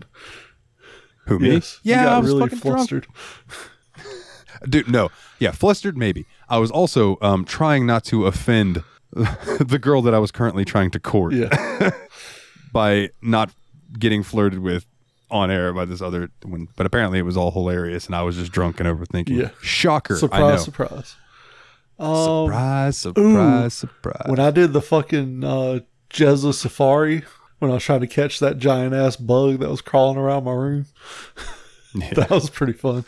[1.26, 1.54] Who me?
[1.54, 3.06] Yes, Yeah, I was really flustered.
[4.68, 5.10] Dude, no.
[5.38, 6.26] Yeah, flustered maybe.
[6.50, 10.90] I was also um, trying not to offend the girl that I was currently trying
[10.92, 11.90] to court Yeah,
[12.72, 13.50] by not
[13.98, 14.86] getting flirted with
[15.30, 16.68] on air by this other one.
[16.76, 19.28] But apparently it was all hilarious and I was just drunk and overthinking.
[19.36, 19.50] Yeah.
[19.62, 20.14] Shocker.
[20.32, 20.56] I know.
[20.56, 21.16] surprise, surprise.
[21.98, 24.22] Um, surprise, surprise, surprise.
[24.26, 25.80] when I did the fucking uh,
[26.10, 27.24] Jezza Safari,
[27.58, 30.52] when I was trying to catch that giant ass bug that was crawling around my
[30.52, 30.86] room,
[31.94, 32.14] Yeah.
[32.14, 33.04] that was pretty fun.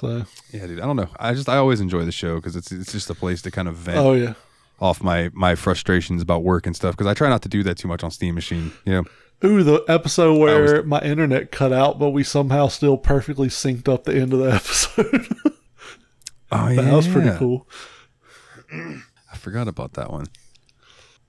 [0.00, 0.80] So, yeah, dude.
[0.80, 1.08] I don't know.
[1.18, 3.66] I just I always enjoy the show because it's it's just a place to kind
[3.66, 4.34] of vent oh yeah.
[4.80, 6.96] off my my frustrations about work and stuff.
[6.96, 8.70] Because I try not to do that too much on Steam Machine.
[8.84, 9.04] You know.
[9.44, 13.88] Ooh, the episode where was- my internet cut out, but we somehow still perfectly synced
[13.88, 15.26] up the end of the episode.
[16.52, 17.68] Oh yeah, that was pretty cool.
[18.72, 20.26] I forgot about that one.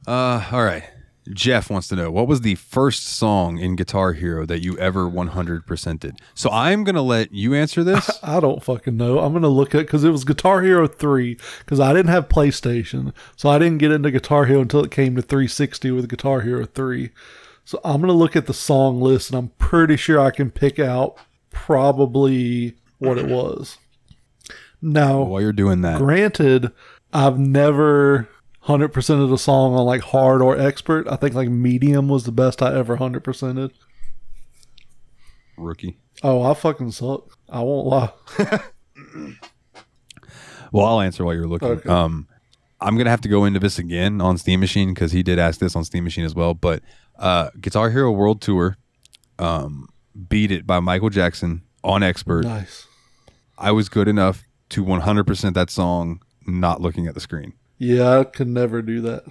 [0.08, 0.84] Uh, all right.
[1.32, 5.06] Jeff wants to know what was the first song in Guitar Hero that you ever
[5.06, 6.20] 100%ed?
[6.34, 8.20] So I'm going to let you answer this.
[8.24, 9.20] I don't fucking know.
[9.20, 13.14] I'm gonna look at because it was Guitar Hero three because I didn't have PlayStation,
[13.36, 16.66] so I didn't get into Guitar Hero until it came to 360 with Guitar Hero
[16.66, 17.12] three.
[17.66, 20.80] So I'm gonna look at the song list and I'm pretty sure I can pick
[20.80, 21.18] out
[21.50, 23.78] probably what it was.
[24.82, 26.72] Now, While you're doing that, granted,
[27.14, 28.30] I've never
[28.62, 31.08] hundred percent of the song on like hard or expert.
[31.08, 33.72] I think like medium was the best I ever hundred percented.
[35.58, 35.98] rookie.
[36.24, 37.38] Oh, I fucking suck.
[37.50, 38.12] I won't lie.
[40.72, 41.68] Well, I'll answer while you're looking.
[41.68, 41.90] Okay.
[41.90, 42.28] Um,
[42.80, 45.60] I'm gonna have to go into this again on Steam Machine because he did ask
[45.60, 46.54] this on Steam Machine as well.
[46.54, 46.84] But
[47.18, 48.78] uh, Guitar Hero World Tour,
[49.40, 49.88] um,
[50.30, 52.46] "Beat It" by Michael Jackson on Expert.
[52.46, 52.86] Nice.
[53.58, 57.54] I was good enough to 100% that song, not looking at the screen.
[57.80, 59.24] Yeah, I could never do that.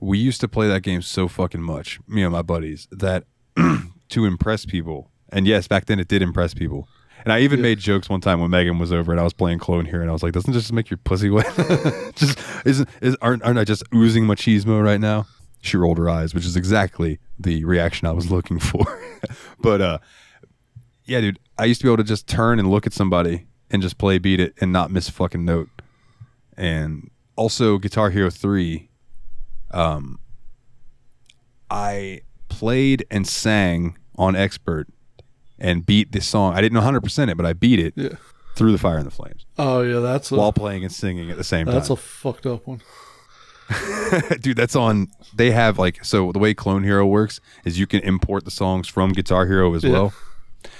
[0.00, 3.24] we used to play that game so fucking much, me and my buddies, that
[4.10, 6.88] to impress people, and yes, back then it did impress people.
[7.24, 9.58] And I even made jokes one time when Megan was over and I was playing
[9.58, 11.46] Clone Hero, and I was like, "Doesn't this just make your pussy wet?
[12.16, 15.26] just isn't is aren't aren't I just oozing machismo right now?"
[15.62, 18.84] She rolled her eyes, which is exactly the reaction I was looking for.
[19.60, 19.98] but uh,
[21.06, 23.80] yeah, dude, I used to be able to just turn and look at somebody and
[23.80, 25.70] just play beat it and not miss a fucking note.
[26.58, 28.88] And also Guitar Hero 3
[29.72, 30.18] um
[31.70, 34.86] I played and sang on expert
[35.58, 36.54] and beat this song.
[36.54, 38.16] I didn't know 100% it, but I beat it Yeah.
[38.54, 41.36] through the fire and the flames Oh yeah, that's a while playing and singing at
[41.36, 41.96] the same that's time.
[41.96, 42.80] That's a fucked up one.
[44.40, 48.00] Dude, that's on they have like so the way Clone Hero works is you can
[48.00, 49.90] import the songs from Guitar Hero as Yeah.
[49.92, 50.12] well.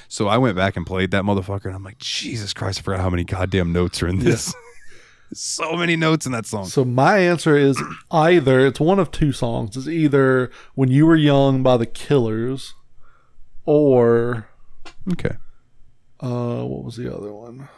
[0.09, 3.01] So I went back and played that motherfucker and I'm like, Jesus Christ, I forgot
[3.01, 4.55] how many goddamn notes are in this.
[5.33, 6.67] so many notes in that song.
[6.67, 7.81] So my answer is
[8.11, 9.77] either it's one of two songs.
[9.77, 12.75] It's either "When You Were Young" by the Killers,
[13.65, 14.49] or
[15.13, 15.37] Okay.
[16.21, 17.69] uh, what was the other one?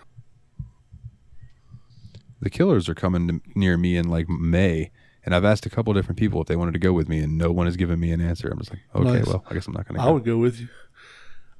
[2.40, 4.90] the killers are coming to, near me in like May,
[5.24, 7.36] and I've asked a couple different people if they wanted to go with me, and
[7.38, 8.48] no one has given me an answer.
[8.48, 9.26] I'm just like, okay, Nice.
[9.26, 10.68] well, I guess I'm not going to I would go with you.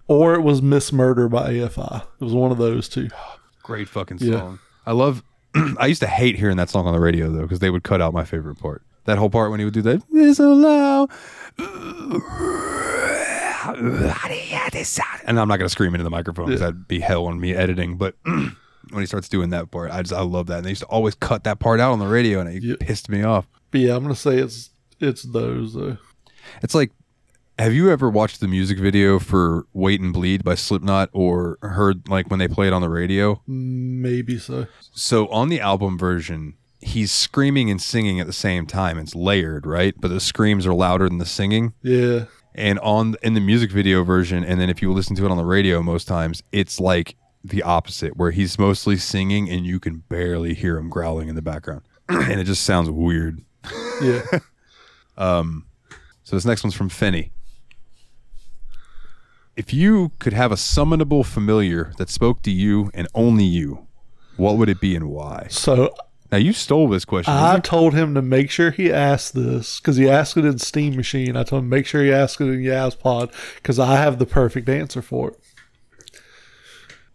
[0.06, 2.02] Or it was "Miss Murder" by AFI.
[2.20, 3.08] It was one of those two.
[3.62, 4.38] Great fucking Yeah.
[4.38, 4.58] song.
[4.84, 5.24] I love.
[5.78, 8.00] I used to hate hearing that song on the radio though, because they would cut
[8.00, 8.82] out my favorite part.
[9.04, 10.02] That whole part when he would do that.
[10.12, 11.08] This allow.
[15.26, 17.54] And I'm not going to scream into the microphone because that'd be hell on me
[17.54, 17.96] editing.
[17.96, 18.52] But when
[18.94, 20.58] he starts doing that part, I just I love that.
[20.58, 22.74] And they used to always cut that part out on the radio, and it Yeah.
[22.80, 23.46] pissed me off.
[23.70, 24.70] But yeah, I'm gonna say it's
[25.00, 25.98] it's those though.
[26.62, 26.92] It's like,
[27.58, 32.08] have you ever watched the music video for "Wait and Bleed" by Slipknot, or heard
[32.08, 33.40] like when they play it on the radio?
[33.46, 34.66] Maybe so.
[34.92, 38.98] So on the album version, he's screaming and singing at the same time.
[38.98, 39.94] It's layered, right?
[39.98, 41.72] But the screams are louder than the singing.
[41.82, 42.24] Yeah.
[42.54, 45.36] And on in the music video version, and then if you listen to it on
[45.36, 50.02] the radio, most times it's like the opposite, where he's mostly singing and you can
[50.08, 53.40] barely hear him growling in the background, and it just sounds weird.
[54.02, 54.22] Yeah.
[55.18, 55.64] Um
[56.24, 57.30] so this next one's from Fenny.
[59.56, 63.86] If you could have a summonable familiar that spoke to you and only you,
[64.36, 65.46] what would it be and why?
[65.48, 65.94] so
[66.30, 67.32] Now you stole this question.
[67.32, 70.94] I told him to make sure he asked this because he asked it in Steam
[70.94, 71.36] Machine.
[71.36, 74.68] I told him make sure he asked it in YABSPOD because I have the perfect
[74.68, 75.40] answer for it.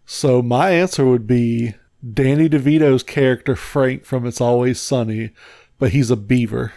[0.05, 1.75] So my answer would be
[2.13, 5.29] Danny DeVito's character Frank from It's Always Sunny,
[5.77, 6.73] but he's a beaver,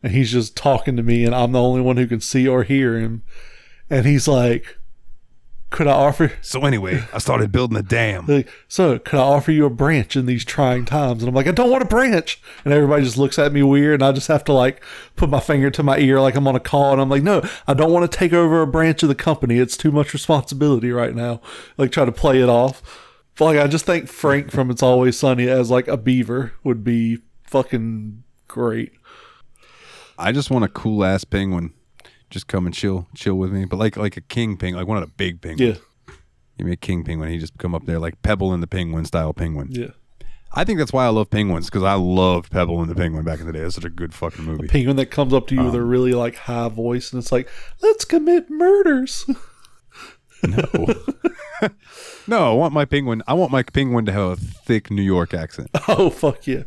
[0.00, 2.62] and he's just talking to me, and I'm the only one who can see or
[2.62, 3.24] hear him,
[3.90, 4.78] and he's like,
[5.72, 8.26] "Could I offer?" So anyway, I started building a dam.
[8.26, 11.22] Like, so could I offer you a branch in these trying times?
[11.22, 12.40] And I'm like, I don't want a branch.
[12.64, 13.94] And everybody just looks at me weird.
[13.94, 14.82] And I just have to like
[15.16, 16.92] put my finger to my ear like I'm on a call.
[16.92, 19.58] And I'm like, no, I don't want to take over a branch of the company.
[19.58, 21.40] It's too much responsibility right now.
[21.76, 22.82] Like try to play it off.
[23.36, 26.84] But like I just think Frank from It's Always Sunny as like a beaver would
[26.84, 28.92] be fucking great.
[30.18, 31.72] I just want a cool ass penguin.
[32.32, 33.66] Just come and chill, chill with me.
[33.66, 35.78] But like like a king penguin, like one of the big penguins.
[35.78, 36.14] Yeah.
[36.56, 37.30] Give me a king penguin.
[37.30, 39.68] He just come up there like Pebble and the Penguin style penguin.
[39.70, 39.88] Yeah.
[40.54, 43.40] I think that's why I love penguins because I loved Pebble and the Penguin back
[43.40, 43.60] in the day.
[43.60, 44.66] That's such a good fucking movie.
[44.66, 47.22] A Penguin that comes up to you with a um, really like high voice and
[47.22, 47.48] it's like,
[47.80, 49.24] let's commit murders.
[50.44, 50.64] No,
[52.26, 52.50] no.
[52.50, 53.22] I want my penguin.
[53.28, 55.70] I want my penguin to have a thick New York accent.
[55.88, 56.64] oh, fuck yeah.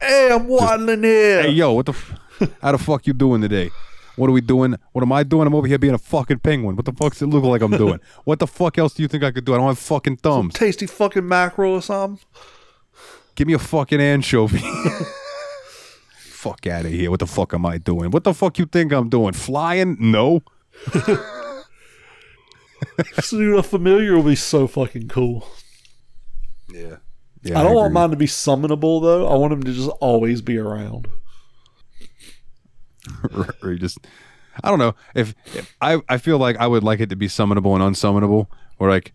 [0.00, 1.44] Hey, I'm waddling here.
[1.44, 1.92] Hey, yo, what the?
[1.92, 2.20] F-
[2.60, 3.70] how the fuck you doing today?
[4.16, 4.76] What are we doing?
[4.92, 5.46] What am I doing?
[5.46, 6.76] I'm over here being a fucking penguin.
[6.76, 8.00] What the fuck's it look like I'm doing?
[8.24, 9.54] what the fuck else do you think I could do?
[9.54, 10.54] I don't have fucking thumbs.
[10.54, 12.24] tasty fucking mackerel or something.
[13.34, 14.58] Give me a fucking anchovy.
[16.18, 17.10] fuck out of here.
[17.10, 18.10] What the fuck am I doing?
[18.10, 19.34] What the fuck you think I'm doing?
[19.34, 19.96] Flying?
[20.00, 20.42] No.
[23.22, 25.48] So, dude, a familiar will be so fucking cool.
[26.72, 26.96] Yeah.
[27.42, 27.60] Yeah.
[27.60, 29.26] I don't want mine to be summonable though.
[29.28, 31.08] I want him to just always be around.
[33.62, 33.98] or you just
[34.62, 34.94] I don't know.
[35.14, 38.46] If, if I I feel like I would like it to be summonable and unsummonable
[38.78, 39.12] or like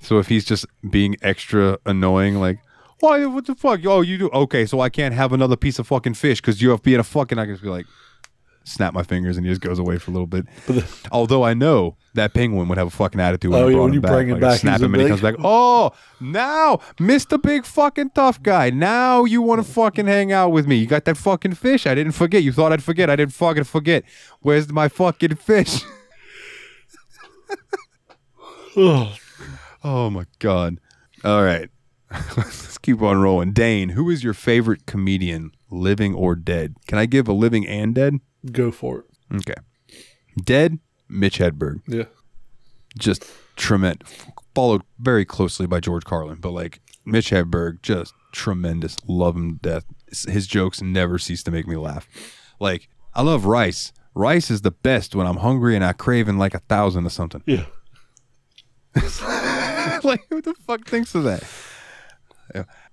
[0.00, 2.58] so if he's just being extra annoying like
[3.00, 3.80] why what the fuck?
[3.86, 6.78] Oh you do okay so I can't have another piece of fucking fish because you're
[6.78, 7.86] being a fucking I can just be like
[8.64, 10.46] snap my fingers and he just goes away for a little bit.
[11.10, 13.86] Although I know that penguin would have a fucking attitude when, Oh, I yeah, brought
[13.88, 14.12] him you back.
[14.12, 17.40] bring him Like, back, snap him and he comes back oh now Mr.
[17.40, 20.76] Big fucking tough guy now you want to fucking hang out with me.
[20.76, 21.86] You got that fucking fish?
[21.86, 22.42] I didn't forget.
[22.42, 23.08] You thought I'd forget.
[23.10, 24.04] I didn't fucking forget.
[24.40, 25.82] Where's my fucking fish?
[28.76, 29.08] Ugh.
[29.84, 30.78] oh my god.
[31.24, 31.68] All right.
[32.36, 33.52] Let's keep on rolling.
[33.52, 36.76] Dane who is your favorite comedian living or dead?
[36.86, 38.14] Can I give a living and dead
[38.50, 39.36] Go for it.
[39.36, 39.54] okay
[40.44, 40.78] dead
[41.08, 42.04] Mitch Hedberg Yeah.
[42.98, 43.24] just
[43.56, 44.08] tremendous,
[44.54, 48.96] followed very closely by George Carlin, but like Mitch Hedberg, just tremendous.
[49.06, 49.84] Love him to death.
[50.28, 52.08] His jokes never cease to make me laugh.
[52.60, 53.92] Like I love rice.
[54.14, 57.42] Rice is the best when I'm hungry and I craving like a thousand or something.
[57.46, 57.64] Yeah.
[60.04, 61.44] like who the fuck thinks of that?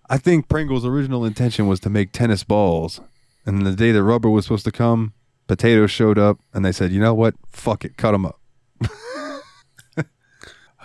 [0.10, 3.00] I think Pringle's original intention was to make tennis balls.
[3.46, 5.14] And the day that rubber was supposed to come,
[5.50, 7.34] potatoes showed up and they said, you know what?
[7.52, 7.98] Fuck it.
[7.98, 8.40] Cut them up.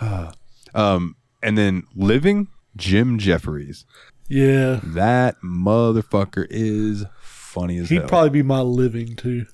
[0.73, 3.85] um, and then living, Jim Jefferies.
[4.27, 4.79] Yeah.
[4.83, 7.95] That motherfucker is funny as hell.
[7.95, 8.09] He'd hell.
[8.09, 9.45] probably be my living too.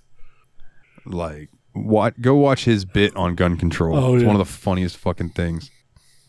[1.05, 3.97] like what go watch his bit on gun control.
[3.97, 4.27] Oh, it's yeah.
[4.27, 5.69] one of the funniest fucking things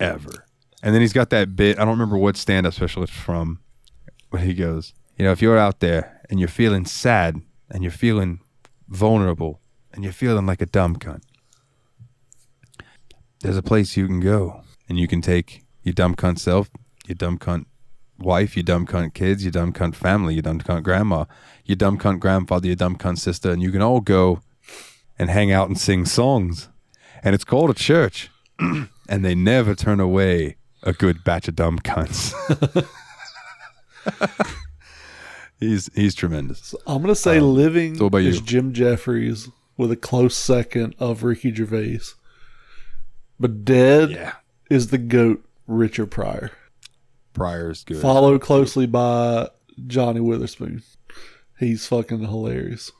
[0.00, 0.46] ever.
[0.82, 3.60] And then he's got that bit, I don't remember what stand up special it's from,
[4.32, 7.40] but he goes, You know, if you're out there and you're feeling sad
[7.70, 8.40] and you're feeling
[8.92, 9.60] vulnerable
[9.92, 11.22] and you're feeling like a dumb cunt,
[13.40, 16.70] there's a place you can go and you can take your dumb cunt self,
[17.06, 17.66] your dumb cunt
[18.18, 21.24] wife, your dumb cunt kids, your dumb cunt family, your dumb cunt grandma,
[21.64, 24.40] your dumb cunt grandfather, your dumb cunt sister, and you can all go
[25.18, 26.68] and hang out and sing songs.
[27.24, 28.30] And it's called a church.
[29.08, 32.32] and they never turn away a good batch of dumb cunts.
[35.62, 36.74] he's he's tremendous.
[36.86, 38.40] I'm gonna say living Um, so what about is?
[38.40, 42.00] Jim Jefferies with a close second of Ricky Gervais.
[43.40, 44.32] But dead Yeah.
[44.70, 46.50] is the goat Richard Pryor.
[47.32, 47.98] Pryor's good.
[48.02, 49.48] Followed closely by
[49.86, 50.82] Johnny Witherspoon.
[51.58, 52.90] He's fucking hilarious.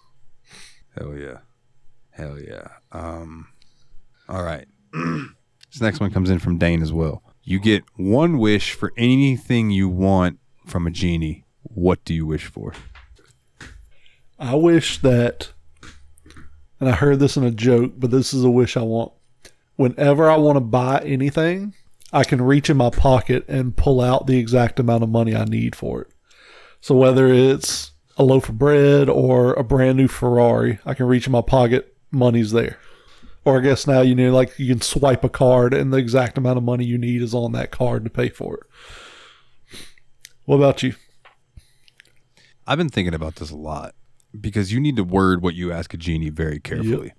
[0.97, 1.39] Hell yeah.
[2.11, 2.69] Hell yeah.
[2.93, 3.49] Um
[4.29, 4.67] all right.
[4.93, 7.23] this next one comes in from Dane as well.
[7.45, 11.45] You get one wish for anything you want from a genie.
[11.63, 12.75] What do you wish for?
[14.39, 15.53] I wish that,
[16.81, 19.13] and I heard this in a joke, but this is a wish I want.
[19.77, 21.75] Whenever I want to buy anything,
[22.13, 25.45] I can reach in my pocket and pull out the exact amount of money I
[25.45, 26.09] need for it.
[26.81, 31.27] So whether it's a loaf of bread or a brand new Ferrari, I can reach
[31.27, 32.79] in my pocket, money's there.
[33.45, 36.37] Or I guess now you know, like you can swipe a card and the exact
[36.37, 38.63] amount of money you need is on that card to pay for it.
[40.45, 40.95] What about you?
[42.67, 43.95] I've been thinking about this a lot
[44.39, 47.13] because you need to word what you ask a genie very carefully.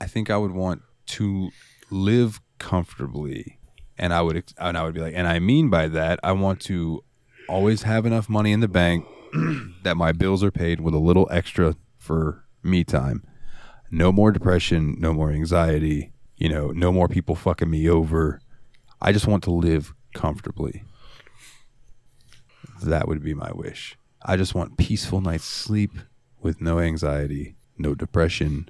[0.00, 1.50] I think I would want to
[1.90, 3.58] live comfortably,
[3.98, 6.60] and I would and I would be like, and I mean by that, I want
[6.62, 7.02] to
[7.48, 9.06] always have enough money in the bank
[9.82, 13.22] that my bills are paid with a little extra for me time.
[13.90, 18.40] No more depression, no more anxiety, you know, no more people fucking me over.
[19.00, 20.84] I just want to live comfortably.
[22.82, 23.96] That would be my wish.
[24.24, 25.92] I just want peaceful night's sleep
[26.40, 28.68] with no anxiety, no depression,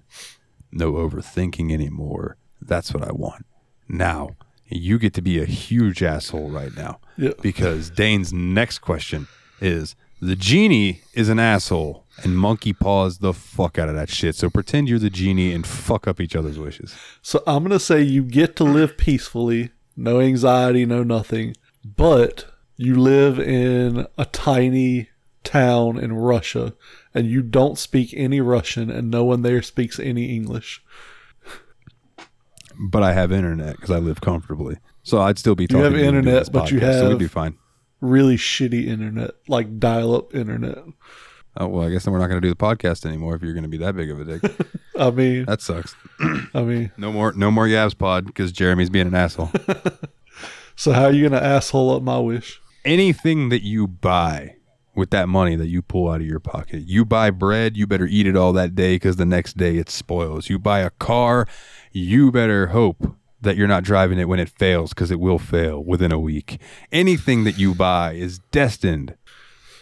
[0.73, 2.37] no overthinking anymore.
[2.61, 3.47] That's what I want.
[3.89, 4.31] Now,
[4.69, 7.33] you get to be a huge asshole right now Yeah.
[7.43, 9.29] because Dane's next question
[9.61, 14.35] is the genie is an asshole and monkey paws the fuck out of that shit.
[14.35, 16.95] So pretend you're the genie and fuck up each other's wishes.
[17.23, 21.55] So I'm going to say you get to live peacefully, no anxiety, no nothing,
[21.85, 25.09] but you live in a tiny
[25.45, 26.75] town in Russia
[27.15, 30.83] and you don't speak any Russian and no one there speaks any English.
[32.79, 34.79] But I have internet because I live comfortably.
[35.05, 37.03] So I'd still be talking have to you and doing internet, but you podcast, So
[37.05, 37.57] we'd have- be fine.
[38.01, 40.79] Really shitty internet, like dial up internet.
[41.57, 43.55] Oh well, I guess then we're not going to do the podcast anymore if you're
[43.55, 44.43] going to be that big of a dick.
[44.99, 45.95] I mean, that sucks.
[46.53, 49.51] I mean, No more, no more YABSPOD because Jeremy's being an asshole.
[50.77, 52.61] so how are you going to asshole up my wish?
[52.85, 54.57] Anything that you buy
[54.95, 58.07] with that money that you pull out of your pocket, you buy bread, you better
[58.07, 60.51] eat it all that day because the next day it spoils.
[60.51, 61.49] You buy a car,
[61.93, 65.83] you better hope that you're not driving it when it fails because it will fail
[65.83, 66.61] within a week.
[66.93, 69.17] Anything that you buy is destined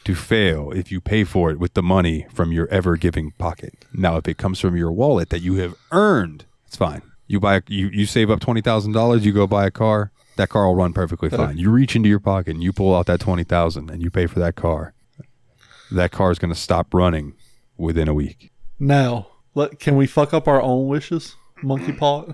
[0.04, 3.84] to fail if you pay for it with the money from your ever giving pocket.
[3.92, 7.02] Now, if it comes from your wallet that you have earned, it's fine.
[7.26, 10.48] You buy you you save up twenty thousand dollars, you go buy a car, that
[10.48, 11.58] car will run perfectly fine.
[11.58, 14.26] You reach into your pocket and you pull out that twenty thousand and you pay
[14.26, 14.94] for that car.
[15.90, 17.34] That car is going to stop running
[17.76, 18.50] within a week.
[18.78, 22.24] Now, let, can we fuck up our own wishes, monkey paw?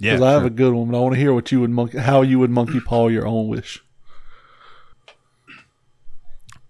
[0.00, 1.70] Yeah, Because I have a good one, but I want to hear what you would
[1.70, 3.82] monkey, how you would monkey paw your own wish.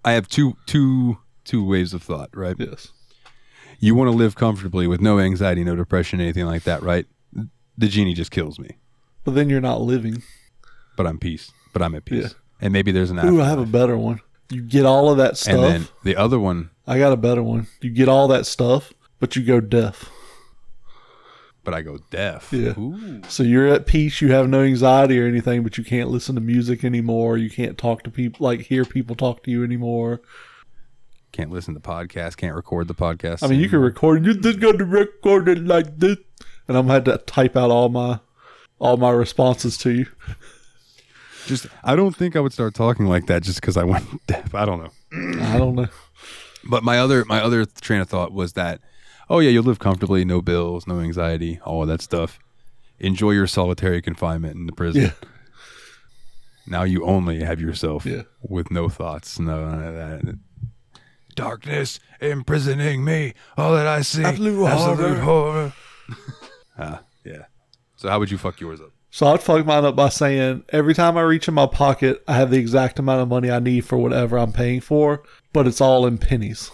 [0.04, 2.30] I have two two two waves of thought.
[2.34, 2.92] Right, Yes.
[3.80, 6.82] you want to live comfortably with no anxiety, no depression, anything like that.
[6.82, 7.06] Right,
[7.76, 8.76] the genie just kills me,
[9.26, 10.22] But then you're not living.
[10.96, 11.52] but I'm peace.
[11.74, 12.22] But I'm at peace.
[12.22, 12.28] Yeah.
[12.62, 13.42] And maybe there's an Ooh.
[13.42, 14.20] I have a better one.
[14.48, 15.54] You get all of that stuff.
[15.54, 17.66] And then the other one, I got a better one.
[17.82, 20.08] You get all that stuff, but you go deaf.
[21.64, 22.52] but I go deaf.
[22.52, 22.78] Yeah.
[22.78, 23.20] Ooh.
[23.28, 24.20] So you're at peace.
[24.20, 27.36] You have no anxiety or anything, but you can't listen to music anymore.
[27.36, 30.20] You can't talk to people, like hear people talk to you anymore.
[31.32, 32.36] Can't listen to podcasts.
[32.36, 33.42] Can't record the podcast.
[33.42, 34.24] I mean, you can record.
[34.24, 36.16] You just got to record it like this,
[36.68, 38.20] and I'm had to type out all my
[38.78, 40.06] all my responses to you.
[41.46, 44.54] Just I don't think I would start talking like that just because I went deaf.
[44.54, 45.42] I don't know.
[45.44, 45.88] I don't know.
[46.68, 48.80] But my other my other train of thought was that,
[49.30, 52.38] oh yeah, you'll live comfortably, no bills, no anxiety, all of that stuff.
[52.98, 55.02] Enjoy your solitary confinement in the prison.
[55.02, 55.10] Yeah.
[56.66, 58.22] Now you only have yourself Yeah.
[58.42, 60.38] with no thoughts, no that.
[61.36, 63.34] Darkness imprisoning me.
[63.56, 65.14] All that I see, Absolute horror.
[65.18, 65.72] horror.
[66.78, 67.44] ah, yeah.
[67.96, 68.90] So how would you fuck yours up?
[69.10, 72.34] So I'd fuck mine up by saying every time I reach in my pocket, I
[72.34, 75.22] have the exact amount of money I need for whatever I'm paying for,
[75.54, 76.70] but it's all in pennies.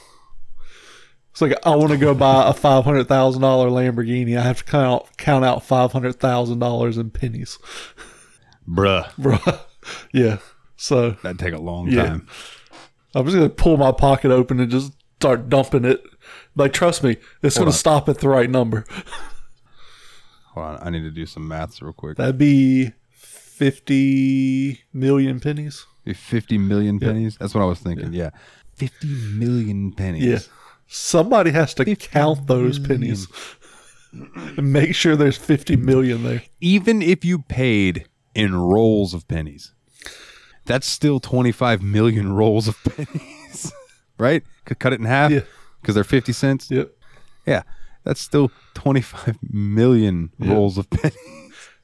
[1.30, 4.36] It's like I want to go buy a five hundred thousand dollar Lamborghini.
[4.36, 7.58] I have to count count out five hundred thousand dollars in pennies,
[8.68, 9.08] Bruh.
[9.18, 9.60] bruh.
[10.12, 10.38] yeah.
[10.76, 12.04] So That'd take a long Yeah.
[12.06, 12.26] time.
[13.14, 16.02] I'm just gonna pull my pocket open and just start dumping it.
[16.56, 17.72] Like, trust me, it's gonna on.
[17.72, 18.84] stop at the right number.
[20.54, 22.16] Hold on, I need to do some maths real quick.
[22.18, 25.86] That'd be fifty million pennies.
[26.04, 27.36] 50 million pennies?
[27.38, 28.12] That's what I was thinking.
[28.12, 28.30] Yeah.
[28.74, 30.24] 50 million pennies.
[30.24, 30.38] Yeah.
[30.88, 33.28] Somebody has to count those pennies
[34.12, 36.42] and make sure there's 50 million there.
[36.60, 39.72] Even if you paid in rolls of pennies,
[40.66, 43.72] that's still 25 million rolls of pennies.
[44.18, 44.42] right?
[44.64, 45.42] Could cut it in half Yeah.
[45.80, 46.68] because they're 50 cents.
[46.68, 46.90] Yep.
[47.46, 47.62] Yeah.
[48.04, 51.16] That's still 25 million rolls of pennies.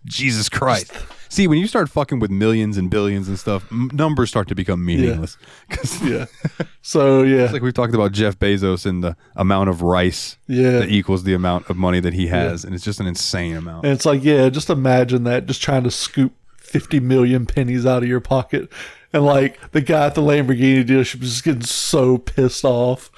[0.04, 0.92] Jesus Christ.
[1.28, 4.54] See, when you start fucking with millions and billions and stuff, m- numbers start to
[4.54, 5.36] become meaningless.
[6.02, 6.26] Yeah.
[6.80, 7.50] So, yeah.
[7.50, 10.78] like we've talked about Jeff Bezos and the amount of rice Yeah.
[10.78, 13.84] that equals the amount of money that he has, and it's just an insane amount.
[13.84, 18.02] And it's like, yeah, just imagine that just trying to scoop 50 million pennies out
[18.02, 18.70] of your pocket.
[19.12, 23.10] And like the guy at the Lamborghini dealership is just getting so pissed off.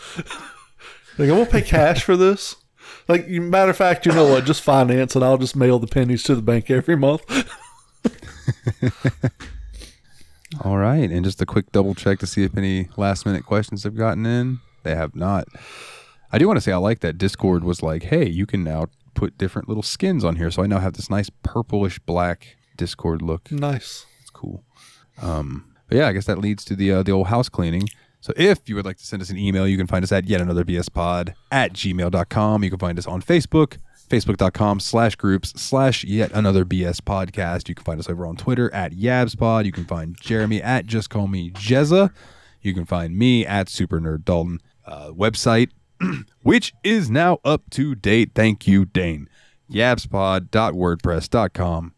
[1.16, 2.56] like, I'm going to pay cash for this.
[3.10, 4.44] Like, matter of fact, you know what?
[4.44, 7.22] Just finance and I'll just mail the pennies to the bank every month.
[10.64, 13.82] All right, and just a quick double check to see if any last minute questions
[13.82, 14.60] have gotten in.
[14.84, 15.48] They have not.
[16.30, 18.86] I do want to say I like that Discord was like, hey, you can now
[19.14, 23.22] put different little skins on here, so I now have this nice purplish black Discord
[23.22, 23.50] look.
[23.50, 24.06] nice.
[24.20, 24.62] It's cool.
[25.20, 27.88] Um, but yeah, I guess that leads to the uh, the old house cleaning.
[28.20, 30.26] So if you would like to send us an email, you can find us at
[30.26, 32.64] yet another BS pod at gmail.com.
[32.64, 33.78] You can find us on Facebook,
[34.09, 37.68] facebook.com slash groups slash yet another BS podcast.
[37.68, 39.64] You can find us over on Twitter at YabsPod.
[39.64, 42.12] You can find Jeremy at just call me Jezza.
[42.60, 44.60] You can find me at Super Nerd Dalton.
[44.86, 45.70] Uh, website,
[46.42, 48.32] which is now up to date.
[48.34, 49.28] Thank you, Dane.
[49.70, 51.94] Yabspod.wordpress.com.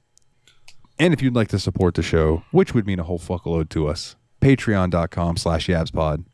[0.99, 3.89] And if you'd like to support the show, which would mean a whole fuckload to
[3.89, 6.25] us, patreon.com slash yabspod.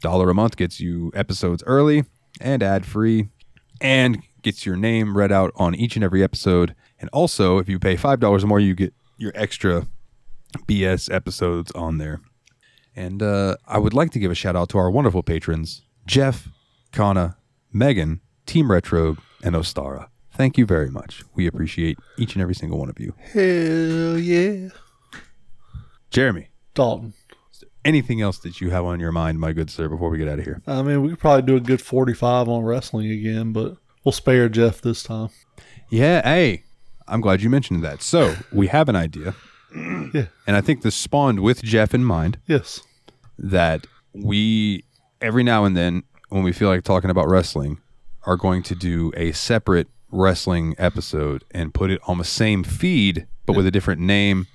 [0.00, 2.04] Dollar a month gets you episodes early
[2.40, 3.28] and ad free
[3.80, 6.74] and gets your name read out on each and every episode.
[7.00, 9.86] And also, if you pay $5 or more, you get your extra
[10.66, 12.20] BS episodes on there.
[12.94, 16.48] And uh, I would like to give a shout out to our wonderful patrons Jeff,
[16.92, 17.36] Kana,
[17.74, 20.08] Mehgan, Team Retrogue, and Ostara.
[20.32, 21.22] Thank you very much.
[21.34, 23.14] We appreciate each and every single one of you.
[23.32, 24.70] Hell yeah.
[26.10, 27.14] Jeremy, Dalton.
[27.84, 30.38] Anything else that you have on your mind, my good sir, before we get out
[30.38, 30.62] of here?
[30.66, 34.48] I mean, we could probably do a good 45 on wrestling again, but we'll spare
[34.48, 35.30] Jeff this time.
[35.88, 36.64] Yeah, hey,
[37.08, 38.02] I'm glad you mentioned that.
[38.02, 39.34] So we have an idea,
[39.74, 40.26] Yeah.
[40.46, 42.80] and I think this spawned with Jeff in mind Yes.
[43.38, 44.84] that we
[45.20, 47.78] every now and then, when we feel like talking about wrestling,
[48.24, 53.26] are going to do a separate wrestling episode and put it on the same feed
[53.46, 54.46] but with a different name.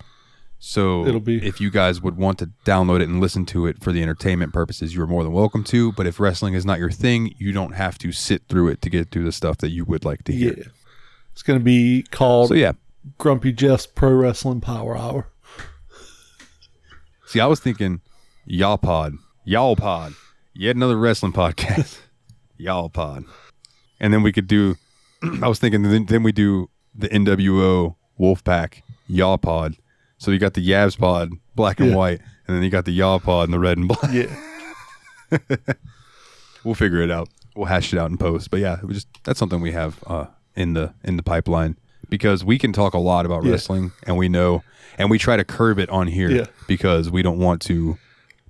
[0.68, 3.84] So It'll be- if you guys would want to download it and listen to it
[3.84, 5.92] for the entertainment purposes, you're more than welcome to.
[5.92, 8.90] But if wrestling is not your thing, you don't have to sit through it to
[8.90, 10.54] get through the stuff that you would like to Yeah.
[10.56, 10.72] hear.
[11.34, 12.72] It's going to be called So yeah.
[13.20, 15.28] Grumpy Jeff's Pro Wrestling Power Hour.
[17.28, 18.02] See, I was thinking
[18.48, 19.14] Y'all Pod.
[19.44, 20.14] Y'all Pod.
[20.56, 22.00] Yet another wrestling podcast.
[22.58, 23.26] Y'all Pod.
[24.00, 24.78] And then we could do
[25.44, 29.76] I was thinking then, then we do the NWO Wolfpac Y'all Pod.
[30.26, 31.96] So you got the Yabs Pod, black and Yeah.
[31.96, 34.12] white, and then you got the Y'all Pod in the red and black.
[34.12, 34.36] Yeah.
[36.64, 37.30] We'll figure it out.
[37.56, 38.50] We'll hash it out in post.
[38.50, 40.26] But yeah, just that's something we have uh,
[40.56, 41.78] in the in the pipeline
[42.10, 43.52] because we can talk a lot about Yeah.
[43.52, 44.64] wrestling and we know
[44.98, 46.46] and we try to curb it on here Yeah.
[46.68, 48.00] because we don't want to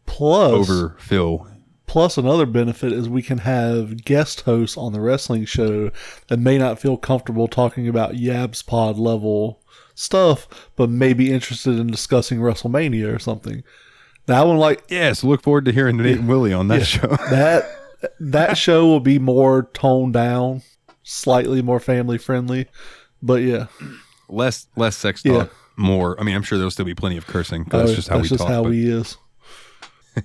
[0.05, 1.45] Plus, overfill
[1.87, 5.91] plus another benefit is we can have guest hosts on the wrestling show
[6.29, 9.61] that may not feel comfortable talking about Yabs Pod level
[9.95, 13.63] stuff, but may be interested in discussing WrestleMania or something.
[14.27, 17.07] That one, like yes, look forward to hearing Nate and Willie on that show.
[17.29, 17.65] that,
[18.19, 20.61] that show will be more toned down,
[21.03, 22.67] slightly more family friendly.
[23.21, 23.67] But yeah,
[24.29, 25.47] less less sex Yeah.
[25.77, 26.19] more.
[26.19, 27.67] I mean, I'm sure there'll still be plenty of cursing.
[27.71, 28.47] Oh, that's just how we talk.
[28.47, 29.17] how but- he is.
[30.15, 30.23] well,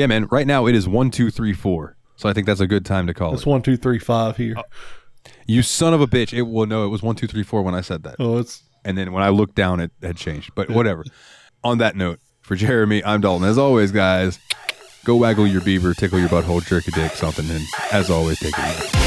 [0.00, 0.26] yeah, man.
[0.30, 1.96] Right now it is one, two, three, four.
[2.16, 3.48] So I think that's a good time to call It's it.
[3.48, 4.54] one, two, three, five here.
[4.56, 4.62] Uh,
[5.46, 6.32] You son of a bitch!
[6.32, 8.62] It well, no, it was one, two, three, four when I said that, Oh, it's
[8.84, 10.52] and then when I looked down, it had changed.
[10.54, 11.04] But whatever.
[11.64, 13.46] On that note, for Jeremy, I'm Dalton.
[13.46, 14.38] As always, guys,
[15.04, 18.54] go waggle your beaver, tickle your butthole, jerk a dick, something, and as always, take
[18.58, 19.01] it easy.